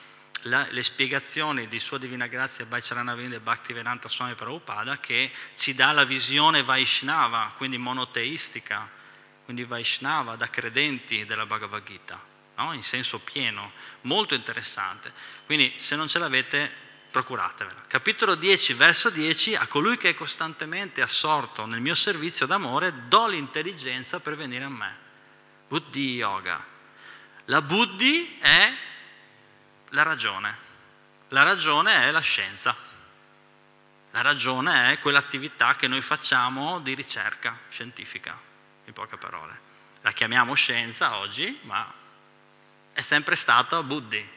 la, 0.49 0.67
le 0.71 0.83
spiegazioni 0.83 1.69
di 1.69 1.79
Sua 1.79 1.99
Divina 1.99 2.27
Grazia 2.27 2.65
Bhaicharanavinda 2.65 3.37
e 3.37 3.41
Bhaktivedanta 3.41 4.09
Swami 4.09 4.35
Prabhupada 4.35 4.99
che 4.99 5.31
ci 5.57 5.75
dà 5.75 5.93
la 5.93 6.05
visione 6.05 6.63
Vaishnava, 6.63 7.53
quindi 7.57 7.79
monoteistica, 7.79 8.89
quindi 9.45 9.65
Vaishnava 9.65 10.37
da 10.37 10.49
credenti 10.49 11.25
della 11.25 11.47
Bhagavad 11.47 11.85
Gita, 11.85 12.21
no? 12.57 12.73
in 12.73 12.83
senso 12.83 13.21
pieno, 13.21 13.73
molto 14.03 14.35
interessante. 14.35 15.13
Quindi 15.47 15.75
se 15.79 15.95
non 15.97 16.09
ce 16.09 16.19
l'avete 16.19 16.87
procuratevela. 17.11 17.85
Capitolo 17.87 18.35
10, 18.35 18.75
verso 18.75 19.11
10, 19.11 19.55
a 19.55 19.67
colui 19.67 19.97
che 19.97 20.11
è 20.11 20.15
costantemente 20.15 21.01
assorto 21.01 21.65
nel 21.65 21.81
mio 21.81 21.95
servizio 21.95 22.47
d'amore, 22.47 23.09
do 23.09 23.27
l'intelligenza 23.27 24.21
per 24.21 24.37
venire 24.37 24.65
a 24.65 24.69
me. 24.69 24.97
Buddhi 25.69 26.15
Yoga. 26.15 26.65
La 27.47 27.63
Buddhi 27.63 28.39
è 28.41 28.75
la 29.91 30.03
ragione. 30.03 30.67
La 31.29 31.43
ragione 31.43 32.05
è 32.05 32.11
la 32.11 32.21
scienza. 32.21 32.75
La 34.13 34.23
ragione 34.23 34.93
è 34.93 34.99
quell'attività 34.99 35.77
che 35.77 35.87
noi 35.87 36.01
facciamo 36.01 36.81
di 36.81 36.95
ricerca 36.95 37.59
scientifica, 37.69 38.39
in 38.85 38.93
poche 38.93 39.17
parole. 39.17 39.67
La 40.01 40.13
chiamiamo 40.13 40.55
scienza 40.55 41.17
oggi, 41.17 41.59
ma 41.63 41.93
è 42.93 43.01
sempre 43.01 43.37
stata 43.37 43.83
Buddhi. 43.83 44.37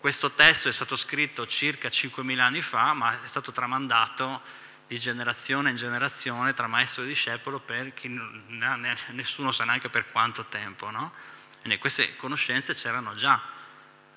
Questo 0.00 0.32
testo 0.32 0.68
è 0.68 0.72
stato 0.72 0.96
scritto 0.96 1.46
circa 1.46 1.88
5.000 1.88 2.38
anni 2.38 2.62
fa, 2.62 2.92
ma 2.92 3.22
è 3.22 3.26
stato 3.26 3.52
tramandato 3.52 4.42
di 4.86 4.98
generazione 4.98 5.70
in 5.70 5.76
generazione 5.76 6.54
tra 6.54 6.66
maestro 6.66 7.02
e 7.02 7.06
discepolo 7.06 7.58
per 7.60 7.94
chi 7.94 8.08
nessuno 9.10 9.52
sa 9.52 9.64
neanche 9.64 9.88
per 9.88 10.10
quanto 10.10 10.44
tempo. 10.46 10.90
No? 10.90 11.12
Queste 11.78 12.16
conoscenze 12.16 12.74
c'erano 12.74 13.14
già 13.14 13.54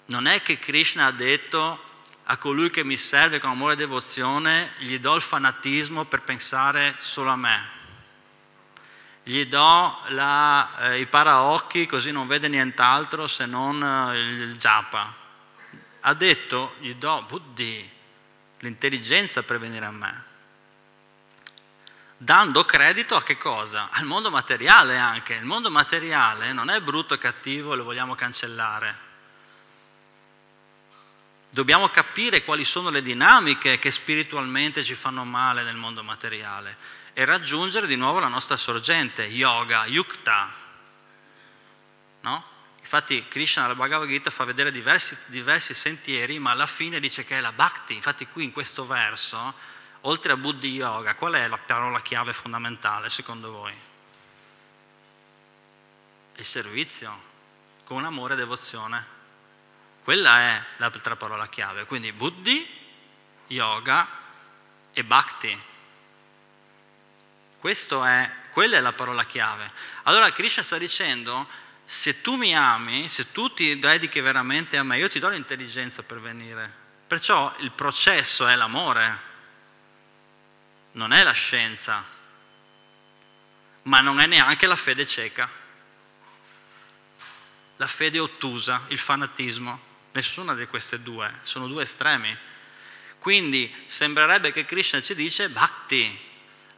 non 0.10 0.26
è 0.28 0.41
che 0.41 0.60
Krishna 0.60 1.06
ha 1.06 1.12
detto 1.12 1.88
a 2.24 2.38
colui 2.38 2.69
che 2.69 2.84
mi 2.84 2.98
serve 2.98 3.39
con 3.39 3.52
amore 3.52 3.74
e 3.74 3.78
devozione, 3.78 4.74
gli 4.78 5.00
do 5.00 5.15
il 5.15 5.22
fanatismo 5.22 6.06
per 6.06 6.22
pensare 6.22 6.95
solo 7.00 7.32
a 7.32 7.36
me. 7.36 7.78
Gli 9.24 9.45
do 9.45 10.00
la, 10.10 10.69
eh, 10.80 11.00
i 11.00 11.06
paraocchi 11.08 11.88
così 11.88 12.12
non 12.12 12.28
vede 12.28 12.48
nient'altro 12.48 13.28
se 13.28 13.45
non 13.45 13.82
eh, 13.84 14.19
il 14.19 14.58
japa. 14.58 15.13
Ha 16.02 16.13
detto, 16.13 16.76
gli 16.80 16.93
do 16.93 17.26
buddhi, 17.28 17.89
l'intelligenza 18.60 19.43
per 19.43 19.60
venire 19.60 19.86
a 19.86 19.91
me. 19.91 20.24
Dando 22.17 22.65
credito 22.65 23.15
a 23.15 23.24
che 23.24 23.38
cosa? 23.38 23.89
Al 23.91 24.06
mondo 24.06 24.30
materiale 24.30 24.98
anche. 24.98 25.36
Il 25.36 25.45
mondo 25.45 25.69
materiale 25.72 26.52
non 26.52 26.69
è 26.69 26.80
brutto 26.82 27.13
e 27.13 27.17
cattivo 27.17 27.74
e 27.74 27.76
lo 27.76 27.84
vogliamo 27.84 28.15
cancellare 28.15 29.08
Dobbiamo 31.51 31.89
capire 31.89 32.43
quali 32.43 32.63
sono 32.63 32.89
le 32.89 33.01
dinamiche 33.01 33.79
che 33.79 33.89
spiritualmente 33.89 34.83
ci 34.83 34.93
fanno 34.93 35.23
male 35.25 35.63
nel 35.63 35.75
mondo 35.75 36.03
materiale 36.03 36.77
e 37.13 37.25
raggiungere 37.25 37.88
di 37.88 37.95
nuovo 37.95 38.19
la 38.19 38.27
nostra 38.27 38.55
sorgente, 38.55 39.23
yoga, 39.23 39.88
yukta. 39.88 40.53
No? 42.21 42.43
Infatti 42.79 43.27
Krishna 43.27 43.65
alla 43.65 43.75
Bhagavad 43.75 44.07
Gita 44.07 44.29
fa 44.29 44.43
vedere 44.45 44.71
diversi, 44.71 45.17
diversi, 45.25 45.73
sentieri, 45.73 46.39
ma 46.39 46.51
alla 46.51 46.67
fine 46.67 46.99
dice 46.99 47.25
che 47.25 47.38
è 47.38 47.39
la 47.39 47.51
bhakti. 47.51 47.95
Infatti 47.95 48.27
qui 48.27 48.43
in 48.43 48.51
questo 48.51 48.85
verso, 48.85 49.53
oltre 50.01 50.31
a 50.31 50.38
buddhi 50.38 50.71
yoga, 50.71 51.15
qual 51.15 51.33
è 51.33 51.47
la 51.47 51.57
parola 51.57 52.01
chiave 52.01 52.33
fondamentale 52.33 53.09
secondo 53.09 53.51
voi? 53.51 53.73
Il 56.35 56.45
servizio, 56.45 57.21
con 57.83 58.05
amore 58.05 58.35
e 58.35 58.38
devozione. 58.38 59.17
Quella 60.10 60.39
è 60.39 60.63
l'altra 60.78 61.15
parola 61.15 61.48
chiave. 61.50 61.86
Quindi 61.86 62.12
buddhi, 62.12 62.67
yoga 63.45 64.08
e 64.91 65.04
bhakti. 65.04 65.62
È, 67.62 68.32
quella 68.50 68.78
è 68.78 68.80
la 68.80 68.93
parola 68.93 69.26
chiave. 69.26 69.72
Allora 70.06 70.32
Krishna 70.32 70.63
sta 70.63 70.80
dicendo, 70.80 71.48
se 71.86 72.22
tu 72.22 72.38
mi 72.38 72.56
ami, 72.56 73.08
se 73.08 73.32
tu 73.32 73.54
ti 73.54 73.78
dedichi 73.78 74.19
veramente 74.19 74.78
a 74.78 74.84
me, 74.84 74.98
io 74.98 75.08
ti 75.10 75.19
do 75.19 75.30
l'intelligenza 75.30 76.02
per 76.02 76.19
venire. 76.19 76.74
Perciò 77.06 77.54
il 77.60 77.69
processo 77.69 78.48
è 78.48 78.56
l'amore, 78.56 79.19
non 80.93 81.13
è 81.13 81.22
la 81.22 81.34
scienza, 81.34 82.04
ma 83.84 84.00
non 84.00 84.19
è 84.19 84.26
neanche 84.26 84.65
la 84.65 84.76
fede 84.76 85.06
cieca, 85.06 85.48
la 87.76 87.88
fede 87.88 88.17
ottusa, 88.17 88.86
il 88.88 88.98
fanatismo. 88.98 89.86
Nessuna 90.12 90.54
di 90.56 90.65
queste 90.67 91.02
due, 91.02 91.32
sono 91.43 91.67
due 91.67 91.84
estremi. 91.84 92.36
Quindi 93.19 93.74
sembrerebbe 93.86 94.52
che 94.52 94.65
Krishna 94.65 95.02
ci 95.02 95.13
dice 95.13 95.50
bhakti, 95.50 96.28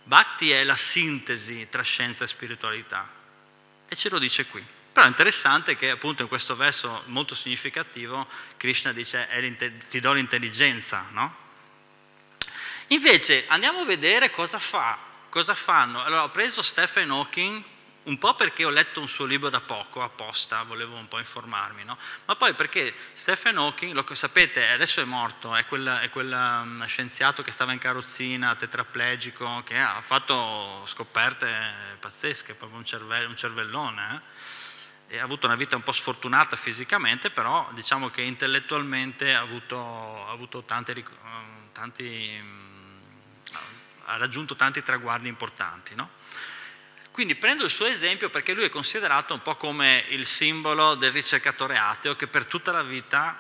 Bhakti 0.03 0.51
è 0.51 0.63
la 0.63 0.75
sintesi 0.75 1.67
tra 1.69 1.83
scienza 1.83 2.23
e 2.23 2.27
spiritualità 2.27 3.07
e 3.87 3.95
ce 3.95 4.09
lo 4.09 4.19
dice 4.19 4.45
qui. 4.47 4.65
Però 4.91 5.05
è 5.05 5.09
interessante 5.09 5.75
che 5.75 5.89
appunto 5.89 6.21
in 6.21 6.27
questo 6.27 6.55
verso 6.55 7.03
molto 7.05 7.35
significativo 7.35 8.27
Krishna 8.57 8.91
dice 8.91 9.27
ti 9.89 9.99
do 9.99 10.13
l'intelligenza, 10.13 11.05
no? 11.11 11.35
Invece 12.87 13.45
andiamo 13.47 13.81
a 13.81 13.85
vedere 13.85 14.31
cosa 14.31 14.59
fa, 14.59 14.97
cosa 15.29 15.55
fanno. 15.55 16.03
Allora 16.03 16.23
ho 16.23 16.29
preso 16.31 16.61
Stephen 16.61 17.09
Hawking 17.09 17.63
un 18.03 18.17
po' 18.17 18.33
perché 18.33 18.65
ho 18.65 18.71
letto 18.71 18.99
un 18.99 19.07
suo 19.07 19.25
libro 19.25 19.49
da 19.49 19.61
poco, 19.61 20.01
apposta, 20.01 20.63
volevo 20.63 20.95
un 20.95 21.07
po' 21.07 21.19
informarmi, 21.19 21.83
no? 21.83 21.97
ma 22.25 22.35
poi 22.35 22.55
perché 22.55 22.95
Stephen 23.13 23.57
Hawking, 23.57 23.93
lo 23.93 24.03
sapete, 24.15 24.69
adesso 24.69 25.01
è 25.01 25.03
morto, 25.03 25.55
è 25.55 25.65
quel, 25.65 25.99
è 26.01 26.09
quel 26.09 26.31
um, 26.31 26.85
scienziato 26.85 27.43
che 27.43 27.51
stava 27.51 27.73
in 27.73 27.79
carrozzina, 27.79 28.55
tetraplegico, 28.55 29.61
che 29.63 29.77
ha 29.77 30.01
fatto 30.01 30.83
scoperte 30.87 31.49
pazzesche, 31.99 32.55
proprio 32.55 32.79
un, 32.79 32.85
cerve- 32.85 33.25
un 33.25 33.37
cervellone. 33.37 34.23
Eh? 35.07 35.19
Ha 35.19 35.23
avuto 35.23 35.45
una 35.45 35.55
vita 35.55 35.75
un 35.75 35.83
po' 35.83 35.91
sfortunata 35.91 36.55
fisicamente, 36.55 37.29
però 37.29 37.69
diciamo 37.73 38.09
che 38.09 38.21
intellettualmente 38.21 39.35
ha, 39.35 39.41
avuto, 39.41 39.77
ha, 39.77 40.31
avuto 40.31 40.63
tanti, 40.63 41.05
um, 41.23 41.69
tanti, 41.71 42.39
um, 42.41 42.99
ha 44.05 44.17
raggiunto 44.17 44.55
tanti 44.55 44.81
traguardi 44.81 45.27
importanti. 45.27 45.93
No? 45.93 46.09
Quindi 47.11 47.35
prendo 47.35 47.65
il 47.65 47.69
suo 47.69 47.85
esempio 47.85 48.29
perché 48.29 48.53
lui 48.53 48.63
è 48.63 48.69
considerato 48.69 49.33
un 49.33 49.41
po' 49.41 49.55
come 49.55 50.05
il 50.09 50.25
simbolo 50.25 50.95
del 50.95 51.11
ricercatore 51.11 51.77
ateo 51.77 52.15
che 52.15 52.27
per 52.27 52.45
tutta 52.45 52.71
la 52.71 52.83
vita 52.83 53.37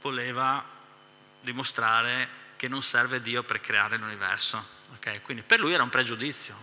voleva 0.00 0.64
dimostrare 1.40 2.44
che 2.56 2.68
non 2.68 2.82
serve 2.82 3.22
Dio 3.22 3.44
per 3.44 3.60
creare 3.60 3.96
l'universo. 3.96 4.74
Okay? 4.96 5.20
Quindi 5.20 5.42
per 5.42 5.60
lui 5.60 5.72
era 5.72 5.82
un 5.82 5.88
pregiudizio, 5.88 6.56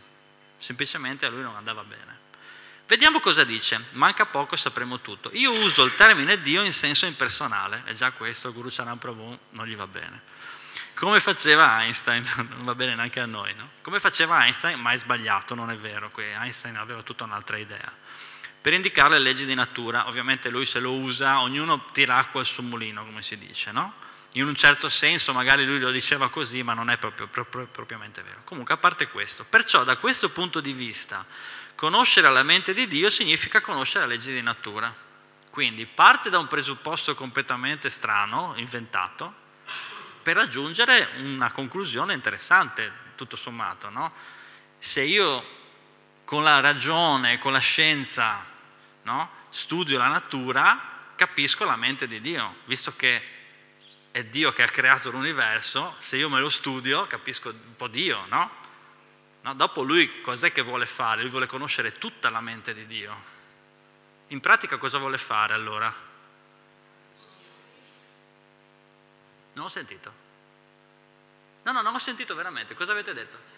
semplicemente 0.57 1.25
a 1.25 1.29
lui 1.29 1.41
non 1.41 1.55
andava 1.55 1.83
bene. 1.83 2.21
Vediamo 2.85 3.21
cosa 3.21 3.45
dice, 3.45 3.85
manca 3.91 4.25
poco 4.25 4.57
sapremo 4.57 4.99
tutto. 4.99 5.29
Io 5.33 5.53
uso 5.53 5.83
il 5.83 5.95
termine 5.95 6.41
Dio 6.41 6.63
in 6.63 6.73
senso 6.73 7.05
impersonale, 7.05 7.83
e 7.85 7.93
già 7.93 8.11
questo 8.11 8.51
Guru 8.51 8.67
Charan 8.69 8.97
Prabhu 8.97 9.37
non 9.51 9.65
gli 9.65 9.75
va 9.75 9.87
bene. 9.87 10.21
Come 11.03 11.19
faceva 11.19 11.81
Einstein, 11.81 12.23
non 12.47 12.63
va 12.63 12.75
bene 12.75 12.95
neanche 12.95 13.19
a 13.19 13.25
noi, 13.25 13.53
no? 13.55 13.71
Come 13.81 13.99
faceva 13.99 14.45
Einstein, 14.45 14.79
ma 14.79 14.93
è 14.93 14.97
sbagliato, 14.97 15.53
non 15.53 15.69
è 15.69 15.75
vero, 15.75 16.09
Einstein 16.15 16.77
aveva 16.77 17.01
tutta 17.01 17.25
un'altra 17.25 17.57
idea. 17.57 17.91
Per 18.61 18.71
indicare 18.71 19.17
le 19.17 19.19
leggi 19.19 19.45
di 19.45 19.53
natura, 19.53 20.07
ovviamente 20.07 20.49
lui 20.49 20.65
se 20.65 20.79
lo 20.79 20.93
usa, 20.93 21.41
ognuno 21.41 21.87
tira 21.91 22.15
acqua 22.15 22.39
al 22.39 22.45
suo 22.45 22.63
mulino, 22.63 23.03
come 23.03 23.21
si 23.21 23.37
dice, 23.37 23.73
no? 23.73 23.95
In 24.31 24.45
un 24.45 24.55
certo 24.55 24.87
senso 24.87 25.33
magari 25.33 25.65
lui 25.65 25.81
lo 25.81 25.91
diceva 25.91 26.29
così, 26.29 26.63
ma 26.63 26.73
non 26.73 26.89
è 26.89 26.97
proprio, 26.97 27.27
proprio, 27.27 27.65
propriamente 27.65 28.21
vero. 28.21 28.39
Comunque, 28.45 28.73
a 28.73 28.77
parte 28.77 29.09
questo, 29.09 29.43
perciò 29.43 29.83
da 29.83 29.97
questo 29.97 30.29
punto 30.29 30.61
di 30.61 30.71
vista, 30.71 31.25
conoscere 31.75 32.31
la 32.31 32.43
mente 32.43 32.73
di 32.73 32.87
Dio 32.87 33.09
significa 33.09 33.59
conoscere 33.59 34.07
le 34.07 34.13
leggi 34.13 34.31
di 34.31 34.41
natura. 34.41 34.95
Quindi 35.49 35.85
parte 35.85 36.29
da 36.29 36.39
un 36.39 36.47
presupposto 36.47 37.13
completamente 37.13 37.89
strano, 37.89 38.53
inventato, 38.55 39.41
per 40.23 40.37
raggiungere 40.37 41.09
una 41.17 41.51
conclusione 41.51 42.13
interessante, 42.13 42.91
tutto 43.15 43.35
sommato. 43.35 43.89
No? 43.89 44.11
Se 44.79 45.01
io 45.01 45.45
con 46.23 46.43
la 46.43 46.59
ragione, 46.61 47.37
con 47.37 47.51
la 47.51 47.59
scienza, 47.59 48.43
no? 49.03 49.29
studio 49.49 49.97
la 49.97 50.07
natura, 50.07 51.11
capisco 51.15 51.65
la 51.65 51.75
mente 51.75 52.07
di 52.07 52.21
Dio, 52.21 52.55
visto 52.65 52.95
che 52.95 53.21
è 54.11 54.23
Dio 54.23 54.51
che 54.53 54.63
ha 54.63 54.67
creato 54.67 55.11
l'universo, 55.11 55.95
se 55.99 56.17
io 56.17 56.29
me 56.29 56.39
lo 56.39 56.49
studio 56.49 57.05
capisco 57.07 57.49
un 57.49 57.75
po' 57.75 57.87
Dio, 57.87 58.25
no? 58.29 58.51
no? 59.41 59.53
Dopo 59.53 59.81
lui 59.83 60.21
cos'è 60.21 60.51
che 60.51 60.61
vuole 60.61 60.85
fare? 60.85 61.21
Lui 61.21 61.31
vuole 61.31 61.47
conoscere 61.47 61.97
tutta 61.97 62.29
la 62.29 62.41
mente 62.41 62.73
di 62.73 62.87
Dio. 62.87 63.31
In 64.27 64.39
pratica 64.39 64.77
cosa 64.77 64.97
vuole 64.97 65.17
fare 65.17 65.53
allora? 65.53 65.93
Non 69.53 69.65
ho 69.65 69.69
sentito. 69.69 70.11
No, 71.63 71.71
no, 71.71 71.81
non 71.81 71.95
ho 71.95 71.99
sentito 71.99 72.35
veramente. 72.35 72.73
Cosa 72.73 72.91
avete 72.91 73.13
detto? 73.13 73.51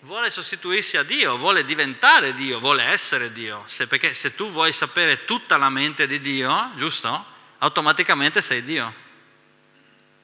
Vuole 0.00 0.30
sostituirsi 0.30 0.96
a 0.96 1.02
Dio, 1.02 1.36
vuole 1.36 1.64
diventare 1.64 2.32
Dio, 2.34 2.58
vuole 2.58 2.84
essere 2.84 3.32
Dio. 3.32 3.64
Se, 3.66 3.86
perché 3.86 4.14
se 4.14 4.34
tu 4.34 4.50
vuoi 4.50 4.72
sapere 4.72 5.24
tutta 5.24 5.56
la 5.58 5.68
mente 5.68 6.06
di 6.06 6.20
Dio, 6.20 6.70
giusto? 6.76 7.24
Automaticamente 7.58 8.40
sei 8.40 8.64
Dio. 8.64 8.94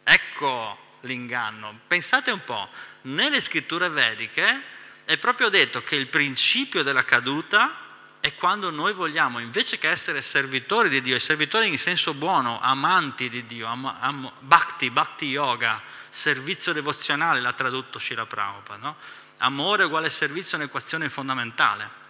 Ecco 0.02 0.78
l'inganno. 1.00 1.80
Pensate 1.86 2.30
un 2.30 2.42
po', 2.42 2.70
nelle 3.02 3.40
scritture 3.40 3.88
vediche 3.90 4.62
è 5.04 5.18
proprio 5.18 5.48
detto 5.50 5.82
che 5.82 5.96
il 5.96 6.08
principio 6.08 6.82
della 6.82 7.04
caduta 7.04 7.85
è 8.20 8.34
quando 8.34 8.70
noi 8.70 8.92
vogliamo, 8.92 9.38
invece 9.38 9.78
che 9.78 9.88
essere 9.88 10.20
servitori 10.20 10.88
di 10.88 11.00
Dio, 11.00 11.14
e 11.16 11.20
servitori 11.20 11.68
in 11.68 11.78
senso 11.78 12.14
buono, 12.14 12.60
amanti 12.60 13.28
di 13.28 13.46
Dio, 13.46 13.66
am, 13.66 13.84
am, 13.84 14.32
bhakti, 14.40 14.90
bhakti 14.90 15.26
yoga, 15.26 15.80
servizio 16.08 16.72
devozionale, 16.72 17.40
l'ha 17.40 17.52
tradotto 17.52 17.98
Shila 17.98 18.26
Prabhupada, 18.26 18.82
no? 18.82 18.96
amore 19.38 19.84
uguale 19.84 20.10
servizio 20.10 20.56
è 20.56 20.60
un'equazione 20.60 21.08
fondamentale. 21.08 22.04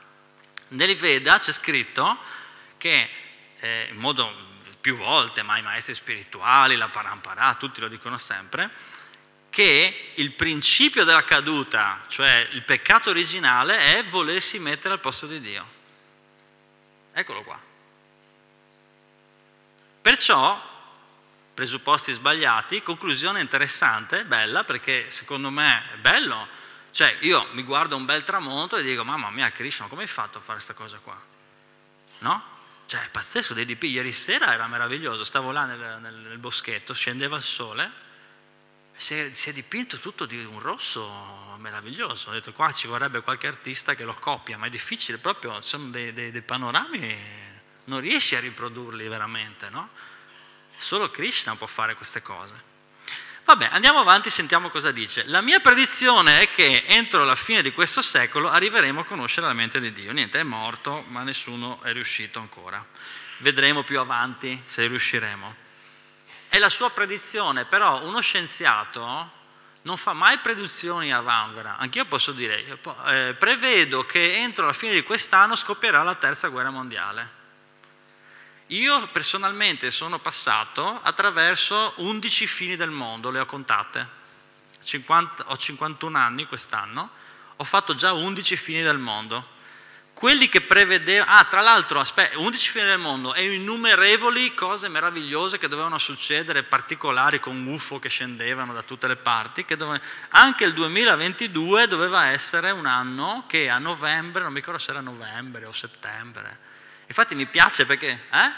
Nel 0.68 0.96
Veda 0.96 1.38
c'è 1.38 1.52
scritto 1.52 2.18
che, 2.76 3.10
eh, 3.58 3.88
in 3.90 3.96
modo 3.96 4.32
più 4.80 4.96
volte, 4.96 5.42
ma 5.42 5.58
i 5.58 5.62
maestri 5.62 5.94
spirituali, 5.94 6.76
la 6.76 6.88
parampara, 6.88 7.54
tutti 7.54 7.80
lo 7.80 7.88
dicono 7.88 8.18
sempre, 8.18 8.70
che 9.50 10.12
il 10.14 10.32
principio 10.32 11.04
della 11.04 11.24
caduta, 11.24 12.02
cioè 12.08 12.48
il 12.52 12.62
peccato 12.62 13.10
originale, 13.10 13.96
è 13.96 14.04
volersi 14.04 14.58
mettere 14.58 14.94
al 14.94 15.00
posto 15.00 15.26
di 15.26 15.40
Dio. 15.40 15.75
Eccolo 17.18 17.42
qua. 17.44 17.58
Perciò, 20.02 20.60
presupposti 21.54 22.12
sbagliati, 22.12 22.82
conclusione 22.82 23.40
interessante, 23.40 24.24
bella, 24.24 24.64
perché 24.64 25.10
secondo 25.10 25.48
me 25.48 25.92
è 25.94 25.96
bello. 25.96 26.46
Cioè, 26.90 27.16
io 27.20 27.48
mi 27.52 27.62
guardo 27.62 27.96
un 27.96 28.04
bel 28.04 28.22
tramonto 28.22 28.76
e 28.76 28.82
dico, 28.82 29.02
mamma 29.02 29.30
mia, 29.30 29.50
Krishna, 29.50 29.86
come 29.86 30.02
hai 30.02 30.08
fatto 30.08 30.36
a 30.36 30.40
fare 30.42 30.58
questa 30.62 30.74
cosa 30.74 30.98
qua? 30.98 31.18
No? 32.18 32.42
Cioè, 32.84 33.06
è 33.06 33.08
pazzesco, 33.08 33.54
dipinti. 33.54 33.88
Ieri 33.88 34.12
sera 34.12 34.52
era 34.52 34.66
meraviglioso, 34.66 35.24
stavo 35.24 35.52
là 35.52 35.64
nel, 35.64 35.98
nel, 36.02 36.14
nel 36.16 36.38
boschetto, 36.38 36.92
scendeva 36.92 37.36
il 37.36 37.42
sole, 37.42 37.90
si 38.96 39.14
è, 39.14 39.30
si 39.34 39.50
è, 39.50 39.52
dipinto 39.52 39.98
tutto 39.98 40.26
di 40.26 40.42
un 40.44 40.58
rosso 40.58 41.56
meraviglioso. 41.58 42.30
Ho 42.30 42.32
detto 42.32 42.52
qua 42.52 42.72
ci 42.72 42.86
vorrebbe 42.86 43.20
qualche 43.20 43.46
artista 43.46 43.94
che 43.94 44.04
lo 44.04 44.14
copia, 44.14 44.58
ma 44.58 44.66
è 44.66 44.70
difficile 44.70 45.18
proprio, 45.18 45.60
sono 45.60 45.90
dei, 45.90 46.12
dei, 46.12 46.30
dei 46.30 46.42
panorami, 46.42 47.16
non 47.84 48.00
riesci 48.00 48.34
a 48.34 48.40
riprodurli 48.40 49.06
veramente, 49.08 49.68
no? 49.68 49.90
Solo 50.76 51.10
Krishna 51.10 51.56
può 51.56 51.66
fare 51.66 51.94
queste 51.94 52.22
cose. 52.22 52.74
Vabbè, 53.44 53.68
andiamo 53.70 54.00
avanti, 54.00 54.28
sentiamo 54.28 54.70
cosa 54.70 54.90
dice. 54.90 55.24
La 55.26 55.40
mia 55.40 55.60
predizione 55.60 56.40
è 56.40 56.48
che 56.48 56.82
entro 56.86 57.24
la 57.24 57.36
fine 57.36 57.62
di 57.62 57.72
questo 57.72 58.02
secolo 58.02 58.50
arriveremo 58.50 59.00
a 59.00 59.04
conoscere 59.04 59.46
la 59.46 59.52
mente 59.52 59.78
di 59.78 59.92
Dio. 59.92 60.10
Niente, 60.12 60.40
è 60.40 60.42
morto, 60.42 61.04
ma 61.08 61.22
nessuno 61.22 61.80
è 61.82 61.92
riuscito 61.92 62.40
ancora. 62.40 62.84
Vedremo 63.38 63.84
più 63.84 64.00
avanti 64.00 64.60
se 64.66 64.86
riusciremo. 64.88 65.65
È 66.48 66.58
la 66.58 66.68
sua 66.68 66.90
predizione, 66.90 67.64
però 67.64 68.02
uno 68.04 68.20
scienziato 68.20 69.34
non 69.82 69.96
fa 69.96 70.12
mai 70.12 70.38
predizioni 70.38 71.12
a 71.12 71.20
vanvera. 71.20 71.76
Anch'io 71.78 72.04
posso 72.06 72.32
dire, 72.32 72.80
eh, 73.06 73.34
prevedo 73.38 74.04
che 74.04 74.36
entro 74.36 74.66
la 74.66 74.72
fine 74.72 74.94
di 74.94 75.02
quest'anno 75.02 75.54
scoppierà 75.54 76.02
la 76.02 76.16
terza 76.16 76.48
guerra 76.48 76.70
mondiale. 76.70 77.44
Io 78.70 79.06
personalmente 79.08 79.92
sono 79.92 80.18
passato 80.18 81.00
attraverso 81.00 81.92
11 81.98 82.46
fini 82.48 82.74
del 82.74 82.90
mondo, 82.90 83.30
le 83.30 83.38
ho 83.38 83.46
contate. 83.46 84.24
50, 84.82 85.44
ho 85.46 85.56
51 85.56 86.18
anni 86.18 86.46
quest'anno, 86.46 87.10
ho 87.56 87.64
fatto 87.64 87.94
già 87.94 88.12
11 88.12 88.56
fini 88.56 88.82
del 88.82 88.98
mondo. 88.98 89.54
Quelli 90.16 90.48
che 90.48 90.62
prevedevano, 90.62 91.30
ah 91.30 91.44
tra 91.44 91.60
l'altro, 91.60 92.00
aspetta, 92.00 92.38
11 92.38 92.70
fini 92.70 92.86
del 92.86 92.96
mondo 92.96 93.34
e 93.34 93.52
innumerevoli 93.52 94.54
cose 94.54 94.88
meravigliose 94.88 95.58
che 95.58 95.68
dovevano 95.68 95.98
succedere, 95.98 96.62
particolari 96.62 97.38
con 97.38 97.66
UFO 97.66 97.98
che 97.98 98.08
scendevano 98.08 98.72
da 98.72 98.80
tutte 98.80 99.08
le 99.08 99.16
parti, 99.16 99.66
dove... 99.76 100.00
anche 100.30 100.64
il 100.64 100.72
2022 100.72 101.86
doveva 101.86 102.28
essere 102.28 102.70
un 102.70 102.86
anno 102.86 103.44
che 103.46 103.68
a 103.68 103.76
novembre, 103.76 104.42
non 104.42 104.52
mi 104.52 104.60
ricordo 104.60 104.80
se 104.80 104.90
era 104.92 105.02
novembre 105.02 105.66
o 105.66 105.72
settembre, 105.72 106.58
Infatti 107.08 107.34
mi 107.34 107.44
piace 107.44 107.84
perché... 107.84 108.08
Eh? 108.32 108.52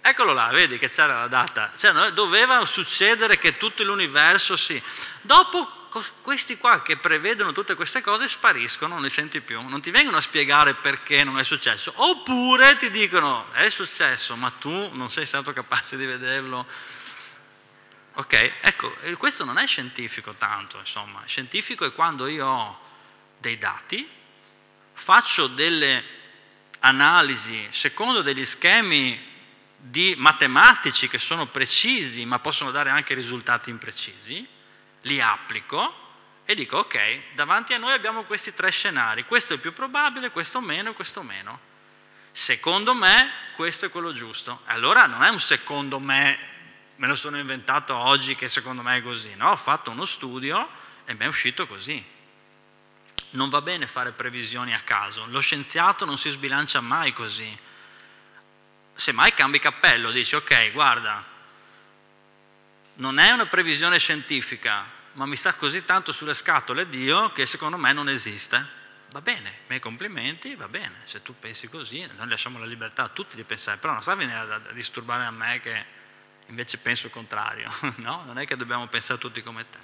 Eccolo 0.00 0.32
là, 0.32 0.48
vedi 0.52 0.78
che 0.78 0.88
c'era 0.88 1.20
la 1.20 1.28
data. 1.28 1.70
Cioè, 1.76 2.12
doveva 2.12 2.64
succedere 2.64 3.36
che 3.36 3.58
tutto 3.58 3.84
l'universo 3.84 4.56
si... 4.56 4.82
Dopo 5.20 5.81
questi 6.22 6.56
qua 6.56 6.82
che 6.82 6.96
prevedono 6.96 7.52
tutte 7.52 7.74
queste 7.74 8.00
cose 8.00 8.28
spariscono, 8.28 8.94
non 8.94 9.02
li 9.02 9.10
senti 9.10 9.40
più, 9.40 9.60
non 9.60 9.80
ti 9.80 9.90
vengono 9.90 10.16
a 10.16 10.20
spiegare 10.20 10.74
perché 10.74 11.24
non 11.24 11.38
è 11.38 11.44
successo, 11.44 11.92
oppure 11.96 12.76
ti 12.76 12.90
dicono 12.90 13.50
è 13.52 13.68
successo, 13.68 14.34
ma 14.36 14.50
tu 14.50 14.90
non 14.92 15.10
sei 15.10 15.26
stato 15.26 15.52
capace 15.52 15.96
di 15.96 16.06
vederlo. 16.06 16.66
Ok, 18.14 18.52
ecco, 18.60 18.94
questo 19.16 19.44
non 19.44 19.58
è 19.58 19.66
scientifico 19.66 20.34
tanto, 20.34 20.78
insomma, 20.78 21.22
scientifico 21.26 21.84
è 21.84 21.92
quando 21.92 22.26
io 22.26 22.46
ho 22.46 22.80
dei 23.38 23.58
dati, 23.58 24.08
faccio 24.92 25.46
delle 25.46 26.20
analisi 26.80 27.66
secondo 27.70 28.22
degli 28.22 28.44
schemi 28.44 29.30
matematici 30.16 31.08
che 31.08 31.18
sono 31.18 31.46
precisi 31.46 32.24
ma 32.24 32.38
possono 32.38 32.70
dare 32.70 32.90
anche 32.90 33.14
risultati 33.14 33.70
imprecisi, 33.70 34.46
li 35.02 35.20
applico 35.20 36.00
e 36.44 36.54
dico 36.54 36.78
ok, 36.78 37.34
davanti 37.34 37.74
a 37.74 37.78
noi 37.78 37.92
abbiamo 37.92 38.24
questi 38.24 38.52
tre 38.52 38.70
scenari, 38.70 39.24
questo 39.24 39.52
è 39.52 39.56
il 39.56 39.62
più 39.62 39.72
probabile, 39.72 40.30
questo 40.30 40.60
meno 40.60 40.92
questo 40.92 41.22
meno. 41.22 41.70
Secondo 42.32 42.94
me 42.94 43.30
questo 43.54 43.86
è 43.86 43.90
quello 43.90 44.12
giusto. 44.12 44.62
Allora 44.66 45.06
non 45.06 45.22
è 45.22 45.28
un 45.28 45.40
secondo 45.40 45.98
me, 45.98 46.38
me 46.96 47.06
lo 47.06 47.14
sono 47.14 47.38
inventato 47.38 47.94
oggi 47.94 48.34
che 48.34 48.48
secondo 48.48 48.82
me 48.82 48.96
è 48.96 49.02
così, 49.02 49.34
no? 49.34 49.50
Ho 49.50 49.56
fatto 49.56 49.90
uno 49.90 50.04
studio 50.04 50.68
e 51.04 51.14
mi 51.14 51.24
è 51.24 51.26
uscito 51.26 51.66
così 51.66 52.20
non 53.32 53.48
va 53.48 53.60
bene 53.60 53.86
fare 53.86 54.12
previsioni 54.12 54.74
a 54.74 54.80
caso, 54.80 55.26
lo 55.26 55.40
scienziato 55.40 56.04
non 56.04 56.18
si 56.18 56.30
sbilancia 56.30 56.80
mai 56.80 57.12
così. 57.12 57.58
Se 58.94 59.12
mai 59.12 59.32
cambi 59.34 59.58
cappello, 59.58 60.10
dici 60.10 60.34
ok, 60.34 60.72
guarda, 60.72 61.24
non 63.02 63.18
è 63.18 63.32
una 63.32 63.46
previsione 63.46 63.98
scientifica, 63.98 64.86
ma 65.14 65.26
mi 65.26 65.34
sta 65.34 65.54
così 65.54 65.84
tanto 65.84 66.12
sulle 66.12 66.34
scatole 66.34 66.88
Dio 66.88 67.32
che 67.32 67.46
secondo 67.46 67.76
me 67.76 67.92
non 67.92 68.08
esiste. 68.08 68.80
Va 69.10 69.20
bene, 69.20 69.58
miei 69.66 69.80
complimenti, 69.80 70.54
va 70.54 70.68
bene, 70.68 71.00
se 71.02 71.20
tu 71.20 71.34
pensi 71.36 71.66
così, 71.68 72.08
noi 72.16 72.28
lasciamo 72.28 72.60
la 72.60 72.64
libertà 72.64 73.02
a 73.02 73.08
tutti 73.08 73.34
di 73.34 73.42
pensare, 73.42 73.78
però 73.78 73.92
non 73.92 74.02
sta 74.02 74.14
venire 74.14 74.38
a 74.38 74.60
disturbare 74.72 75.24
a 75.24 75.32
me 75.32 75.60
che 75.60 75.84
invece 76.46 76.78
penso 76.78 77.06
il 77.06 77.12
contrario, 77.12 77.72
no? 77.96 78.22
Non 78.24 78.38
è 78.38 78.46
che 78.46 78.56
dobbiamo 78.56 78.86
pensare 78.86 79.18
tutti 79.18 79.42
come 79.42 79.68
te. 79.68 79.78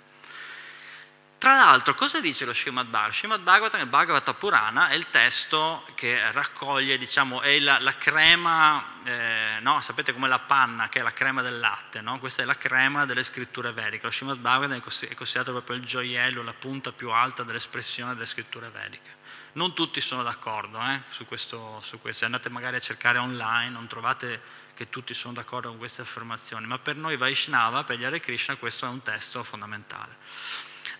Tra 1.38 1.54
l'altro, 1.54 1.94
cosa 1.94 2.18
dice 2.20 2.44
lo 2.44 2.52
Srimad 2.52 2.86
Bhagavatam? 2.86 3.16
Srimad 3.16 3.40
Bhagavatam, 3.42 3.80
il 3.82 3.86
Bhagavata 3.86 4.34
Purana, 4.34 4.88
è 4.88 4.94
il 4.94 5.08
testo 5.08 5.86
che 5.94 6.32
raccoglie, 6.32 6.98
diciamo, 6.98 7.42
è 7.42 7.60
la, 7.60 7.78
la 7.78 7.96
crema, 7.96 9.04
eh, 9.04 9.58
no? 9.60 9.80
sapete 9.80 10.12
come 10.12 10.26
la 10.26 10.40
panna, 10.40 10.88
che 10.88 10.98
è 10.98 11.02
la 11.02 11.12
crema 11.12 11.40
del 11.40 11.60
latte, 11.60 12.00
no? 12.00 12.18
questa 12.18 12.42
è 12.42 12.44
la 12.44 12.56
crema 12.56 13.06
delle 13.06 13.22
scritture 13.22 13.70
vediche. 13.70 14.06
Lo 14.06 14.10
Srimad 14.10 14.38
Bhagavatam 14.38 14.78
è 14.78 15.14
considerato 15.14 15.52
proprio 15.52 15.76
il 15.76 15.84
gioiello, 15.84 16.42
la 16.42 16.54
punta 16.54 16.90
più 16.90 17.10
alta 17.10 17.44
dell'espressione 17.44 18.14
delle 18.14 18.26
scritture 18.26 18.68
vediche. 18.70 19.14
Non 19.52 19.74
tutti 19.74 20.00
sono 20.00 20.24
d'accordo 20.24 20.80
eh, 20.80 21.02
su, 21.10 21.24
questo, 21.24 21.80
su 21.84 22.00
questo, 22.00 22.24
andate 22.24 22.48
magari 22.48 22.76
a 22.76 22.80
cercare 22.80 23.18
online, 23.18 23.70
non 23.70 23.86
trovate 23.86 24.40
che 24.74 24.88
tutti 24.88 25.14
sono 25.14 25.34
d'accordo 25.34 25.68
con 25.68 25.78
queste 25.78 26.02
affermazioni, 26.02 26.66
ma 26.66 26.78
per 26.78 26.96
noi 26.96 27.16
Vaishnava, 27.16 27.84
per 27.84 27.96
gli 27.96 28.04
Hare 28.04 28.18
Krishna, 28.18 28.56
questo 28.56 28.86
è 28.86 28.88
un 28.88 29.02
testo 29.02 29.44
fondamentale. 29.44 30.16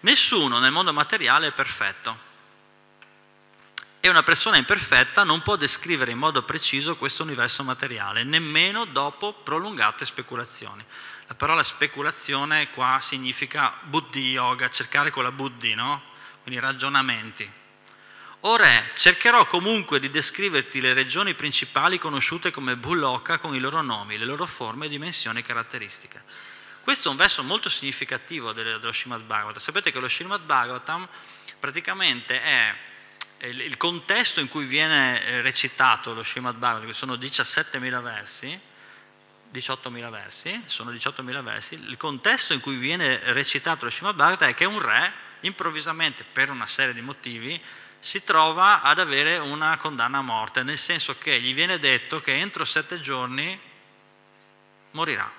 Nessuno 0.01 0.59
nel 0.59 0.73
mondo 0.73 0.93
materiale 0.93 1.49
è 1.49 1.53
perfetto 1.53 2.27
e 4.01 4.09
una 4.09 4.23
persona 4.23 4.57
imperfetta 4.57 5.25
non 5.25 5.43
può 5.43 5.57
descrivere 5.57 6.13
in 6.13 6.19
modo 6.19 6.45
preciso 6.45 6.97
questo 6.97 7.25
universo 7.25 7.65
materiale, 7.65 8.23
nemmeno 8.23 8.85
dopo 8.85 9.33
prolungate 9.33 10.05
speculazioni. 10.05 10.85
La 11.27 11.35
parola 11.35 11.65
speculazione 11.65 12.71
qua 12.71 12.99
significa 13.01 13.75
buddhi 13.83 14.31
yoga, 14.31 14.71
cercare 14.71 15.11
con 15.11 15.25
la 15.25 15.33
buddhi, 15.33 15.75
no? 15.75 16.03
Quindi 16.43 16.61
ragionamenti. 16.61 17.51
O 18.43 18.57
re, 18.57 18.93
cercherò 18.95 19.47
comunque 19.47 19.99
di 19.99 20.11
descriverti 20.11 20.81
le 20.81 20.95
regioni 20.95 21.35
principali 21.35 21.99
conosciute 21.99 22.53
come 22.53 22.77
Buloka 22.77 23.39
con 23.39 23.53
i 23.57 23.59
loro 23.59 23.83
nomi, 23.83 24.17
le 24.17 24.25
loro 24.25 24.47
forme, 24.47 24.89
dimensioni 24.89 25.41
e 25.41 25.43
caratteristiche. 25.43 26.23
Questo 26.89 27.09
è 27.09 27.11
un 27.11 27.19
verso 27.19 27.43
molto 27.43 27.69
significativo 27.69 28.55
dello 28.55 28.93
Srimad 28.93 29.21
Bhagavatam. 29.21 29.61
Sapete 29.61 29.93
che 29.93 30.01
lo 30.01 30.09
Srimad 30.09 30.41
Bhagavatam 30.41 31.07
praticamente 31.59 32.41
è 32.43 32.75
il 33.41 33.77
contesto 33.77 34.41
in 34.41 34.49
cui 34.49 34.65
viene 34.65 35.23
eh, 35.23 35.43
recitato 35.43 36.15
lo 36.15 36.25
Srimad 36.25 36.57
Bhagavatam, 36.57 36.89
che 36.89 36.95
sono 36.95 37.17
17.000 37.17 38.03
versi, 38.03 38.59
18.000 39.53 40.11
versi, 40.11 40.63
sono 40.65 40.91
18.000 40.91 41.43
versi, 41.43 41.75
il 41.75 41.99
contesto 41.99 42.55
in 42.55 42.61
cui 42.61 42.77
viene 42.77 43.21
recitato 43.35 43.85
lo 43.85 43.91
Srimad 43.91 44.15
Bhagavatam 44.15 44.49
è 44.49 44.55
che 44.55 44.65
un 44.65 44.81
re, 44.81 45.13
improvvisamente, 45.41 46.25
per 46.25 46.49
una 46.49 46.67
serie 46.67 46.95
di 46.95 47.03
motivi, 47.03 47.63
si 47.99 48.25
trova 48.25 48.81
ad 48.81 48.99
avere 48.99 49.37
una 49.37 49.77
condanna 49.77 50.17
a 50.17 50.23
morte, 50.23 50.63
nel 50.63 50.79
senso 50.79 51.19
che 51.19 51.39
gli 51.39 51.53
viene 51.53 51.79
detto 51.79 52.23
che 52.23 52.35
entro 52.35 52.65
sette 52.65 52.99
giorni 53.01 53.61
morirà 54.93 55.38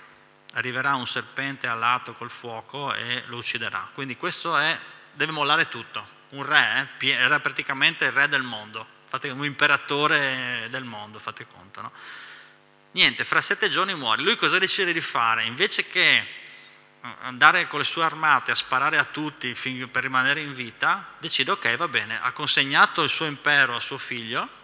arriverà 0.53 0.95
un 0.95 1.07
serpente 1.07 1.67
alato 1.67 2.13
col 2.13 2.29
fuoco 2.29 2.93
e 2.93 3.23
lo 3.27 3.37
ucciderà. 3.37 3.89
Quindi 3.93 4.17
questo 4.17 4.57
è, 4.57 4.77
deve 5.13 5.31
mollare 5.31 5.67
tutto. 5.67 6.17
Un 6.29 6.43
re 6.43 6.89
eh, 6.99 7.09
era 7.09 7.39
praticamente 7.39 8.05
il 8.05 8.11
re 8.11 8.27
del 8.27 8.41
mondo, 8.41 8.85
fate, 9.07 9.29
un 9.29 9.45
imperatore 9.45 10.67
del 10.69 10.83
mondo, 10.83 11.19
fate 11.19 11.45
conto. 11.47 11.81
No? 11.81 11.91
Niente, 12.91 13.23
fra 13.23 13.41
sette 13.41 13.69
giorni 13.69 13.93
muore. 13.93 14.21
Lui 14.21 14.35
cosa 14.35 14.57
decide 14.57 14.93
di 14.93 15.01
fare? 15.01 15.43
Invece 15.43 15.87
che 15.87 16.17
eh, 16.17 16.25
andare 17.21 17.67
con 17.67 17.79
le 17.79 17.85
sue 17.85 18.03
armate 18.03 18.51
a 18.51 18.55
sparare 18.55 18.97
a 18.97 19.05
tutti 19.05 19.55
per 19.91 20.03
rimanere 20.03 20.41
in 20.41 20.53
vita, 20.53 21.15
decide 21.19 21.51
ok, 21.51 21.75
va 21.75 21.87
bene, 21.87 22.19
ha 22.21 22.31
consegnato 22.31 23.03
il 23.03 23.09
suo 23.09 23.25
impero 23.25 23.75
a 23.75 23.79
suo 23.79 23.97
figlio 23.97 24.57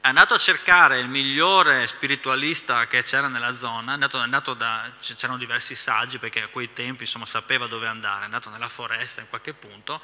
è 0.00 0.06
andato 0.06 0.34
a 0.34 0.38
cercare 0.38 1.00
il 1.00 1.08
migliore 1.08 1.86
spiritualista 1.88 2.86
che 2.86 3.02
c'era 3.02 3.26
nella 3.26 3.56
zona, 3.56 3.92
andato, 3.92 4.18
andato 4.18 4.54
da, 4.54 4.90
c'erano 5.00 5.38
diversi 5.38 5.74
saggi 5.74 6.18
perché 6.18 6.42
a 6.42 6.48
quei 6.48 6.72
tempi 6.72 7.02
insomma, 7.02 7.26
sapeva 7.26 7.66
dove 7.66 7.88
andare, 7.88 8.22
è 8.22 8.24
andato 8.24 8.48
nella 8.48 8.68
foresta 8.68 9.20
in 9.20 9.28
qualche 9.28 9.54
punto 9.54 10.00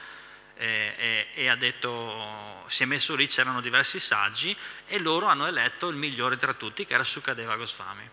e, 0.56 1.28
e, 1.34 1.46
e 1.46 1.56
detto, 1.56 2.64
si 2.66 2.82
è 2.82 2.86
messo 2.86 3.14
lì, 3.14 3.28
c'erano 3.28 3.60
diversi 3.60 4.00
saggi 4.00 4.56
e 4.86 4.98
loro 4.98 5.26
hanno 5.26 5.46
eletto 5.46 5.88
il 5.88 5.96
migliore 5.96 6.36
tra 6.36 6.54
tutti 6.54 6.84
che 6.84 6.94
era 6.94 7.04
Sukadeva 7.04 7.54
Goswami. 7.54 8.08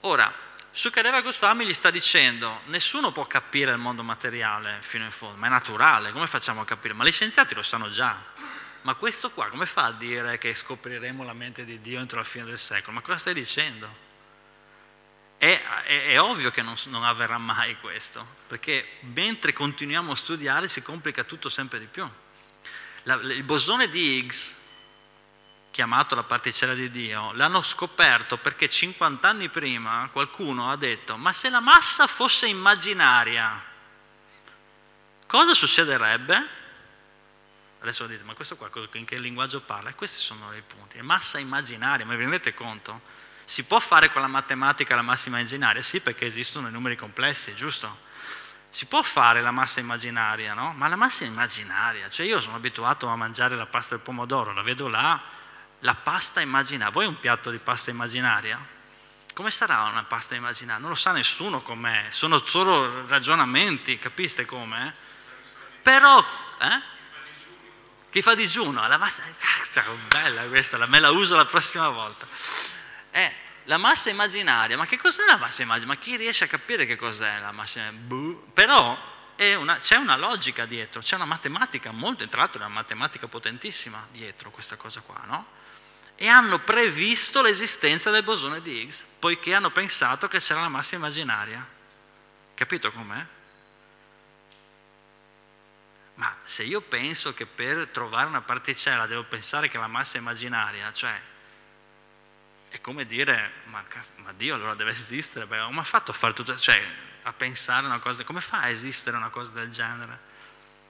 Ora, 0.00 0.32
Sukadeva 0.70 1.20
Goswami 1.20 1.66
gli 1.66 1.74
sta 1.74 1.90
dicendo, 1.90 2.62
nessuno 2.66 3.12
può 3.12 3.26
capire 3.26 3.70
il 3.70 3.78
mondo 3.78 4.02
materiale 4.02 4.78
fino 4.80 5.04
in 5.04 5.10
fondo, 5.10 5.36
ma 5.36 5.46
è 5.46 5.50
naturale, 5.50 6.10
come 6.10 6.26
facciamo 6.26 6.62
a 6.62 6.64
capire? 6.64 6.94
Ma 6.94 7.04
gli 7.04 7.12
scienziati 7.12 7.54
lo 7.54 7.62
sanno 7.62 7.90
già 7.90 8.62
ma 8.84 8.94
questo 8.94 9.30
qua 9.30 9.48
come 9.48 9.64
fa 9.64 9.86
a 9.86 9.92
dire 9.92 10.36
che 10.36 10.54
scopriremo 10.54 11.24
la 11.24 11.32
mente 11.32 11.64
di 11.64 11.80
Dio 11.80 12.00
entro 12.00 12.18
la 12.18 12.24
fine 12.24 12.44
del 12.44 12.58
secolo? 12.58 12.92
Ma 12.92 13.00
cosa 13.00 13.16
stai 13.16 13.32
dicendo? 13.32 13.88
È, 15.38 15.62
è, 15.84 16.06
è 16.08 16.20
ovvio 16.20 16.50
che 16.50 16.60
non, 16.60 16.74
non, 16.86 17.02
avverrà 17.02 17.38
mai 17.38 17.78
questo, 17.80 18.26
perché 18.46 18.98
mentre 19.00 19.54
continuiamo 19.54 20.12
a 20.12 20.16
studiare 20.16 20.68
si 20.68 20.82
complica 20.82 21.24
tutto 21.24 21.48
sempre 21.48 21.78
di 21.78 21.86
più. 21.86 22.06
La, 23.04 23.14
il 23.14 23.42
bosone 23.42 23.88
di 23.88 24.18
Higgs 24.18 24.62
chiamato 25.70 26.14
la 26.14 26.22
particella 26.22 26.74
di 26.74 26.90
Dio, 26.90 27.32
l'hanno 27.32 27.62
scoperto 27.62 28.36
perché 28.36 28.68
50 28.68 29.26
anni 29.26 29.48
prima 29.48 30.08
qualcuno 30.12 30.70
ha 30.70 30.76
detto, 30.76 31.16
ma 31.16 31.32
se 31.32 31.48
la 31.48 31.60
massa 31.60 32.06
fosse 32.06 32.46
immaginaria, 32.46 33.60
cosa 35.26 35.54
succederebbe? 35.54 36.62
Adesso 37.84 38.06
dite, 38.06 38.24
ma 38.24 38.32
questo 38.32 38.56
qua 38.56 38.70
in 38.92 39.04
che 39.04 39.18
linguaggio 39.18 39.60
parla? 39.60 39.90
E 39.90 39.94
questi 39.94 40.16
sono 40.16 40.54
i 40.56 40.62
punti. 40.62 40.96
È 40.96 41.02
massa 41.02 41.38
immaginaria, 41.38 42.06
ma 42.06 42.14
vi 42.14 42.20
rendete 42.20 42.54
conto? 42.54 43.02
Si 43.44 43.64
può 43.64 43.78
fare 43.78 44.10
con 44.10 44.22
la 44.22 44.26
matematica 44.26 44.94
la 44.94 45.02
massa 45.02 45.28
immaginaria? 45.28 45.82
Sì, 45.82 46.00
perché 46.00 46.24
esistono 46.24 46.68
i 46.68 46.70
numeri 46.70 46.96
complessi, 46.96 47.54
giusto? 47.54 47.94
Si 48.70 48.86
può 48.86 49.02
fare 49.02 49.42
la 49.42 49.50
massa 49.50 49.80
immaginaria, 49.80 50.54
no? 50.54 50.72
Ma 50.72 50.88
la 50.88 50.96
massa 50.96 51.26
immaginaria, 51.26 52.08
cioè 52.08 52.24
io 52.24 52.40
sono 52.40 52.56
abituato 52.56 53.06
a 53.06 53.16
mangiare 53.16 53.54
la 53.54 53.66
pasta 53.66 53.96
del 53.96 54.02
pomodoro, 54.02 54.54
la 54.54 54.62
vedo 54.62 54.88
là, 54.88 55.20
la 55.80 55.94
pasta 55.94 56.40
immaginaria. 56.40 56.90
Voi 56.90 57.04
un 57.04 57.20
piatto 57.20 57.50
di 57.50 57.58
pasta 57.58 57.90
immaginaria? 57.90 58.58
Come 59.34 59.50
sarà 59.50 59.82
una 59.82 60.04
pasta 60.04 60.34
immaginaria? 60.34 60.80
Non 60.80 60.88
lo 60.88 60.96
sa 60.96 61.12
nessuno 61.12 61.60
com'è, 61.60 62.06
sono 62.08 62.42
solo 62.46 63.06
ragionamenti, 63.06 63.98
capiste 63.98 64.46
come? 64.46 64.94
Però, 65.82 66.24
eh? 66.60 66.92
Chi 68.14 68.22
fa 68.22 68.36
digiuno? 68.36 68.86
La 68.86 68.96
massa, 68.96 69.24
cazzo, 69.72 69.98
bella 70.06 70.44
questa, 70.44 70.78
me 70.86 71.00
la 71.00 71.10
uso 71.10 71.34
la 71.34 71.46
prossima 71.46 71.88
volta. 71.88 72.28
Eh, 73.10 73.32
la 73.64 73.76
massa 73.76 74.08
immaginaria, 74.08 74.76
ma 74.76 74.86
che 74.86 74.96
cos'è 74.96 75.26
la 75.26 75.36
massa 75.36 75.62
immaginaria? 75.62 75.96
Ma 75.96 76.00
chi 76.00 76.14
riesce 76.14 76.44
a 76.44 76.46
capire 76.46 76.86
che 76.86 76.94
cos'è 76.94 77.40
la 77.40 77.50
massa 77.50 77.80
immaginaria? 77.80 78.52
Però 78.54 78.96
una, 79.56 79.78
c'è 79.78 79.96
una 79.96 80.16
logica 80.16 80.64
dietro, 80.64 81.00
c'è 81.00 81.16
una 81.16 81.24
matematica 81.24 81.90
molto, 81.90 82.24
tra 82.28 82.42
l'altro 82.42 82.60
una 82.60 82.68
matematica 82.68 83.26
potentissima 83.26 84.06
dietro 84.12 84.52
questa 84.52 84.76
cosa 84.76 85.00
qua, 85.00 85.20
no? 85.24 85.46
e 86.14 86.28
hanno 86.28 86.60
previsto 86.60 87.42
l'esistenza 87.42 88.12
del 88.12 88.22
bosone 88.22 88.62
di 88.62 88.82
Higgs, 88.82 89.04
poiché 89.18 89.54
hanno 89.54 89.72
pensato 89.72 90.28
che 90.28 90.38
c'era 90.38 90.60
la 90.60 90.68
massa 90.68 90.94
immaginaria. 90.94 91.66
Capito 92.54 92.92
com'è? 92.92 93.26
Ma 96.16 96.36
se 96.44 96.62
io 96.62 96.80
penso 96.80 97.34
che 97.34 97.46
per 97.46 97.88
trovare 97.88 98.28
una 98.28 98.42
particella 98.42 99.06
devo 99.06 99.24
pensare 99.24 99.68
che 99.68 99.78
la 99.78 99.88
massa 99.88 100.16
è 100.16 100.20
immaginaria, 100.20 100.92
cioè 100.92 101.20
è 102.68 102.80
come 102.80 103.06
dire, 103.06 103.52
ma, 103.64 103.84
ma 104.16 104.32
Dio 104.32 104.54
allora 104.54 104.74
deve 104.74 104.90
esistere, 104.90 105.46
Beh, 105.46 105.60
come 105.60 105.80
ha 105.80 105.84
fatto 105.84 106.10
a 106.10 106.14
fare 106.14 106.32
tutto, 106.32 106.56
cioè 106.56 106.82
a 107.22 107.32
pensare 107.32 107.86
una 107.86 107.98
cosa, 107.98 108.24
come 108.24 108.40
fa 108.40 108.60
a 108.60 108.68
esistere 108.68 109.16
una 109.16 109.30
cosa 109.30 109.50
del 109.52 109.70
genere? 109.70 110.32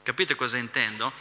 Capite 0.03 0.35
cosa 0.35 0.59
intendo? 0.59 1.13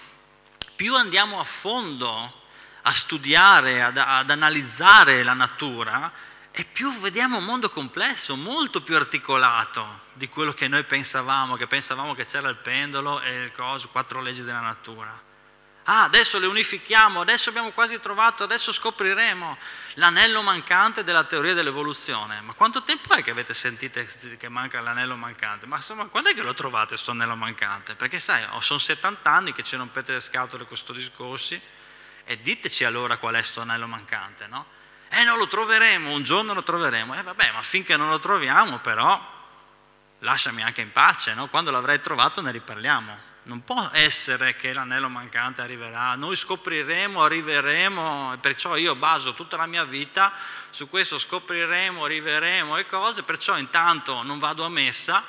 Più 0.76 0.96
andiamo 0.96 1.40
a 1.40 1.44
fondo 1.44 2.42
a 2.82 2.94
studiare, 2.94 3.82
ad, 3.82 3.98
ad 3.98 4.30
analizzare 4.30 5.24
la 5.24 5.34
natura, 5.34 6.12
e 6.56 6.66
più 6.66 6.94
vediamo 7.00 7.38
un 7.38 7.46
mondo 7.46 7.72
complesso, 7.72 8.36
molto 8.36 8.84
più 8.84 8.96
articolato 8.96 10.02
di 10.14 10.30
quello 10.30 10.54
che 10.54 10.68
noi 10.68 10.84
pensavamo, 10.84 11.56
che 11.56 11.66
pensavamo 11.66 12.14
che 12.14 12.26
c'era 12.26 12.48
il 12.48 12.58
pendolo 12.58 13.20
e 13.22 13.46
il 13.46 13.52
coso, 13.54 13.90
quattro 13.90 14.22
leggi 14.22 14.44
della 14.44 14.60
natura. 14.60 15.20
Ah, 15.86 16.04
adesso 16.04 16.38
le 16.38 16.46
unifichiamo, 16.46 17.22
adesso 17.22 17.50
abbiamo 17.50 17.72
quasi 17.72 18.00
trovato, 18.00 18.44
adesso 18.44 18.72
scopriremo 18.72 19.58
l'anello 19.96 20.44
mancante 20.44 21.04
della 21.04 21.24
teoria 21.24 21.56
dell'evoluzione. 21.56 22.40
Ma 22.42 22.54
quanto 22.54 22.84
tempo 22.84 23.16
è 23.16 23.24
che 23.24 23.32
avete 23.32 23.56
sentito 23.56 24.00
che 24.38 24.48
manca 24.48 24.80
l'anello 24.80 25.16
mancante? 25.16 25.66
Ma 25.66 25.78
insomma, 25.78 26.06
quando 26.06 26.30
è 26.30 26.36
che 26.36 26.44
lo 26.44 26.54
trovate 26.54 26.90
questo 26.90 27.10
anello 27.10 27.36
mancante? 27.36 27.96
Perché 27.96 28.20
sai, 28.20 28.46
sono 28.60 28.78
70 28.78 29.28
anni 29.28 29.54
che 29.54 29.64
ci 29.64 29.76
rompete 29.76 30.14
le 30.14 30.20
scatole 30.20 30.68
con 30.68 30.68
questi 30.68 30.94
discorsi 30.94 31.60
e 32.24 32.42
diteci 32.42 32.84
allora 32.84 33.18
qual 33.18 33.34
è 33.34 33.38
questo 33.40 33.60
anello 33.60 33.88
mancante, 33.88 34.46
no? 34.46 34.82
Eh 35.16 35.24
no, 35.24 35.36
lo 35.36 35.48
troveremo, 35.48 36.12
un 36.12 36.24
giorno 36.24 36.56
lo 36.56 36.64
troveremo. 36.64 37.14
Eh 37.14 37.22
vabbè, 37.22 37.52
ma 37.52 37.62
finché 37.62 37.96
non 37.96 38.10
lo 38.10 38.18
troviamo 38.18 38.80
però 38.80 39.32
lasciami 40.20 40.64
anche 40.64 40.82
in 40.82 40.92
pace, 40.92 41.36
no? 41.36 41.48
Quando 41.50 41.70
l'avrai 41.70 42.02
trovato 42.02 42.42
ne 42.42 42.52
riparliamo. 42.52 43.32
Non 43.44 43.64
può 43.64 43.90
essere 43.92 44.56
che 44.56 44.74
l'anello 44.74 45.10
mancante 45.10 45.62
arriverà, 45.62 46.16
noi 46.16 46.36
scopriremo, 46.36 47.24
arriveremo, 47.24 48.38
perciò 48.40 48.76
io 48.78 48.96
baso 48.96 49.34
tutta 49.34 49.58
la 49.58 49.68
mia 49.68 49.84
vita 49.84 50.32
su 50.70 50.90
questo 50.90 51.20
scopriremo, 51.20 52.06
arriveremo 52.06 52.78
e 52.78 52.86
cose, 52.86 53.24
perciò 53.24 53.58
intanto 53.58 54.24
non 54.24 54.40
vado 54.40 54.64
a 54.64 54.70
messa, 54.70 55.24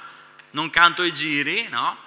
non 0.53 0.71
canto 0.71 1.03
i 1.03 1.13
giri, 1.13 1.69
no? 1.69 1.99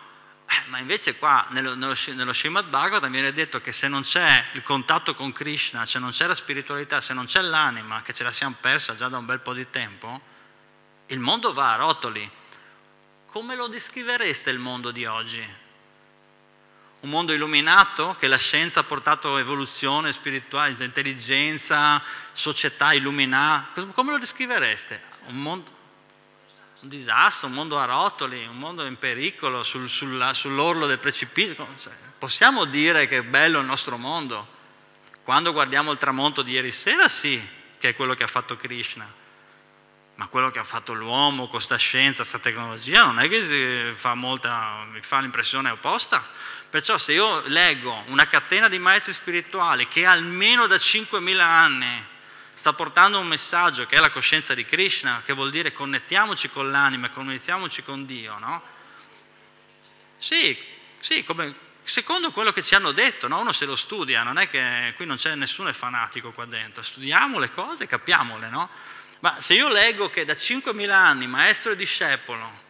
Eh, 0.50 0.70
ma 0.70 0.80
invece 0.80 1.18
qua 1.18 1.45
nello, 1.50 1.76
nello, 1.76 1.93
nello 2.14 2.34
Srimad 2.34 2.68
Bhagavatam 2.68 3.12
viene 3.12 3.34
detto 3.34 3.60
che 3.60 3.74
se 3.74 3.89
non 3.89 4.04
c'è 4.04 4.45
il 4.54 4.64
contatto 4.64 5.14
con 5.14 5.34
Krishna, 5.34 5.86
se 5.86 6.00
non 6.00 6.12
c'è 6.12 6.26
la 6.26 6.34
spiritualità, 6.34 7.02
se 7.02 7.14
non 7.14 7.26
c'è 7.26 7.41
l'anima, 7.41 8.02
che 8.02 8.14
ce 8.14 8.24
la 8.24 8.32
siamo 8.32 8.56
persa 8.60 8.95
già 8.95 9.10
da 9.10 9.18
un 9.18 9.26
bel 9.26 9.39
po' 9.41 9.54
di 9.54 9.70
tempo, 9.70 10.22
il 11.08 11.20
mondo 11.20 11.52
va 11.52 11.74
a 11.74 11.76
rotoli. 11.76 12.30
Come 13.26 13.56
lo 13.56 13.68
descrivereste 13.68 14.50
il 14.50 14.58
mondo 14.58 14.91
di 14.91 15.06
oggi? 15.06 15.45
Un 17.00 17.10
mondo 17.10 17.34
illuminato 17.34 18.16
che 18.18 18.28
la 18.28 18.38
scienza 18.38 18.80
ha 18.80 18.84
portato 18.84 19.38
evoluzione 19.38 20.14
spirituale, 20.14 20.76
intelligenza, 20.84 22.02
società 22.32 22.93
illuminata. 22.93 23.86
Come 23.88 24.12
lo 24.12 24.18
descrivereste? 24.18 25.02
Un 25.26 25.36
mondo, 25.36 25.77
un 26.80 26.90
disastro, 26.90 27.48
un 27.48 27.54
mondo 27.54 27.80
a 27.80 27.86
rotoli, 27.86 28.46
un 28.46 28.58
mondo 28.58 28.86
in 28.86 28.98
pericolo, 28.98 29.64
sul, 29.64 29.90
sulla, 29.90 30.34
sull'orlo 30.34 30.86
del 30.86 31.00
precipizio. 31.00 31.68
Cioè, 31.80 31.94
possiamo 32.18 32.66
dire 32.66 33.08
che 33.08 33.18
è 33.18 33.24
bello 33.24 33.60
il 33.60 33.66
nostro 33.66 33.98
mondo? 33.98 34.56
Quando 35.24 35.52
guardiamo 35.52 35.92
il 35.92 35.98
tramonto 35.98 36.42
di 36.42 36.52
ieri 36.52 36.72
sera, 36.72 37.10
sì, 37.10 37.42
che 37.80 37.90
è 37.90 37.96
quello 37.96 38.14
che 38.14 38.24
ha 38.24 38.28
fatto 38.28 38.56
Krishna. 38.56 39.26
Ma 40.16 40.28
quello 40.28 40.50
che 40.50 40.60
ha 40.60 40.64
fatto 40.64 40.94
l'uomo 40.94 41.44
con 41.44 41.50
questa 41.50 41.76
scienza, 41.76 42.18
questa 42.18 42.40
tecnologia, 42.40 43.06
non 43.06 43.20
è 43.20 43.28
che 43.28 43.94
fa 43.96 44.16
molta, 44.16 44.86
mi 44.90 45.02
fa 45.02 45.20
l'impressione 45.20 45.70
opposta. 45.70 46.26
Perciò 46.70 46.98
se 46.98 47.14
io 47.14 47.42
leggo 47.48 48.04
una 48.08 48.28
catena 48.28 48.68
di 48.68 48.80
maestri 48.80 49.14
spirituali 49.14 49.88
che 49.88 50.06
almeno 50.06 50.66
da 50.66 50.76
5.000 50.76 51.40
anni 51.40 52.06
sta 52.58 52.74
portando 52.74 53.20
un 53.20 53.28
messaggio 53.28 53.86
che 53.86 53.97
è 53.97 53.99
la 53.99 54.10
coscienza 54.10 54.55
di 54.55 54.66
Krishna, 54.66 55.22
che 55.24 55.34
vuol 55.34 55.51
dire 55.51 55.72
connettiamoci 55.72 56.49
con 56.49 56.72
l'anima, 56.72 57.12
connettiamoci 57.12 57.84
con 57.84 58.08
Dio, 58.08 58.39
no? 58.39 58.64
Sì, 60.18 60.58
sì, 60.97 61.24
come, 61.24 61.53
secondo 61.84 62.32
quello 62.32 62.51
che 62.51 62.64
ci 62.64 62.74
hanno 62.74 62.93
detto, 62.93 63.28
no? 63.28 63.39
uno 63.39 63.51
se 63.51 63.66
lo 63.66 63.76
studia, 63.76 64.24
non 64.24 64.39
è 64.39 64.47
che 64.47 64.93
qui 64.95 65.05
non 65.05 65.18
c'è 65.18 65.36
nessuno 65.36 65.70
è 65.70 65.74
fanatico 65.74 66.32
qua 66.32 66.45
dentro, 66.45 66.82
studiamo 66.82 67.38
le 67.38 67.51
cose 67.51 67.84
e 67.84 67.88
capiamole, 67.88 68.49
no? 68.49 68.70
Ma 69.20 69.39
se 69.39 69.53
io 69.53 69.70
leggo 69.70 70.10
che 70.10 70.26
da 70.26 70.34
5.000 70.34 70.89
anni 70.89 71.28
maestro 71.28 71.74
e 71.74 71.76
discepolo 71.76 72.66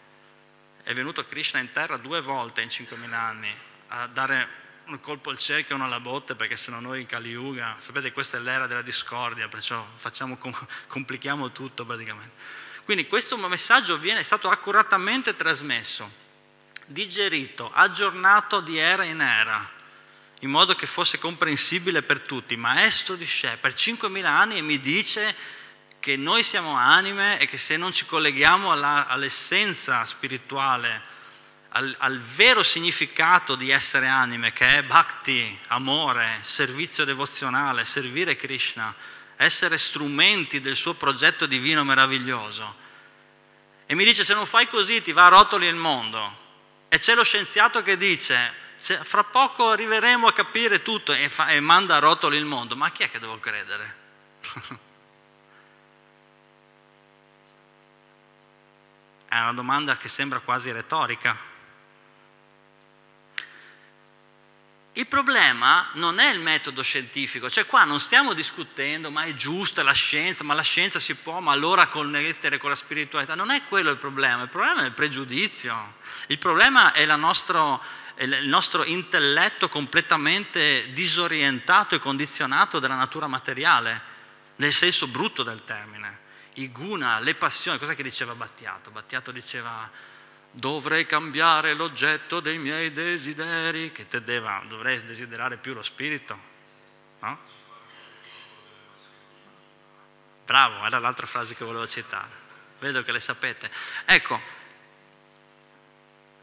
è 0.83 0.93
venuto 0.93 1.25
Krishna 1.25 1.61
in 1.61 1.71
terra 1.71 1.95
due 1.95 2.19
volte 2.19 2.61
in 2.61 2.67
5.000 2.67 3.13
anni 3.13 3.55
a 3.87 4.07
dare 4.07 4.65
un 4.87 5.01
colpo 5.01 5.29
al 5.29 5.37
cerchio 5.37 5.75
uno 5.75 5.85
alla 5.85 5.99
botte, 5.99 6.35
perché 6.35 6.55
sennò 6.55 6.79
noi 6.79 7.01
in 7.01 7.07
Kali 7.07 7.29
Yuga, 7.29 7.75
sapete 7.79 8.11
questa 8.11 8.37
è 8.37 8.39
l'era 8.39 8.67
della 8.67 8.81
discordia, 8.81 9.47
perciò 9.47 9.85
facciamo, 9.95 10.37
complichiamo 10.87 11.51
tutto 11.51 11.85
praticamente. 11.85 12.65
Quindi 12.85 13.07
questo 13.07 13.35
messaggio 13.35 13.97
viene, 13.97 14.21
è 14.21 14.23
stato 14.23 14.49
accuratamente 14.49 15.35
trasmesso, 15.35 16.09
digerito, 16.85 17.69
aggiornato 17.71 18.61
di 18.61 18.77
era 18.77 19.03
in 19.03 19.19
era, 19.19 19.69
in 20.39 20.49
modo 20.49 20.73
che 20.73 20.85
fosse 20.85 21.19
comprensibile 21.19 22.01
per 22.01 22.21
tutti. 22.21 22.55
Maestro 22.55 23.15
di 23.15 23.25
Sheh, 23.25 23.57
per 23.57 23.73
5.000 23.73 24.25
anni 24.25 24.57
e 24.57 24.61
mi 24.61 24.79
dice 24.79 25.35
che 25.99 26.15
noi 26.15 26.43
siamo 26.43 26.77
anime 26.77 27.39
e 27.39 27.45
che 27.45 27.57
se 27.57 27.75
non 27.75 27.91
ci 27.91 28.05
colleghiamo 28.05 28.71
alla, 28.71 29.07
all'essenza 29.07 30.05
spirituale, 30.05 31.15
al, 31.69 31.95
al, 31.99 32.19
vero 32.19 32.63
significato 32.63 33.55
di 33.55 33.69
essere 33.69 34.07
anime, 34.07 34.53
che 34.53 34.77
è 34.77 34.83
bhakti, 34.83 35.57
amore, 35.67 36.39
servizio 36.41 37.05
devozionale, 37.05 37.85
servire 37.85 38.35
Krishna, 38.35 38.93
essere 39.35 39.77
strumenti 39.77 40.59
del 40.59 40.75
suo 40.75 40.93
progetto 40.93 41.45
divino 41.45 41.83
meraviglioso. 41.83 42.85
E 43.85 43.95
mi 43.95 44.03
dice, 44.03 44.23
se 44.23 44.33
non 44.33 44.45
fai 44.45 44.67
così 44.67 45.01
ti 45.01 45.11
va 45.11 45.25
a 45.25 45.29
rotoli 45.29 45.67
il 45.67 45.75
mondo. 45.75 46.45
E 46.89 46.99
c'è 46.99 47.15
lo 47.15 47.23
scienziato 47.23 47.81
che 47.81 47.97
dice, 47.97 48.53
fra 48.79 49.23
poco 49.23 49.71
arriveremo 49.71 50.27
a 50.27 50.33
capire 50.33 50.81
tutto 50.81 51.13
e, 51.13 51.29
fa, 51.29 51.47
e 51.47 51.59
manda 51.59 51.95
a 51.95 51.99
rotoli 51.99 52.37
il 52.37 52.45
mondo. 52.45 52.75
Ma 52.75 52.87
a 52.87 52.91
chi 52.91 53.03
è 53.03 53.09
che 53.09 53.19
devo 53.19 53.39
credere? 53.39 53.95
È 59.29 59.37
una 59.37 59.53
domanda 59.53 59.97
che 59.97 60.07
sembra 60.07 60.39
quasi 60.39 60.71
retorica. 60.71 61.55
Il 64.97 65.05
problema 65.05 65.89
non 65.93 66.17
è 66.17 66.31
il 66.31 66.39
metodo 66.39 66.81
scientifico, 66.81 67.51
cioè 67.51 67.67
qua 67.67 67.83
non 67.83 67.99
stiamo 67.99 68.33
discutendo 68.33 69.11
ma 69.11 69.25
è 69.25 69.35
giusta 69.35 69.83
la 69.83 69.91
scienza, 69.91 70.43
ma 70.43 70.55
la 70.55 70.63
scienza 70.63 70.99
si 70.99 71.13
può, 71.13 71.39
ma 71.39 71.51
allora 71.51 71.85
connettere 71.85 72.57
con 72.57 72.71
la 72.71 72.75
spiritualità. 72.75 73.35
Non 73.35 73.51
è 73.51 73.61
quello 73.65 73.91
il 73.91 73.97
problema, 73.97 74.41
il 74.41 74.49
problema 74.49 74.81
è 74.81 74.85
il 74.85 74.93
pregiudizio, 74.93 75.97
il 76.25 76.39
problema 76.39 76.93
è 76.93 77.05
la 77.05 77.15
nostra 77.15 77.79
il 78.19 78.47
nostro 78.47 78.83
intelletto 78.83 79.69
completamente 79.69 80.91
disorientato 80.91 81.93
e 81.93 81.99
condizionato 81.99 82.79
dalla 82.79 82.95
natura 82.95 83.27
materiale, 83.27 84.01
nel 84.55 84.71
senso 84.71 85.05
brutto 85.05 85.43
del 85.43 85.63
termine. 85.63 86.25
I 86.53 86.71
guna, 86.71 87.19
le 87.19 87.35
passioni, 87.35 87.77
cosa 87.77 87.93
che 87.93 88.01
diceva 88.01 88.33
Battiato? 88.33 88.89
Battiato 88.89 89.31
diceva 89.31 89.87
dovrei 90.57 91.05
cambiare 91.05 91.75
l'oggetto 91.75 92.39
dei 92.39 92.57
miei 92.57 92.91
desideri, 92.91 93.91
che 93.91 94.07
tendeva, 94.07 94.63
dovrei 94.67 95.03
desiderare 95.05 95.57
più 95.57 95.73
lo 95.73 95.83
spirito, 95.83 96.39
no? 97.19 97.39
Bravo, 100.45 100.85
era 100.85 100.97
l'altra 100.97 101.27
frase 101.27 101.55
che 101.55 101.63
volevo 101.63 101.85
citare. 101.85 102.45
Vedo 102.79 103.03
che 103.03 103.11
le 103.11 103.19
sapete. 103.19 103.69
Ecco, 104.05 104.39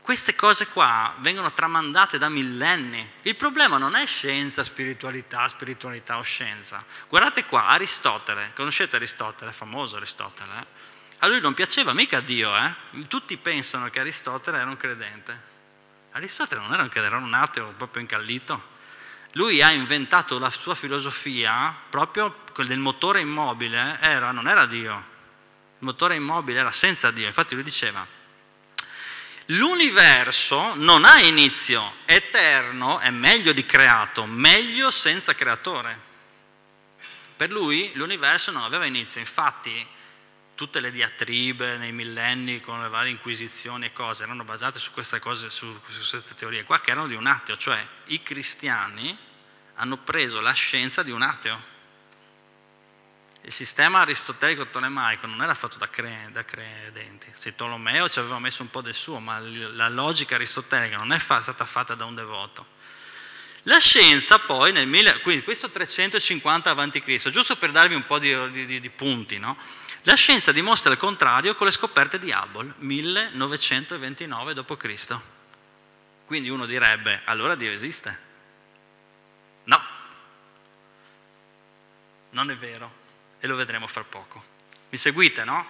queste 0.03 0.35
cose 0.35 0.69
qua 0.69 1.15
vengono 1.19 1.53
tramandate 1.53 2.19
da 2.19 2.29
millenni. 2.29 3.11
Il 3.23 3.35
problema 3.35 3.79
non 3.79 3.97
è 3.97 4.07
scienza, 4.07 4.63
spiritualità, 4.63 5.49
spiritualità 5.49 6.19
o 6.19 6.23
scienza. 6.23 6.85
Guardate 7.09 7.47
qua, 7.47 7.69
Aristotele, 7.69 8.53
conoscete 8.55 8.97
Aristotele, 8.97 9.53
famoso 9.53 9.97
Aristotele, 9.97 10.59
eh? 10.59 10.93
A 11.25 11.27
lui 11.27 11.41
non 11.41 11.55
piaceva 11.55 11.95
mica 11.95 12.21
Dio, 12.21 12.55
eh? 12.55 12.75
tutti 13.09 13.39
pensano 13.39 13.89
che 13.89 13.99
Aristotele 13.99 14.59
era 14.59 14.69
un 14.69 14.77
credente. 14.77 15.53
Aristotele 16.13 16.61
non 16.61 16.75
era 16.75 16.83
un 16.83 16.91
credente, 16.91 17.17
era 17.17 17.25
un 17.25 17.33
ateo 17.33 17.73
proprio 17.79 18.03
incallito. 18.03 18.73
Lui 19.33 19.63
ha 19.63 19.73
inventato 19.73 20.39
la 20.39 20.51
sua 20.51 20.75
filosofia 20.75 21.75
proprio 21.89 22.43
del 22.57 22.79
motore 22.79 23.21
immobile, 23.21 23.97
era, 24.01 24.33
non 24.33 24.49
era 24.49 24.67
Dio, 24.67 24.93
il 24.93 25.85
motore 25.87 26.15
immobile 26.15 26.59
era 26.59 26.71
senza 26.71 27.11
Dio, 27.11 27.27
infatti 27.27 27.55
lui 27.55 27.65
diceva 27.65 28.07
L'universo 29.47 30.75
non 30.75 31.07
ha 31.07 31.21
inizio, 31.21 31.95
eterno 32.05 32.99
è 32.99 33.09
meglio 33.09 33.53
di 33.53 33.65
creato, 33.65 34.27
meglio 34.27 34.91
senza 34.91 35.35
creatore. 35.35 36.13
Per 37.35 37.51
lui 37.51 37.93
l'universo 37.95 38.51
non 38.51 38.63
aveva 38.63 38.85
inizio, 38.85 39.21
infatti 39.21 39.87
tutte 40.55 40.81
le 40.81 40.91
diatribe 40.91 41.77
nei 41.77 41.93
millenni 41.93 42.61
con 42.61 42.81
le 42.81 42.89
varie 42.89 43.11
inquisizioni 43.11 43.87
e 43.87 43.93
cose 43.93 44.23
erano 44.23 44.45
basate 44.45 44.79
su 44.79 44.93
queste 44.93 45.19
cose, 45.19 45.51
su, 45.51 45.67
su 45.89 46.11
queste 46.11 46.35
teorie 46.35 46.65
qua 46.65 46.81
che 46.81 46.91
erano 46.91 47.07
di 47.07 47.15
un 47.15 47.27
ateo, 47.27 47.57
cioè 47.57 47.85
i 48.07 48.23
cristiani 48.23 49.17
hanno 49.75 49.99
preso 49.99 50.41
la 50.41 50.53
scienza 50.53 51.03
di 51.03 51.11
un 51.11 51.23
ateo. 51.23 51.73
Il 53.43 53.53
sistema 53.53 54.01
aristotelico 54.01 54.69
tolemaico 54.69 55.27
non 55.27 55.43
era 55.43 55.55
fatto 55.55 55.77
da, 55.77 55.89
cre- 55.89 56.31
da 56.33 56.45
credenti, 56.45 57.29
se 57.33 57.55
Tolomeo 57.55 58.09
ci 58.09 58.19
aveva 58.19 58.39
messo 58.39 58.63
un 58.63 58.71
po' 58.71 58.81
del 58.81 58.95
suo, 58.95 59.19
ma 59.19 59.39
la 59.39 59.89
logica 59.91 60.37
aristotelica 60.37 60.97
non 60.97 61.13
è 61.13 61.19
fa- 61.19 61.43
stata 61.43 61.67
fatta 61.67 61.95
da 61.95 62.07
un 62.07 62.15
devoto. 62.15 62.73
La 63.65 63.79
scienza 63.79 64.39
poi 64.39 64.73
nel 64.73 64.87
mille, 64.87 65.21
quindi 65.21 65.43
questo 65.43 65.71
350 65.71 66.71
a.C., 66.71 67.29
giusto 67.31 67.57
per 67.57 67.71
darvi 67.71 67.95
un 67.95 68.07
po' 68.07 68.19
di, 68.19 68.67
di, 68.67 68.81
di 68.81 68.91
punti, 68.91 69.39
no? 69.39 69.59
La 70.05 70.15
scienza 70.17 70.53
dimostra 70.53 70.93
il 70.93 70.99
contrario 70.99 71.55
con 71.55 71.67
le 71.67 71.73
scoperte 71.73 72.19
di 72.19 72.31
Hubble, 72.31 72.75
1929 72.77 74.53
d.C. 74.53 75.19
Quindi 76.27 76.51
uno 76.51 76.67
direbbe, 76.67 77.23
allora 77.25 77.55
Dio 77.55 77.71
esiste? 77.71 78.19
No, 79.65 79.83
non 82.31 82.51
è 82.51 82.57
vero 82.57 83.03
e 83.41 83.47
lo 83.47 83.57
vedremo 83.57 83.87
fra 83.87 84.05
poco. 84.05 84.45
Mi 84.91 84.99
seguite, 84.99 85.45
no? 85.45 85.67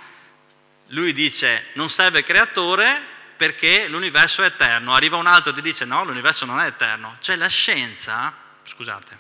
Lui 0.89 1.13
dice 1.13 1.67
non 1.75 1.89
serve 1.89 2.25
creatore 2.25 3.03
perché 3.37 3.87
l'universo 3.87 4.43
è 4.43 4.47
eterno. 4.47 4.95
Arriva 4.95 5.17
un 5.17 5.29
altro 5.29 5.53
e 5.53 5.55
ti 5.55 5.63
dice 5.63 5.85
no, 5.85 6.05
l'universo 6.05 6.45
non 6.45 6.59
è 6.59 6.67
eterno. 6.67 7.19
Cioè 7.21 7.37
la 7.37 7.47
scienza, 7.47 8.35
scusate, 8.65 9.19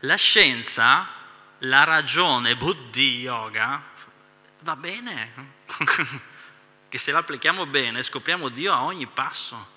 la 0.00 0.16
scienza, 0.16 1.08
la 1.58 1.84
ragione 1.84 2.56
buddhi 2.56 3.20
yoga 3.20 3.94
va 4.66 4.76
bene, 4.76 5.32
che 6.88 6.98
se 6.98 7.12
la 7.12 7.18
applichiamo 7.18 7.66
bene 7.66 8.02
scopriamo 8.02 8.48
Dio 8.48 8.72
a 8.72 8.82
ogni 8.82 9.06
passo 9.06 9.74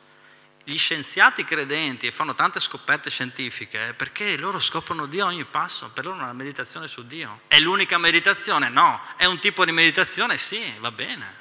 gli 0.64 0.78
scienziati 0.78 1.44
credenti 1.46 2.08
e 2.08 2.12
fanno 2.12 2.36
tante 2.36 2.60
scoperte 2.60 3.10
scientifiche 3.10 3.94
perché 3.96 4.38
loro 4.38 4.60
scoprono 4.60 5.08
Dio 5.08 5.26
a 5.26 5.28
ogni 5.28 5.46
passo, 5.46 5.90
per 5.90 6.06
loro 6.06 6.20
è 6.20 6.22
una 6.22 6.34
meditazione 6.34 6.88
su 6.88 7.06
Dio. 7.08 7.42
È 7.48 7.60
l'unica 7.60 7.98
meditazione? 7.98 8.70
No. 8.70 9.02
È 9.16 9.26
un 9.26 9.40
tipo 9.40 9.66
di 9.66 9.72
meditazione? 9.72 10.38
Sì, 10.38 10.62
va 10.80 10.92
bene. 10.92 11.34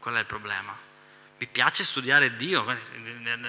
Qual 0.00 0.14
è 0.14 0.20
il 0.20 0.26
problema? 0.26 0.76
Mi 1.38 1.46
piace 1.46 1.84
studiare 1.84 2.36
Dio, 2.36 2.64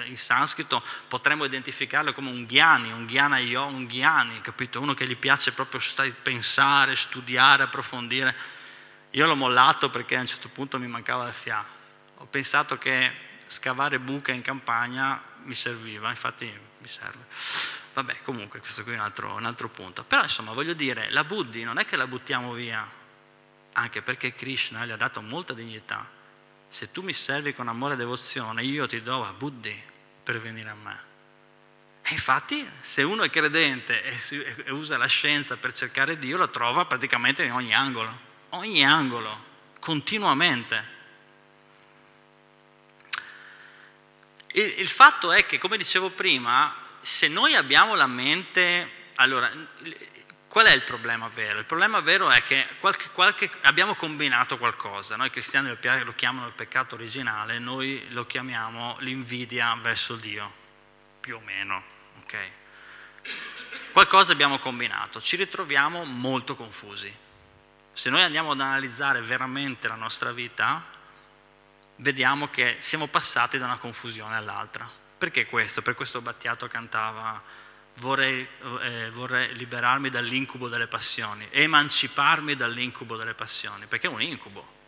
in 0.06 0.16
sanscrito 0.16 0.82
potremmo 1.08 1.44
identificarlo 1.44 2.12
come 2.12 2.30
un 2.30 2.44
ghiani, 2.44 2.90
un 2.90 3.06
ghiana 3.06 3.38
io, 3.38 3.64
un 3.66 3.86
ghiani, 3.86 4.40
capito? 4.40 4.80
Uno 4.80 4.94
che 4.94 5.06
gli 5.06 5.16
piace 5.16 5.52
proprio 5.52 5.80
pensare, 6.22 6.96
studiare, 6.96 7.64
approfondire. 7.64 8.58
Io 9.10 9.26
l'ho 9.26 9.34
mollato 9.34 9.90
perché 9.90 10.16
a 10.16 10.20
un 10.20 10.26
certo 10.26 10.48
punto 10.48 10.78
mi 10.78 10.86
mancava 10.86 11.26
il 11.26 11.34
fiato. 11.34 11.78
Ho 12.18 12.26
pensato 12.26 12.78
che 12.78 13.12
scavare 13.46 13.98
buche 13.98 14.32
in 14.32 14.42
campagna 14.42 15.20
mi 15.44 15.54
serviva, 15.54 16.10
infatti 16.10 16.44
mi 16.44 16.88
serve. 16.88 17.24
Vabbè, 17.94 18.22
comunque 18.22 18.60
questo 18.60 18.82
qui 18.84 18.92
è 18.92 18.94
un 18.94 19.02
altro, 19.02 19.34
un 19.34 19.44
altro 19.44 19.68
punto. 19.68 20.04
Però 20.04 20.22
insomma 20.22 20.52
voglio 20.52 20.74
dire, 20.74 21.10
la 21.10 21.24
buddhi 21.24 21.64
non 21.64 21.78
è 21.78 21.84
che 21.84 21.96
la 21.96 22.06
buttiamo 22.06 22.52
via, 22.52 22.88
anche 23.72 24.02
perché 24.02 24.34
Krishna 24.34 24.84
le 24.84 24.92
ha 24.92 24.96
dato 24.96 25.20
molta 25.20 25.54
dignità. 25.54 26.06
Se 26.68 26.92
tu 26.92 27.02
mi 27.02 27.12
servi 27.12 27.52
con 27.52 27.66
amore 27.66 27.94
e 27.94 27.96
devozione, 27.96 28.62
io 28.62 28.86
ti 28.86 29.02
do 29.02 29.26
a 29.26 29.32
buddhi 29.32 29.82
per 30.22 30.40
venire 30.40 30.68
a 30.68 30.74
me. 30.74 31.08
E 32.02 32.12
infatti, 32.12 32.68
se 32.80 33.02
uno 33.02 33.24
è 33.24 33.30
credente 33.30 34.02
e 34.04 34.70
usa 34.70 34.96
la 34.96 35.06
scienza 35.06 35.56
per 35.56 35.74
cercare 35.74 36.16
Dio, 36.16 36.36
lo 36.36 36.48
trova 36.48 36.84
praticamente 36.84 37.42
in 37.42 37.52
ogni 37.52 37.74
angolo, 37.74 38.28
ogni 38.50 38.84
angolo, 38.84 39.44
continuamente. 39.80 40.98
Il, 44.52 44.74
il 44.78 44.88
fatto 44.88 45.32
è 45.32 45.46
che, 45.46 45.58
come 45.58 45.76
dicevo 45.76 46.10
prima, 46.10 46.74
se 47.00 47.28
noi 47.28 47.54
abbiamo 47.54 47.94
la 47.94 48.06
mente... 48.06 48.98
Allora, 49.16 49.50
qual 50.48 50.66
è 50.66 50.72
il 50.72 50.82
problema 50.82 51.28
vero? 51.28 51.58
Il 51.58 51.64
problema 51.64 52.00
vero 52.00 52.30
è 52.30 52.42
che 52.42 52.66
qualche, 52.80 53.10
qualche, 53.10 53.50
abbiamo 53.62 53.94
combinato 53.94 54.58
qualcosa. 54.58 55.14
Noi 55.14 55.30
cristiani 55.30 55.68
lo 55.68 56.14
chiamano 56.14 56.46
il 56.46 56.54
peccato 56.54 56.96
originale, 56.96 57.58
noi 57.58 58.06
lo 58.10 58.26
chiamiamo 58.26 58.96
l'invidia 59.00 59.76
verso 59.80 60.16
Dio, 60.16 60.52
più 61.20 61.36
o 61.36 61.40
meno. 61.40 61.82
Okay? 62.22 62.50
Qualcosa 63.92 64.32
abbiamo 64.32 64.58
combinato, 64.58 65.20
ci 65.20 65.36
ritroviamo 65.36 66.04
molto 66.04 66.56
confusi. 66.56 67.14
Se 67.92 68.10
noi 68.10 68.22
andiamo 68.22 68.52
ad 68.52 68.60
analizzare 68.60 69.20
veramente 69.20 69.88
la 69.88 69.94
nostra 69.94 70.32
vita, 70.32 70.82
vediamo 71.96 72.48
che 72.48 72.76
siamo 72.80 73.08
passati 73.08 73.58
da 73.58 73.66
una 73.66 73.78
confusione 73.78 74.36
all'altra. 74.36 74.88
Perché 75.18 75.46
questo? 75.46 75.82
Per 75.82 75.94
questo 75.94 76.20
Battiato 76.20 76.66
cantava 76.68 77.42
vorrei, 77.96 78.46
eh, 78.80 79.10
vorrei 79.10 79.54
liberarmi 79.54 80.10
dall'incubo 80.10 80.68
delle 80.68 80.86
passioni, 80.86 81.46
emanciparmi 81.50 82.56
dall'incubo 82.56 83.16
delle 83.16 83.34
passioni, 83.34 83.86
perché 83.86 84.06
è 84.06 84.10
un 84.10 84.22
incubo. 84.22 84.78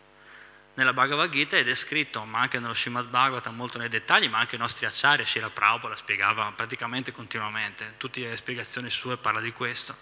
Nella 0.75 0.93
Bhagavad 0.93 1.29
Gita 1.29 1.55
è 1.55 1.63
descritto, 1.63 2.23
ma 2.23 2.39
anche 2.39 2.57
nello 2.57 2.73
Srimad 2.73 3.05
Bhagavatam 3.05 3.55
molto 3.55 3.77
nei 3.77 3.89
dettagli, 3.89 4.27
ma 4.27 4.39
anche 4.39 4.55
i 4.55 4.59
nostri 4.59 4.87
acciari, 4.87 5.23
Shila 5.23 5.51
Prabhupada 5.51 5.95
spiegava 5.95 6.51
praticamente 6.55 7.11
continuamente, 7.11 7.93
tutte 7.97 8.21
le 8.21 8.35
spiegazioni 8.35 8.89
sue 8.89 9.17
parla 9.17 9.39
di 9.39 9.51
questo. 9.51 9.95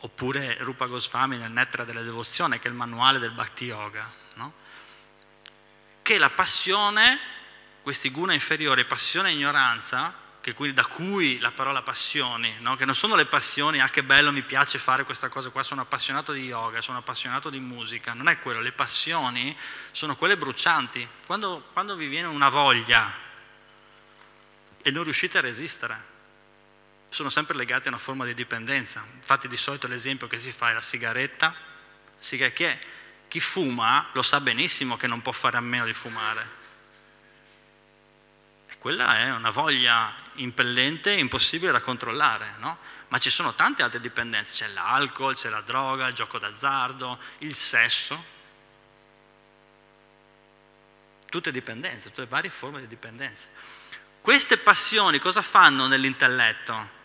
Oppure 0.00 0.56
Rupa 0.60 0.86
Goswami 0.86 1.36
nel 1.36 1.50
Netra 1.50 1.84
delle 1.84 2.02
Devozioni, 2.02 2.58
che 2.58 2.68
è 2.68 2.70
il 2.70 2.76
manuale 2.76 3.18
del 3.18 3.32
Bhakti 3.32 3.64
Yoga. 3.64 4.10
No? 4.34 4.66
che 6.08 6.16
la 6.16 6.30
passione, 6.30 7.18
questi 7.82 8.10
guna 8.10 8.32
inferiori, 8.32 8.86
passione 8.86 9.28
e 9.28 9.32
ignoranza, 9.32 10.14
quindi, 10.54 10.72
da 10.72 10.86
cui 10.86 11.38
la 11.38 11.50
parola 11.50 11.82
passioni, 11.82 12.54
no? 12.60 12.76
che 12.76 12.86
non 12.86 12.94
sono 12.94 13.14
le 13.14 13.26
passioni, 13.26 13.82
ah 13.82 13.90
che 13.90 14.02
bello 14.02 14.32
mi 14.32 14.40
piace 14.40 14.78
fare 14.78 15.04
questa 15.04 15.28
cosa 15.28 15.50
qua, 15.50 15.62
sono 15.62 15.82
appassionato 15.82 16.32
di 16.32 16.44
yoga, 16.44 16.80
sono 16.80 16.96
appassionato 16.96 17.50
di 17.50 17.60
musica, 17.60 18.14
non 18.14 18.28
è 18.28 18.38
quello, 18.38 18.62
le 18.62 18.72
passioni 18.72 19.54
sono 19.90 20.16
quelle 20.16 20.38
brucianti, 20.38 21.06
quando, 21.26 21.68
quando 21.74 21.94
vi 21.94 22.06
viene 22.06 22.28
una 22.28 22.48
voglia 22.48 23.12
e 24.80 24.90
non 24.90 25.04
riuscite 25.04 25.36
a 25.36 25.42
resistere, 25.42 26.02
sono 27.08 27.30
sempre 27.30 27.56
legate 27.56 27.88
a 27.88 27.92
una 27.92 28.00
forma 28.00 28.24
di 28.24 28.34
dipendenza, 28.34 29.02
infatti 29.14 29.48
di 29.48 29.56
solito 29.56 29.86
l'esempio 29.86 30.26
che 30.26 30.36
si 30.36 30.52
fa 30.52 30.70
è 30.70 30.74
la 30.74 30.82
sigaretta, 30.82 31.54
che 32.20 32.52
è 32.54 32.78
chi 33.28 33.40
fuma 33.40 34.08
lo 34.12 34.22
sa 34.22 34.40
benissimo 34.40 34.96
che 34.96 35.06
non 35.06 35.22
può 35.22 35.32
fare 35.32 35.56
a 35.56 35.60
meno 35.60 35.84
di 35.84 35.94
fumare. 35.94 36.56
E 38.68 38.78
quella 38.78 39.18
è 39.18 39.30
una 39.30 39.50
voglia 39.50 40.14
impellente 40.34 41.12
e 41.12 41.18
impossibile 41.18 41.72
da 41.72 41.80
controllare, 41.80 42.54
no? 42.58 42.78
Ma 43.08 43.18
ci 43.18 43.30
sono 43.30 43.54
tante 43.54 43.82
altre 43.82 44.00
dipendenze, 44.00 44.54
c'è 44.54 44.66
l'alcol, 44.68 45.34
c'è 45.34 45.48
la 45.48 45.62
droga, 45.62 46.08
il 46.08 46.14
gioco 46.14 46.38
d'azzardo, 46.38 47.18
il 47.38 47.54
sesso. 47.54 48.36
Tutte 51.30 51.50
dipendenze, 51.50 52.10
tutte 52.10 52.26
varie 52.26 52.50
forme 52.50 52.80
di 52.80 52.86
dipendenze. 52.86 53.48
Queste 54.20 54.58
passioni 54.58 55.18
cosa 55.18 55.40
fanno 55.40 55.86
nell'intelletto? 55.86 56.96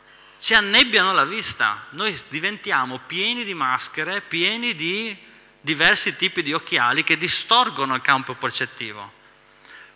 Ci 0.43 0.53
annebbiano 0.53 1.13
la 1.13 1.23
vista, 1.23 1.85
noi 1.91 2.13
diventiamo 2.27 2.99
pieni 3.07 3.45
di 3.45 3.53
maschere, 3.53 4.19
pieni 4.19 4.75
di 4.75 5.17
diversi 5.61 6.17
tipi 6.17 6.43
di 6.43 6.51
occhiali 6.51 7.05
che 7.05 7.15
distorgono 7.15 7.95
il 7.95 8.01
campo 8.01 8.35
percettivo. 8.35 9.09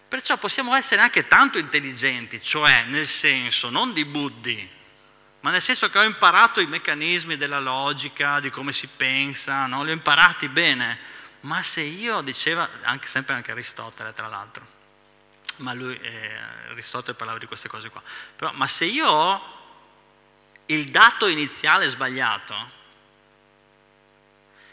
Perciò 0.08 0.38
possiamo 0.38 0.74
essere 0.74 1.02
anche 1.02 1.28
tanto 1.28 1.58
intelligenti, 1.58 2.42
cioè 2.42 2.86
nel 2.86 3.08
senso 3.08 3.70
non 3.70 3.92
di 3.92 4.06
buddhi, 4.06 4.72
ma 5.42 5.52
nel 5.52 5.62
senso 5.62 5.90
che 5.90 6.00
ho 6.00 6.04
imparato 6.04 6.62
i 6.62 6.66
meccanismi 6.66 7.36
della 7.36 7.60
logica, 7.60 8.40
di 8.40 8.50
come 8.50 8.72
si 8.72 8.88
pensa, 8.88 9.66
no? 9.66 9.84
li 9.84 9.90
ho 9.90 9.94
imparati 9.94 10.48
bene, 10.48 10.98
ma 11.42 11.62
se 11.62 11.82
io, 11.82 12.22
diceva 12.22 12.70
anche, 12.84 13.08
sempre 13.08 13.36
anche 13.36 13.52
Aristotele 13.52 14.14
tra 14.14 14.28
l'altro, 14.28 14.66
ma 15.58 15.74
lui, 15.74 16.00
eh, 16.00 16.38
Aristotele 16.70 17.18
parlava 17.18 17.38
di 17.38 17.48
queste 17.48 17.68
cose 17.68 17.90
qua, 17.90 18.02
però 18.34 18.54
ma 18.54 18.66
se 18.66 18.86
io 18.86 19.08
ho 19.10 19.56
il 20.68 20.90
dato 20.90 21.28
iniziale 21.28 21.88
sbagliato, 21.88 22.72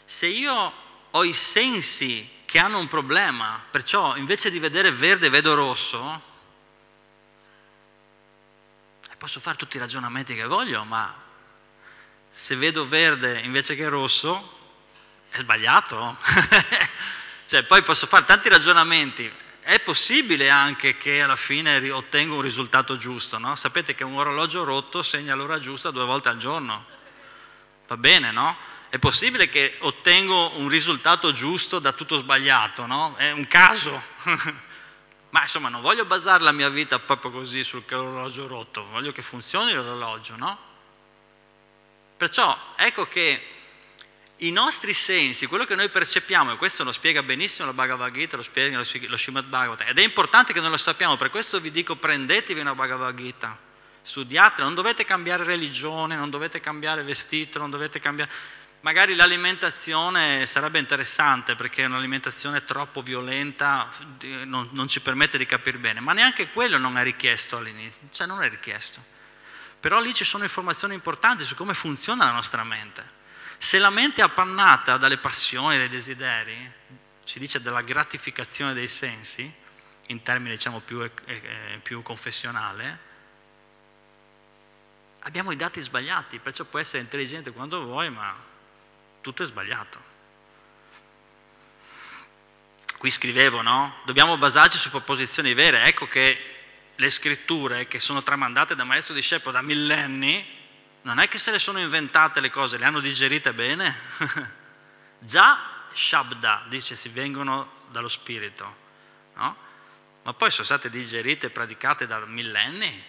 se 0.05 0.27
io 0.27 0.73
ho 1.11 1.23
i 1.23 1.33
sensi 1.33 2.29
che 2.45 2.59
hanno 2.59 2.79
un 2.79 2.87
problema, 2.87 3.61
perciò 3.69 4.15
invece 4.15 4.51
di 4.51 4.59
vedere 4.59 4.91
verde 4.91 5.29
vedo 5.29 5.53
rosso, 5.55 6.33
posso 9.17 9.39
fare 9.39 9.57
tutti 9.57 9.77
i 9.77 9.79
ragionamenti 9.79 10.35
che 10.35 10.45
voglio, 10.45 10.83
ma 10.83 11.11
se 12.31 12.55
vedo 12.55 12.87
verde 12.87 13.39
invece 13.39 13.75
che 13.75 13.87
rosso, 13.89 14.55
è 15.29 15.37
sbagliato. 15.39 16.17
cioè, 17.47 17.63
poi 17.63 17.81
posso 17.81 18.05
fare 18.07 18.25
tanti 18.25 18.49
ragionamenti. 18.49 19.31
È 19.65 19.79
possibile 19.79 20.51
anche 20.51 20.95
che 20.95 21.23
alla 21.23 21.35
fine 21.35 21.89
ottenga 21.89 22.35
un 22.35 22.41
risultato 22.41 22.97
giusto, 22.97 23.39
no? 23.39 23.55
Sapete 23.55 23.95
che 23.95 24.03
un 24.03 24.15
orologio 24.15 24.63
rotto 24.63 25.01
segna 25.01 25.33
l'ora 25.33 25.57
giusta 25.57 25.89
due 25.89 26.05
volte 26.05 26.29
al 26.29 26.37
giorno. 26.37 26.85
Va 27.87 27.97
bene, 27.97 28.31
no? 28.31 28.55
È 28.89 28.99
possibile 28.99 29.49
che 29.49 29.77
ottengo 29.79 30.59
un 30.59 30.67
risultato 30.67 31.31
giusto 31.31 31.79
da 31.79 31.93
tutto 31.93 32.17
sbagliato, 32.17 32.85
no? 32.85 33.15
È 33.17 33.31
un 33.31 33.47
caso. 33.47 33.99
Ma 35.33 35.41
insomma 35.41 35.69
non 35.69 35.81
voglio 35.81 36.05
basare 36.05 36.43
la 36.43 36.51
mia 36.51 36.69
vita 36.69 36.99
proprio 36.99 37.31
così 37.31 37.63
sull'orologio 37.63 38.45
rotto, 38.45 38.85
voglio 38.91 39.11
che 39.11 39.23
funzioni 39.23 39.73
l'orologio, 39.73 40.35
no? 40.35 40.59
Perciò 42.17 42.55
ecco 42.75 43.07
che 43.07 43.54
i 44.37 44.51
nostri 44.51 44.93
sensi, 44.93 45.45
quello 45.45 45.63
che 45.63 45.75
noi 45.75 45.89
percepiamo, 45.89 46.53
e 46.53 46.57
questo 46.57 46.83
lo 46.83 46.91
spiega 46.91 47.23
benissimo 47.23 47.67
la 47.67 47.73
Bhagavad 47.73 48.11
Gita, 48.11 48.35
lo 48.35 48.43
spiega 48.43 48.77
lo 48.77 49.17
Srimad 49.17 49.45
Bhagavatam, 49.45 49.87
ed 49.87 49.97
è 49.97 50.03
importante 50.03 50.51
che 50.51 50.59
noi 50.59 50.71
lo 50.71 50.77
sappiamo, 50.77 51.15
per 51.15 51.29
questo 51.29 51.61
vi 51.61 51.71
dico 51.71 51.95
prendetevi 51.95 52.59
una 52.59 52.75
Bhagavad 52.75 53.15
Gita, 53.15 53.57
studiatela, 54.01 54.65
non 54.65 54.75
dovete 54.75 55.05
cambiare 55.05 55.43
religione, 55.43 56.15
non 56.15 56.29
dovete 56.29 56.59
cambiare 56.59 57.03
vestito, 57.03 57.59
non 57.59 57.69
dovete 57.69 57.99
cambiare... 57.99 58.31
Magari 58.81 59.15
l'alimentazione 59.15 60.45
sarebbe 60.45 60.77
interessante 60.77 61.55
perché 61.55 61.85
un'alimentazione 61.85 62.63
troppo 62.65 63.01
violenta 63.01 63.89
non, 64.43 64.69
non 64.73 64.87
ci 64.87 65.01
permette 65.01 65.39
di 65.39 65.47
capire 65.47 65.79
bene, 65.79 66.01
ma 66.01 66.13
neanche 66.13 66.51
quello 66.51 66.77
non 66.77 66.95
è 66.95 67.01
richiesto 67.01 67.57
all'inizio, 67.57 68.09
cioè 68.11 68.27
non 68.27 68.43
è 68.43 68.49
richiesto. 68.49 69.03
Però 69.79 69.99
lì 69.99 70.13
ci 70.13 70.23
sono 70.23 70.43
informazioni 70.43 70.93
importanti 70.93 71.45
su 71.45 71.55
come 71.55 71.73
funziona 71.73 72.25
la 72.25 72.31
nostra 72.31 72.63
mente. 72.63 73.23
Se 73.57 73.79
la 73.79 73.89
mente 73.89 74.21
è 74.21 74.23
appannata 74.23 74.97
dalle 74.97 75.17
passioni, 75.17 75.77
dai 75.77 75.89
desideri, 75.89 76.71
si 77.23 77.39
dice 77.39 77.61
della 77.61 77.81
gratificazione 77.81 78.73
dei 78.73 78.87
sensi, 78.87 79.51
in 80.07 80.21
termini 80.21 80.55
diciamo 80.55 80.79
più, 80.79 81.01
eh, 81.01 81.79
più 81.81 82.01
confessionale, 82.01 82.99
abbiamo 85.21 85.51
i 85.51 85.55
dati 85.55 85.81
sbagliati, 85.81 86.39
perciò 86.39 86.63
puoi 86.65 86.83
essere 86.83 87.01
intelligente 87.01 87.51
quando 87.51 87.83
vuoi, 87.83 88.09
ma 88.09 88.35
tutto 89.21 89.41
è 89.41 89.45
sbagliato. 89.45 90.13
Qui 92.97 93.09
scrivevo, 93.09 93.61
no? 93.61 93.97
Dobbiamo 94.05 94.37
basarci 94.37 94.77
su 94.77 94.89
proposizioni 94.89 95.53
vere. 95.53 95.83
Ecco 95.83 96.07
che 96.07 96.53
le 96.95 97.09
scritture 97.09 97.87
che 97.87 97.99
sono 97.99 98.23
tramandate 98.23 98.75
da 98.75 98.83
maestro 98.83 99.13
discepolo 99.13 99.51
da 99.51 99.61
millenni 99.61 100.54
non 101.05 101.19
è 101.19 101.27
che 101.27 101.37
se 101.37 101.51
le 101.51 101.59
sono 101.59 101.79
inventate 101.79 102.39
le 102.39 102.49
cose, 102.49 102.77
le 102.77 102.85
hanno 102.85 102.99
digerite 102.99 103.53
bene. 103.53 103.95
Già 105.19 105.59
Shabda 105.93 106.65
dice 106.67 106.95
si 106.95 107.09
vengono 107.09 107.83
dallo 107.91 108.07
spirito, 108.07 108.75
no? 109.35 109.55
Ma 110.23 110.33
poi 110.33 110.49
sono 110.49 110.65
state 110.65 110.89
digerite 110.89 111.47
e 111.47 111.49
praticate 111.51 112.07
da 112.07 112.25
millenni. 112.25 113.03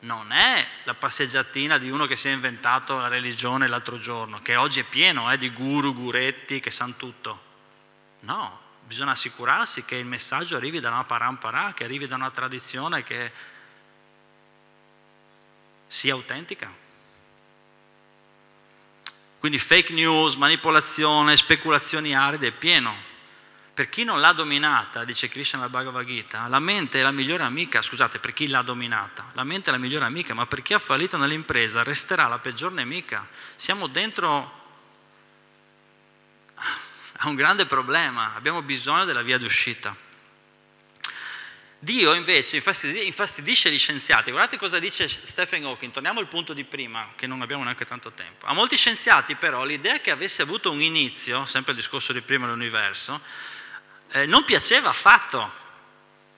Non 0.00 0.32
è 0.32 0.66
la 0.82 0.94
passeggiatina 0.94 1.78
di 1.78 1.90
uno 1.90 2.06
che 2.06 2.16
si 2.16 2.28
è 2.28 2.32
inventato 2.32 2.98
la 2.98 3.06
religione 3.06 3.68
l'altro 3.68 3.98
giorno, 3.98 4.40
che 4.42 4.56
oggi 4.56 4.80
è 4.80 4.84
pieno 4.84 5.30
eh, 5.30 5.38
di 5.38 5.50
guru, 5.50 5.94
guretti 5.94 6.58
che 6.58 6.72
sanno 6.72 6.94
tutto. 6.96 7.42
No, 8.20 8.60
bisogna 8.84 9.12
assicurarsi 9.12 9.84
che 9.84 9.94
il 9.94 10.06
messaggio 10.06 10.56
arrivi 10.56 10.80
da 10.80 10.90
una 10.90 11.04
parampara, 11.04 11.72
che 11.72 11.84
arrivi 11.84 12.08
da 12.08 12.16
una 12.16 12.30
tradizione 12.30 13.04
che 13.04 13.30
sia 15.90 16.14
autentica. 16.14 16.72
Quindi 19.40 19.58
fake 19.58 19.92
news, 19.92 20.36
manipolazione, 20.36 21.36
speculazioni 21.36 22.14
aride 22.14 22.48
è 22.48 22.52
pieno. 22.52 22.94
Per 23.74 23.88
chi 23.88 24.04
non 24.04 24.20
l'ha 24.20 24.32
dominata, 24.32 25.04
dice 25.04 25.28
Krishna 25.28 25.58
nella 25.58 25.70
Bhagavad 25.70 26.04
Gita, 26.04 26.46
la 26.46 26.58
mente 26.60 27.00
è 27.00 27.02
la 27.02 27.10
migliore 27.10 27.42
amica, 27.42 27.82
scusate, 27.82 28.18
per 28.18 28.32
chi 28.32 28.46
l'ha 28.46 28.62
dominata, 28.62 29.30
la 29.32 29.42
mente 29.42 29.70
è 29.70 29.72
la 29.72 29.78
migliore 29.78 30.04
amica, 30.04 30.34
ma 30.34 30.46
per 30.46 30.62
chi 30.62 30.74
ha 30.74 30.78
fallito 30.78 31.16
nell'impresa 31.16 31.82
resterà 31.82 32.28
la 32.28 32.38
peggior 32.38 32.70
nemica. 32.70 33.26
Siamo 33.56 33.86
dentro 33.86 34.58
a 37.16 37.28
un 37.28 37.34
grande 37.34 37.66
problema, 37.66 38.34
abbiamo 38.34 38.62
bisogno 38.62 39.04
della 39.04 39.22
via 39.22 39.38
d'uscita. 39.38 39.96
Dio 41.82 42.12
invece 42.12 42.62
infastidisce 43.02 43.70
gli 43.70 43.78
scienziati. 43.78 44.30
Guardate 44.30 44.58
cosa 44.58 44.78
dice 44.78 45.08
Stephen 45.08 45.64
Hawking, 45.64 45.90
torniamo 45.90 46.20
al 46.20 46.28
punto 46.28 46.52
di 46.52 46.64
prima, 46.64 47.12
che 47.16 47.26
non 47.26 47.40
abbiamo 47.40 47.64
neanche 47.64 47.86
tanto 47.86 48.12
tempo. 48.12 48.44
A 48.44 48.52
molti 48.52 48.76
scienziati 48.76 49.34
però 49.34 49.64
l'idea 49.64 49.98
che 50.00 50.10
avesse 50.10 50.42
avuto 50.42 50.70
un 50.70 50.82
inizio, 50.82 51.46
sempre 51.46 51.72
il 51.72 51.78
discorso 51.78 52.12
di 52.12 52.20
prima 52.20 52.44
dell'universo, 52.44 53.22
eh, 54.10 54.26
non 54.26 54.44
piaceva 54.44 54.90
affatto. 54.90 55.68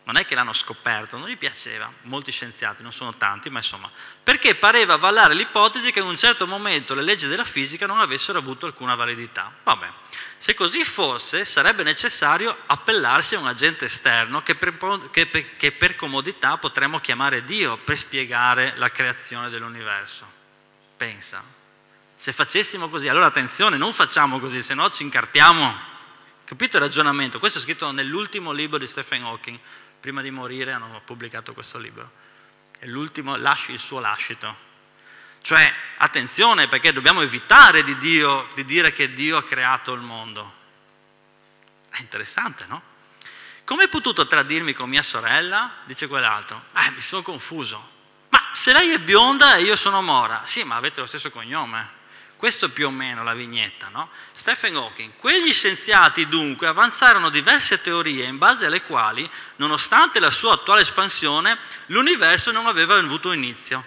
Non 0.04 0.16
è 0.16 0.26
che 0.26 0.34
l'hanno 0.34 0.52
scoperto, 0.52 1.16
non 1.16 1.28
gli 1.28 1.36
piaceva, 1.36 1.92
molti 2.02 2.32
scienziati, 2.32 2.82
non 2.82 2.90
sono 2.90 3.14
tanti, 3.14 3.50
ma 3.50 3.58
insomma, 3.58 3.88
perché 4.22 4.56
pareva 4.56 4.94
avallare 4.94 5.32
l'ipotesi 5.32 5.92
che 5.92 6.00
in 6.00 6.06
un 6.06 6.16
certo 6.16 6.44
momento 6.44 6.94
le 6.94 7.02
leggi 7.02 7.28
della 7.28 7.44
fisica 7.44 7.86
non 7.86 8.00
avessero 8.00 8.38
avuto 8.38 8.66
alcuna 8.66 8.96
validità. 8.96 9.52
Vabbè, 9.62 9.88
se 10.38 10.54
così 10.54 10.82
fosse, 10.82 11.44
sarebbe 11.44 11.84
necessario 11.84 12.56
appellarsi 12.66 13.36
a 13.36 13.38
un 13.38 13.46
agente 13.46 13.84
esterno 13.84 14.42
che 14.42 14.56
per, 14.56 14.76
che, 15.12 15.56
che 15.56 15.70
per, 15.70 15.94
comodità 15.94 16.58
potremmo 16.58 16.98
chiamare 16.98 17.44
Dio 17.44 17.76
per 17.76 17.96
spiegare 17.96 18.74
la 18.78 18.90
creazione 18.90 19.50
dell'universo. 19.50 20.26
Pensa, 20.96 21.44
se 22.16 22.32
facessimo 22.32 22.88
così, 22.88 23.06
allora 23.06 23.26
attenzione, 23.26 23.76
non 23.76 23.92
facciamo 23.92 24.40
così, 24.40 24.62
se 24.62 24.74
no 24.74 24.90
ci 24.90 25.04
incartiamo. 25.04 25.90
Capito 26.44 26.76
il 26.76 26.82
ragionamento? 26.82 27.38
Questo 27.38 27.60
è 27.60 27.62
scritto 27.62 27.90
nell'ultimo 27.92 28.50
libro 28.50 28.78
di 28.78 28.86
Stephen 28.86 29.22
Hawking. 29.22 29.58
Prima 30.02 30.20
di 30.20 30.30
morire 30.30 30.72
hanno 30.72 31.00
pubblicato 31.02 31.54
questo 31.54 31.78
libro. 31.78 32.10
È 32.78 32.84
l'ultimo, 32.84 33.36
lasci 33.36 33.72
il 33.72 33.78
suo 33.78 34.00
lascito 34.00 34.70
cioè, 35.42 35.74
attenzione 35.96 36.68
perché 36.68 36.92
dobbiamo 36.92 37.20
evitare 37.20 37.82
di, 37.82 37.98
Dio, 37.98 38.46
di 38.54 38.64
dire 38.64 38.92
che 38.92 39.12
Dio 39.12 39.36
ha 39.36 39.42
creato 39.42 39.92
il 39.92 40.00
mondo. 40.00 40.60
È 41.90 41.98
interessante, 41.98 42.64
no? 42.66 42.90
Come 43.64 43.82
hai 43.82 43.88
potuto 43.88 44.26
tradirmi 44.26 44.72
con 44.72 44.88
mia 44.88 45.02
sorella? 45.02 45.72
Dice 45.84 46.06
quell'altro. 46.06 46.66
Eh, 46.76 46.90
mi 46.92 47.00
sono 47.00 47.22
confuso. 47.22 47.90
Ma 48.28 48.50
se 48.52 48.72
lei 48.72 48.92
è 48.92 48.98
bionda 48.98 49.56
e 49.56 49.62
io 49.62 49.76
sono 49.76 50.00
mora, 50.00 50.42
sì, 50.44 50.62
ma 50.62 50.76
avete 50.76 51.00
lo 51.00 51.06
stesso 51.06 51.30
cognome. 51.30 52.00
Questo 52.42 52.66
è 52.66 52.70
più 52.70 52.88
o 52.88 52.90
meno 52.90 53.22
la 53.22 53.34
vignetta, 53.34 53.86
no? 53.86 54.10
Stephen 54.32 54.74
Hawking. 54.74 55.12
Quegli 55.16 55.52
scienziati 55.52 56.26
dunque 56.26 56.66
avanzarono 56.66 57.28
diverse 57.28 57.80
teorie 57.80 58.24
in 58.24 58.36
base 58.36 58.66
alle 58.66 58.82
quali, 58.82 59.30
nonostante 59.58 60.18
la 60.18 60.32
sua 60.32 60.54
attuale 60.54 60.80
espansione, 60.80 61.56
l'universo 61.86 62.50
non 62.50 62.66
aveva 62.66 62.96
avuto 62.96 63.30
inizio. 63.30 63.84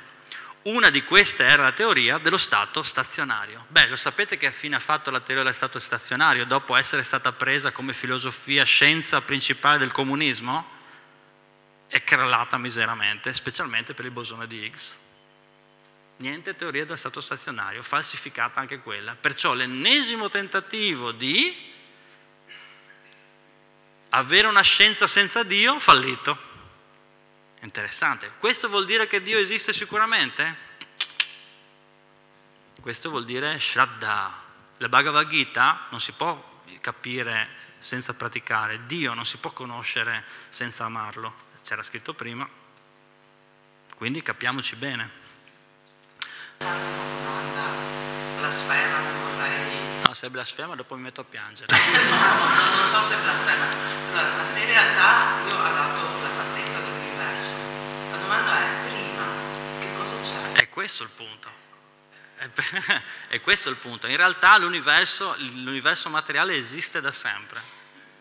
Una 0.62 0.90
di 0.90 1.04
queste 1.04 1.44
era 1.44 1.64
la 1.64 1.74
teoria 1.74 2.18
dello 2.18 2.38
stato 2.38 2.82
stazionario. 2.82 3.66
Beh, 3.68 3.90
lo 3.90 3.98
sapete 3.98 4.38
che 4.38 4.50
fine 4.54 4.78
ha 4.78 4.80
fatto 4.80 5.12
la 5.12 5.20
teoria 5.20 5.44
dello 5.44 5.54
stato 5.54 5.78
stazionario 5.78 6.46
dopo 6.46 6.78
essere 6.78 7.04
stata 7.04 7.34
presa 7.34 7.74
come 7.74 7.92
filosofia 7.92 8.64
scienza 8.64 9.20
principale 9.20 9.80
del 9.80 9.92
comunismo? 9.92 10.66
È 11.88 12.02
crollata 12.06 12.58
miseramente, 12.58 13.34
specialmente 13.34 13.94
per 13.94 14.06
il 14.06 14.12
bosone 14.12 14.48
di 14.48 14.64
Higgs. 14.64 14.96
Niente 16.18 16.56
teoria 16.56 16.86
dello 16.86 16.96
stato 16.96 17.20
stazionario, 17.20 17.84
falsificata 17.84 18.60
anche 18.60 18.80
quella. 18.80 19.16
Perciò 19.16 19.54
l'ennesimo 19.54 20.30
tentativo 20.30 21.12
di 21.12 21.74
avere 24.10 24.48
una 24.48 24.62
scienza 24.62 25.08
senza 25.08 25.44
Dio, 25.44 25.78
fallito. 25.80 26.54
Interessante. 27.62 28.32
Questo 28.40 28.70
vuol 28.70 28.86
dire 28.86 29.08
che 29.08 29.22
Dio 29.22 29.38
esiste 29.38 29.74
sicuramente? 29.74 30.74
Questo 32.80 33.10
vuol 33.10 33.26
dire 33.26 33.60
Shraddha. 33.60 34.44
La 34.78 34.90
Bhagavad 34.90 35.28
Gita 35.28 35.88
non 35.90 36.00
si 36.00 36.12
può 36.12 36.62
capire 36.82 37.64
senza 37.80 38.14
praticare, 38.14 38.86
Dio 38.86 39.14
non 39.14 39.26
si 39.26 39.38
può 39.38 39.52
conoscere 39.52 40.24
senza 40.50 40.86
amarlo, 40.86 41.34
c'era 41.64 41.84
scritto 41.84 42.14
prima, 42.14 42.48
quindi 43.96 44.22
capiamoci 44.22 44.76
bene. 44.76 45.25
Blasfema, 48.38 48.98
vorrei... 49.24 50.04
No, 50.06 50.14
se 50.14 50.30
blasfema 50.30 50.76
dopo 50.76 50.96
mi 50.96 51.02
metto 51.02 51.22
a 51.22 51.24
piangere. 51.24 51.72
no, 51.76 51.78
non 51.78 52.88
so 52.90 53.02
se 53.02 53.16
blasfema. 53.16 53.66
Allora, 54.12 54.36
ma 54.36 54.46
se 54.46 54.60
in 54.60 54.66
realtà 54.68 55.44
Dio 55.46 55.58
ha 55.58 55.70
dato 55.72 56.02
la 56.22 56.30
partenza 56.36 56.80
dell'universo, 56.80 57.50
la 58.12 58.18
domanda 58.18 58.60
è, 58.60 58.88
prima, 58.88 59.24
che 59.80 59.88
cosa 59.98 60.22
c'è? 60.22 60.62
È 60.62 60.70
questo 60.70 61.04
il 61.04 61.10
punto. 61.10 61.64
È 63.28 63.42
questo 63.42 63.70
il 63.70 63.78
punto. 63.78 64.08
In 64.08 64.18
realtà 64.18 64.58
l'universo, 64.58 65.36
l'universo 65.38 66.10
materiale 66.10 66.56
esiste 66.56 67.02
da 67.02 67.12
sempre, 67.12 67.62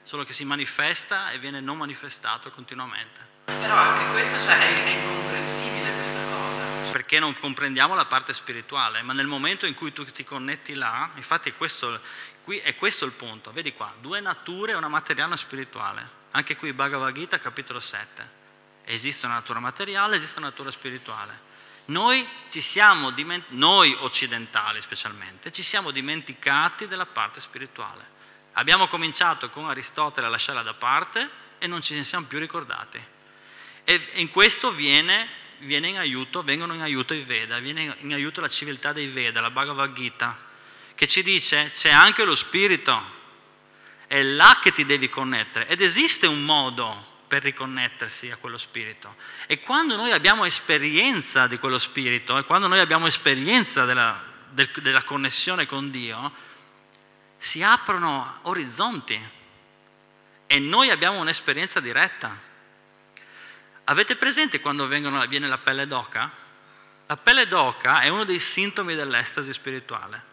solo 0.04 0.24
che 0.24 0.32
si 0.32 0.44
manifesta 0.44 1.30
e 1.30 1.38
viene 1.38 1.60
non 1.60 1.76
manifestato 1.76 2.50
continuamente. 2.50 3.20
Però 3.44 3.74
anche 3.74 4.10
questo 4.12 4.40
cioè, 4.42 4.58
è, 4.58 4.84
è 4.84 4.88
incomprensibile. 4.88 5.73
Perché 6.94 7.18
non 7.18 7.36
comprendiamo 7.40 7.96
la 7.96 8.04
parte 8.04 8.32
spirituale, 8.32 9.02
ma 9.02 9.12
nel 9.12 9.26
momento 9.26 9.66
in 9.66 9.74
cui 9.74 9.92
tu 9.92 10.04
ti 10.04 10.22
connetti 10.22 10.74
là, 10.74 11.10
infatti 11.16 11.48
è 11.48 11.56
questo, 11.56 12.00
qui 12.44 12.58
è 12.58 12.76
questo 12.76 13.04
il 13.04 13.10
punto. 13.10 13.50
Vedi 13.50 13.72
qua, 13.72 13.92
due 14.00 14.20
nature, 14.20 14.74
una 14.74 14.86
materiale 14.86 15.24
e 15.24 15.26
una 15.26 15.36
spirituale. 15.36 16.08
Anche 16.30 16.54
qui 16.54 16.72
Bhagavad 16.72 17.12
Gita, 17.12 17.40
capitolo 17.40 17.80
7. 17.80 18.30
Esiste 18.84 19.26
una 19.26 19.34
natura 19.34 19.58
materiale, 19.58 20.14
esiste 20.14 20.38
una 20.38 20.50
natura 20.50 20.70
spirituale. 20.70 21.36
Noi, 21.86 22.24
diment- 23.12 23.48
noi 23.48 23.96
occidentali 23.98 24.80
specialmente, 24.80 25.50
ci 25.50 25.62
siamo 25.62 25.90
dimenticati 25.90 26.86
della 26.86 27.06
parte 27.06 27.40
spirituale. 27.40 28.06
Abbiamo 28.52 28.86
cominciato 28.86 29.50
con 29.50 29.68
Aristotele 29.68 30.28
a 30.28 30.30
lasciarla 30.30 30.62
da 30.62 30.74
parte 30.74 31.28
e 31.58 31.66
non 31.66 31.82
ce 31.82 31.96
ne 31.96 32.04
siamo 32.04 32.26
più 32.26 32.38
ricordati. 32.38 33.04
E 33.82 34.10
in 34.12 34.30
questo 34.30 34.70
viene, 34.70 35.42
viene 35.60 35.88
in 35.88 35.98
aiuto, 35.98 36.42
vengono 36.42 36.74
in 36.74 36.82
aiuto 36.82 37.14
i 37.14 37.20
Veda, 37.20 37.58
viene 37.58 37.96
in 38.00 38.12
aiuto 38.12 38.40
la 38.40 38.48
civiltà 38.48 38.92
dei 38.92 39.06
Veda, 39.06 39.40
la 39.40 39.50
Bhagavad 39.50 39.92
Gita, 39.92 40.36
che 40.94 41.06
ci 41.06 41.22
dice 41.22 41.70
c'è 41.72 41.90
anche 41.90 42.24
lo 42.24 42.34
spirito, 42.34 43.02
è 44.06 44.22
là 44.22 44.58
che 44.62 44.72
ti 44.72 44.84
devi 44.84 45.08
connettere 45.08 45.66
ed 45.66 45.80
esiste 45.80 46.26
un 46.26 46.44
modo 46.44 47.12
per 47.26 47.42
riconnettersi 47.42 48.30
a 48.30 48.36
quello 48.36 48.58
spirito. 48.58 49.16
E 49.46 49.60
quando 49.60 49.96
noi 49.96 50.12
abbiamo 50.12 50.44
esperienza 50.44 51.46
di 51.46 51.58
quello 51.58 51.78
spirito, 51.78 52.38
e 52.38 52.44
quando 52.44 52.68
noi 52.68 52.78
abbiamo 52.78 53.06
esperienza 53.06 53.84
della, 53.84 54.22
del, 54.50 54.70
della 54.80 55.02
connessione 55.02 55.66
con 55.66 55.90
Dio, 55.90 56.32
si 57.36 57.62
aprono 57.62 58.38
orizzonti 58.42 59.20
e 60.46 60.58
noi 60.58 60.90
abbiamo 60.90 61.18
un'esperienza 61.18 61.80
diretta. 61.80 62.52
Avete 63.84 64.16
presente 64.16 64.60
quando 64.60 64.86
vengono, 64.86 65.24
viene 65.26 65.48
la 65.48 65.58
pelle 65.58 65.86
d'oca? 65.86 66.30
La 67.06 67.16
pelle 67.16 67.46
d'oca 67.46 68.00
è 68.00 68.08
uno 68.08 68.24
dei 68.24 68.38
sintomi 68.38 68.94
dell'estasi 68.94 69.52
spirituale. 69.52 70.32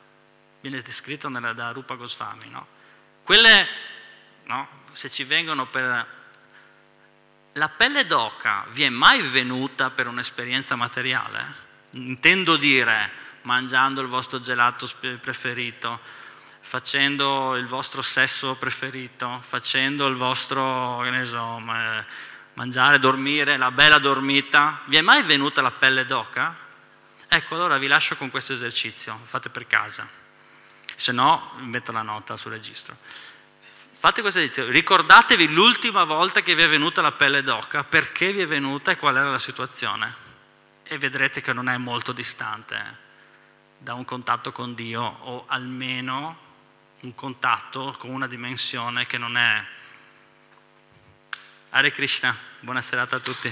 Viene 0.61 0.81
descritto 0.81 1.27
nella, 1.27 1.53
da 1.53 1.71
Rupa 1.71 1.95
Goswami. 1.95 2.49
No? 2.49 2.65
Quelle, 3.23 3.67
no? 4.43 4.67
se 4.93 5.09
ci 5.09 5.23
vengono 5.23 5.67
per 5.67 6.19
la 7.53 7.67
pelle 7.67 8.05
d'oca 8.05 8.65
vi 8.69 8.83
è 8.83 8.89
mai 8.89 9.21
venuta 9.21 9.89
per 9.89 10.07
un'esperienza 10.07 10.75
materiale? 10.75 11.69
Intendo 11.91 12.55
dire 12.55 13.11
mangiando 13.41 14.01
il 14.01 14.07
vostro 14.07 14.39
gelato 14.39 14.89
preferito, 15.19 15.99
facendo 16.61 17.55
il 17.55 17.65
vostro 17.65 18.01
sesso 18.01 18.55
preferito, 18.55 19.41
facendo 19.45 20.07
il 20.07 20.15
vostro, 20.15 20.99
che 20.99 21.09
ne 21.09 21.25
so, 21.25 21.61
mangiare, 22.53 22.99
dormire, 22.99 23.57
la 23.57 23.71
bella 23.71 23.97
dormita. 23.97 24.81
Vi 24.85 24.97
è 24.97 25.01
mai 25.01 25.23
venuta 25.23 25.61
la 25.61 25.71
pelle 25.71 26.05
d'oca? 26.05 26.55
Ecco, 27.27 27.55
allora 27.55 27.77
vi 27.77 27.87
lascio 27.87 28.15
con 28.17 28.29
questo 28.29 28.53
esercizio, 28.53 29.19
fate 29.23 29.49
per 29.49 29.65
casa. 29.67 30.07
Se 30.95 31.11
no, 31.11 31.53
metto 31.59 31.91
la 31.91 32.01
nota 32.01 32.35
sul 32.35 32.51
registro. 32.51 32.97
Fate 33.97 34.21
questo 34.21 34.39
esercizio, 34.39 34.69
ricordatevi 34.69 35.47
l'ultima 35.53 36.03
volta 36.03 36.41
che 36.41 36.55
vi 36.55 36.63
è 36.63 36.67
venuta 36.67 37.01
la 37.01 37.11
pelle 37.11 37.43
d'oca, 37.43 37.83
perché 37.83 38.33
vi 38.33 38.41
è 38.41 38.47
venuta 38.47 38.91
e 38.91 38.97
qual 38.97 39.15
era 39.15 39.29
la 39.29 39.37
situazione. 39.37 40.15
E 40.83 40.97
vedrete 40.97 41.39
che 41.41 41.53
non 41.53 41.69
è 41.69 41.77
molto 41.77 42.11
distante 42.11 42.97
da 43.77 43.93
un 43.93 44.05
contatto 44.05 44.51
con 44.51 44.75
Dio 44.75 45.01
o 45.01 45.45
almeno 45.47 46.49
un 47.01 47.15
contatto 47.15 47.95
con 47.97 48.09
una 48.09 48.27
dimensione 48.27 49.05
che 49.07 49.17
non 49.17 49.37
è... 49.37 49.65
Hare 51.74 51.93
Krishna, 51.93 52.36
buona 52.59 52.82
serata 52.82 53.15
a 53.15 53.19
tutti. 53.19 53.49